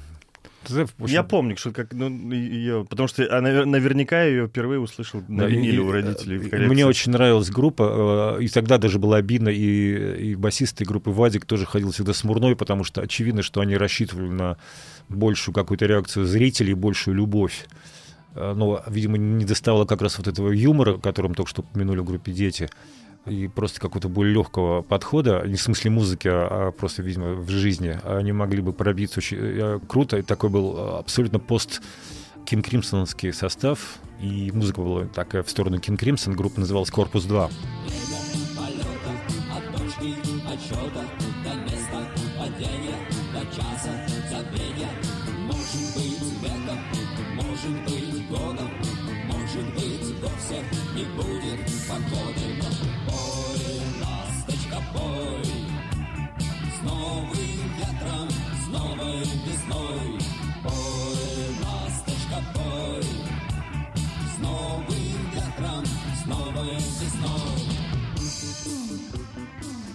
Ты 0.67 0.81
общем, 0.83 1.07
Я 1.07 1.23
помню, 1.23 1.57
что 1.57 1.73
как 1.73 1.93
ну, 1.93 2.09
ее, 2.33 2.85
потому 2.89 3.09
что 3.09 3.23
я 3.23 3.39
навер- 3.41 3.65
наверняка 3.65 4.23
ее 4.25 4.47
впервые 4.49 4.81
услышал 4.81 5.23
на 5.29 5.45
виниле 5.45 5.81
у 5.81 5.91
родителей. 5.91 6.39
в 6.39 6.51
коллекции. 6.51 6.73
Мне 6.73 6.87
очень 6.87 7.13
нравилась 7.13 7.51
группа, 7.51 8.37
э, 8.39 8.43
и 8.45 8.49
тогда 8.49 8.79
даже 8.79 8.99
было 8.99 9.17
обидно, 9.17 9.49
и, 9.49 10.31
и 10.31 10.35
басист 10.35 10.75
этой 10.77 10.87
группы 10.87 11.11
Вадик 11.11 11.45
тоже 11.45 11.67
ходил 11.67 11.91
всегда 11.93 12.13
смурной, 12.13 12.57
потому 12.57 12.85
что 12.85 13.01
очевидно, 13.01 13.43
что 13.43 13.61
они 13.61 13.77
рассчитывали 13.77 14.29
на 14.29 14.57
большую 15.09 15.55
какую-то 15.55 15.87
реакцию 15.87 16.27
зрителей, 16.27 16.75
большую 16.75 17.17
любовь. 17.17 17.67
Э, 18.35 18.55
Но, 18.57 18.83
видимо, 18.89 19.19
не 19.19 19.45
доставало 19.45 19.85
как 19.85 20.01
раз 20.03 20.19
вот 20.19 20.27
этого 20.29 20.51
юмора, 20.51 20.97
которым 20.99 21.35
только 21.35 21.51
что 21.51 21.63
упомянули 21.63 21.99
в 22.01 22.05
группе 22.05 22.33
«Дети», 22.33 22.71
и 23.27 23.49
просто 23.49 23.81
какого-то 23.81 24.09
более 24.09 24.35
легкого 24.35 24.83
подхода, 24.83 25.43
не 25.47 25.57
в 25.57 25.63
смысле 25.63 25.91
музыки, 25.91 26.29
а 26.29 26.69
а 26.69 26.73
просто, 26.73 27.03
видимо, 27.03 27.35
в 27.35 27.49
жизни. 27.49 27.99
Они 28.05 28.33
могли 28.33 28.61
бы 28.61 28.73
пробиться 28.73 29.21
очень 29.21 29.39
э, 29.41 29.81
круто. 29.87 30.19
И 30.19 30.23
такой 30.23 30.51
был 30.51 30.77
э, 30.77 30.99
абсолютно 30.99 31.39
пост 31.39 31.83
Кин 32.45 32.63
Кримсоновский 32.63 33.33
состав, 33.33 33.99
и 34.21 34.51
музыка 34.53 34.81
была 34.81 35.05
такая 35.07 35.43
в 35.43 35.51
сторону 35.51 35.79
Кин 35.79 35.97
Кримсон, 35.97 36.35
группа 36.35 36.61
называлась 36.61 36.91
«Корпус 36.91 37.25
2». 37.27 37.51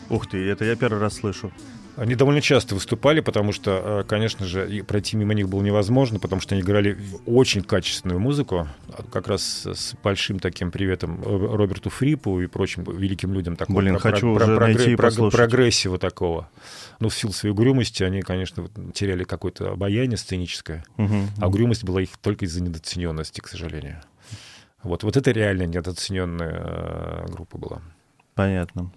Ух 0.10 0.28
ты, 0.28 0.38
это 0.50 0.66
я 0.66 0.76
первый 0.76 1.00
раз 1.00 1.16
слышу. 1.16 1.52
Они 1.96 2.14
довольно 2.14 2.42
часто 2.42 2.76
выступали, 2.76 3.22
потому 3.22 3.52
что, 3.52 4.02
э, 4.02 4.04
конечно 4.08 4.46
же, 4.46 4.84
пройти 4.88 5.18
мимо 5.18 5.34
них 5.34 5.50
было 5.50 5.64
невозможно, 5.64 6.20
потому 6.20 6.40
что 6.42 6.54
они 6.54 6.62
играли 6.62 6.96
очень 7.26 7.64
качественную 7.64 8.20
музыку, 8.20 8.68
а 8.96 9.04
как 9.12 9.28
раз 9.28 9.66
с 9.66 9.96
большим 10.04 10.38
таким 10.38 10.70
приветом 10.70 11.20
э, 11.24 11.56
Роберту 11.56 11.90
Фрипу 11.90 12.40
и 12.40 12.46
прочим 12.46 12.84
великим 12.84 13.34
людям 13.34 13.56
такого 13.56 13.80
Блин, 13.80 13.94
про- 13.96 14.12
хочу 14.12 14.36
про- 14.36 14.46
уже 14.46 14.56
прогре- 14.56 14.76
найти 14.76 14.96
про- 14.96 15.08
послушать. 15.08 15.38
прогрессива 15.40 15.98
такого. 15.98 16.48
Ну, 17.00 17.10
в 17.10 17.16
силу 17.16 17.34
своей 17.34 17.54
угрюмости 17.54 18.04
они, 18.04 18.22
конечно, 18.22 18.68
теряли 18.94 19.24
какое-то 19.24 19.72
обаяние 19.72 20.18
сценическое, 20.18 20.86
Мгм. 20.98 21.30
а 21.42 21.48
угрюмость 21.48 21.84
была 21.84 22.04
их 22.04 22.10
только 22.22 22.46
из-за 22.46 22.62
недооцененности, 22.62 23.40
к 23.42 23.48
сожалению. 23.48 24.02
Вот, 24.84 25.02
вот 25.02 25.18
это 25.18 25.32
реально 25.32 25.64
недооцененная 25.64 26.62
э, 26.64 27.26
группа 27.32 27.58
была. 27.58 27.82
Понятно. 28.36 28.92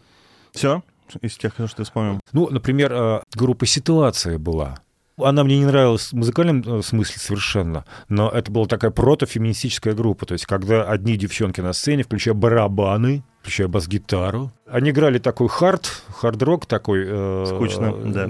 Все? 0.52 0.82
Из 1.20 1.36
тех, 1.36 1.52
что 1.54 1.68
ты 1.68 1.84
вспомнил. 1.84 2.20
Ну, 2.32 2.48
например, 2.50 2.92
э, 2.92 3.20
группа 3.34 3.66
«Ситуация» 3.66 4.38
была. 4.38 4.78
Она 5.16 5.44
мне 5.44 5.58
не 5.58 5.66
нравилась 5.66 6.12
в 6.12 6.14
музыкальном 6.14 6.62
э, 6.66 6.82
смысле 6.82 7.16
совершенно, 7.18 7.84
но 8.08 8.28
это 8.28 8.50
была 8.50 8.66
такая 8.66 8.90
протофеминистическая 8.90 9.94
группа. 9.94 10.26
То 10.26 10.32
есть, 10.32 10.46
когда 10.46 10.84
одни 10.84 11.16
девчонки 11.16 11.60
на 11.60 11.72
сцене, 11.72 12.04
включая 12.04 12.34
барабаны, 12.34 13.22
включая 13.40 13.68
бас-гитару, 13.68 14.50
они 14.70 14.90
играли 14.90 15.18
такой 15.18 15.48
хард, 15.48 15.86
хард-рок 16.14 16.66
такой. 16.66 17.04
э, 17.06 17.44
Скучно, 17.48 17.92
да. 18.04 18.28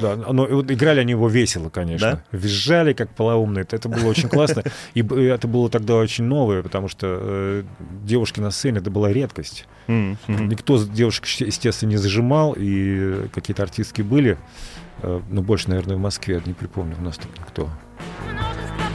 Да, 0.00 0.16
но 0.32 0.46
играли 0.62 1.00
они 1.00 1.12
его 1.12 1.28
весело, 1.28 1.70
конечно. 1.70 2.22
Визжали, 2.30 2.92
как 2.92 3.08
полоумные. 3.10 3.66
Это 3.68 3.88
было 3.88 4.06
очень 4.08 4.28
классно. 4.28 4.62
И 4.94 5.00
это 5.00 5.48
было 5.48 5.70
тогда 5.70 5.96
очень 5.96 6.24
новое, 6.24 6.62
потому 6.62 6.88
что 6.88 7.06
э, 7.20 7.62
девушки 8.04 8.40
на 8.40 8.50
сцене— 8.50 8.78
это 8.80 8.90
была 8.90 9.12
редкость. 9.12 9.66
М, 9.88 10.18
мгм. 10.28 10.48
Никто 10.48 10.82
девушек, 10.84 11.24
естественно, 11.26 11.90
не 11.90 11.96
зажимал, 11.96 12.54
и 12.56 13.28
какие-то 13.34 13.62
артистки 13.62 14.02
были. 14.02 14.36
Э, 15.02 15.20
Ну, 15.30 15.40
больше, 15.42 15.70
наверное, 15.70 15.96
в 15.96 16.00
Москве, 16.00 16.42
не 16.44 16.52
припомню, 16.52 16.94
у 16.98 17.02
нас 17.02 17.16
там 17.16 17.30
никто. 17.38 17.68
Множество 18.30 18.89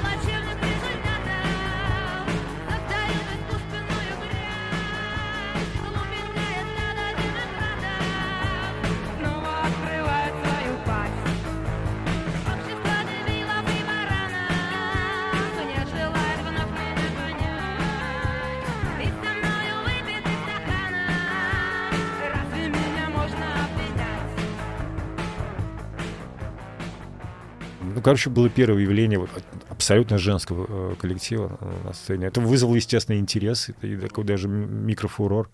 короче, 28.05 28.29
было 28.29 28.49
первое 28.49 28.83
явление 28.83 29.27
абсолютно 29.67 30.19
женского 30.19 30.67
э, 30.69 30.95
коллектива 30.95 31.57
э, 31.59 31.87
на 31.87 31.93
сцене. 31.93 32.27
Это 32.27 32.39
вызвало, 32.39 32.75
естественно, 32.75 33.17
интерес 33.17 33.69
и, 33.81 33.97
такой 33.97 34.23
даже 34.23 34.47
микрофурор. 34.47 35.49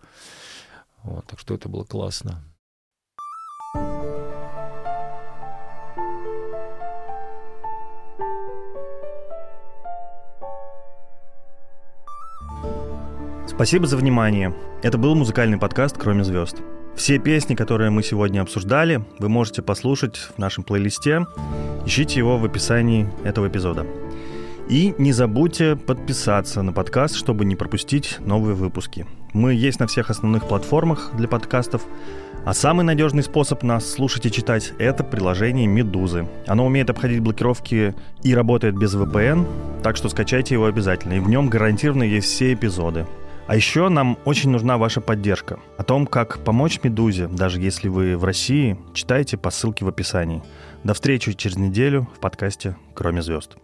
Вот, 1.02 1.26
так 1.28 1.40
что 1.40 1.56
это 1.56 1.70
было 1.70 1.86
классно. 1.86 2.44
Спасибо 13.62 13.86
за 13.86 13.96
внимание. 13.96 14.56
Это 14.82 14.98
был 14.98 15.14
музыкальный 15.14 15.60
подкаст 15.60 15.96
«Кроме 15.96 16.24
звезд». 16.24 16.58
Все 16.96 17.20
песни, 17.20 17.54
которые 17.54 17.92
мы 17.92 18.02
сегодня 18.02 18.42
обсуждали, 18.42 19.06
вы 19.20 19.30
можете 19.30 19.62
послушать 19.62 20.18
в 20.18 20.40
нашем 20.40 20.64
плейлисте. 20.64 21.28
Ищите 21.86 22.18
его 22.18 22.40
в 22.40 22.46
описании 22.46 23.08
этого 23.24 23.50
эпизода. 23.50 23.86
И 24.68 24.96
не 24.98 25.14
забудьте 25.14 25.76
подписаться 25.76 26.64
на 26.64 26.74
подкаст, 26.74 27.14
чтобы 27.14 27.46
не 27.46 27.56
пропустить 27.56 28.18
новые 28.22 28.56
выпуски. 28.56 29.06
Мы 29.32 29.54
есть 29.54 29.80
на 29.80 29.86
всех 29.86 30.10
основных 30.10 30.48
платформах 30.48 31.12
для 31.16 31.28
подкастов, 31.28 31.84
а 32.44 32.56
самый 32.56 32.84
надежный 32.84 33.22
способ 33.22 33.62
нас 33.62 33.88
слушать 33.88 34.26
и 34.26 34.32
читать– 34.32 34.74
это 34.80 35.04
приложение 35.04 35.68
«Медузы». 35.68 36.28
Оно 36.48 36.66
умеет 36.66 36.90
обходить 36.90 37.20
блокировки 37.20 37.94
и 38.24 38.34
работает 38.34 38.76
без 38.76 38.96
VPN, 38.96 39.46
так 39.84 39.98
что 39.98 40.10
скачайте 40.10 40.56
его 40.56 40.66
обязательно, 40.66 41.14
и 41.14 41.20
в 41.20 41.30
нем 41.30 41.48
гарантированно 41.48 42.02
есть 42.02 42.26
все 42.26 42.54
эпизоды. 42.54 43.06
А 43.48 43.56
еще 43.56 43.90
нам 43.90 44.18
очень 44.26 44.50
нужна 44.50 44.78
ваша 44.78 45.02
поддержка. 45.02 45.60
О 45.78 45.84
том, 45.84 46.06
как 46.08 46.40
помочь 46.44 46.80
«Медузе», 46.84 47.28
даже 47.28 47.60
если 47.60 47.90
вы 47.90 48.18
в 48.18 48.24
России, 48.24 48.78
читайте 48.94 49.38
по 49.38 49.50
ссылке 49.50 49.84
в 49.84 49.88
описании. 49.88 50.44
До 50.84 50.94
встречи 50.94 51.34
через 51.34 51.58
неделю 51.58 52.08
в 52.16 52.20
подкасте 52.20 52.78
«Кроме 52.94 53.22
звезд». 53.22 53.58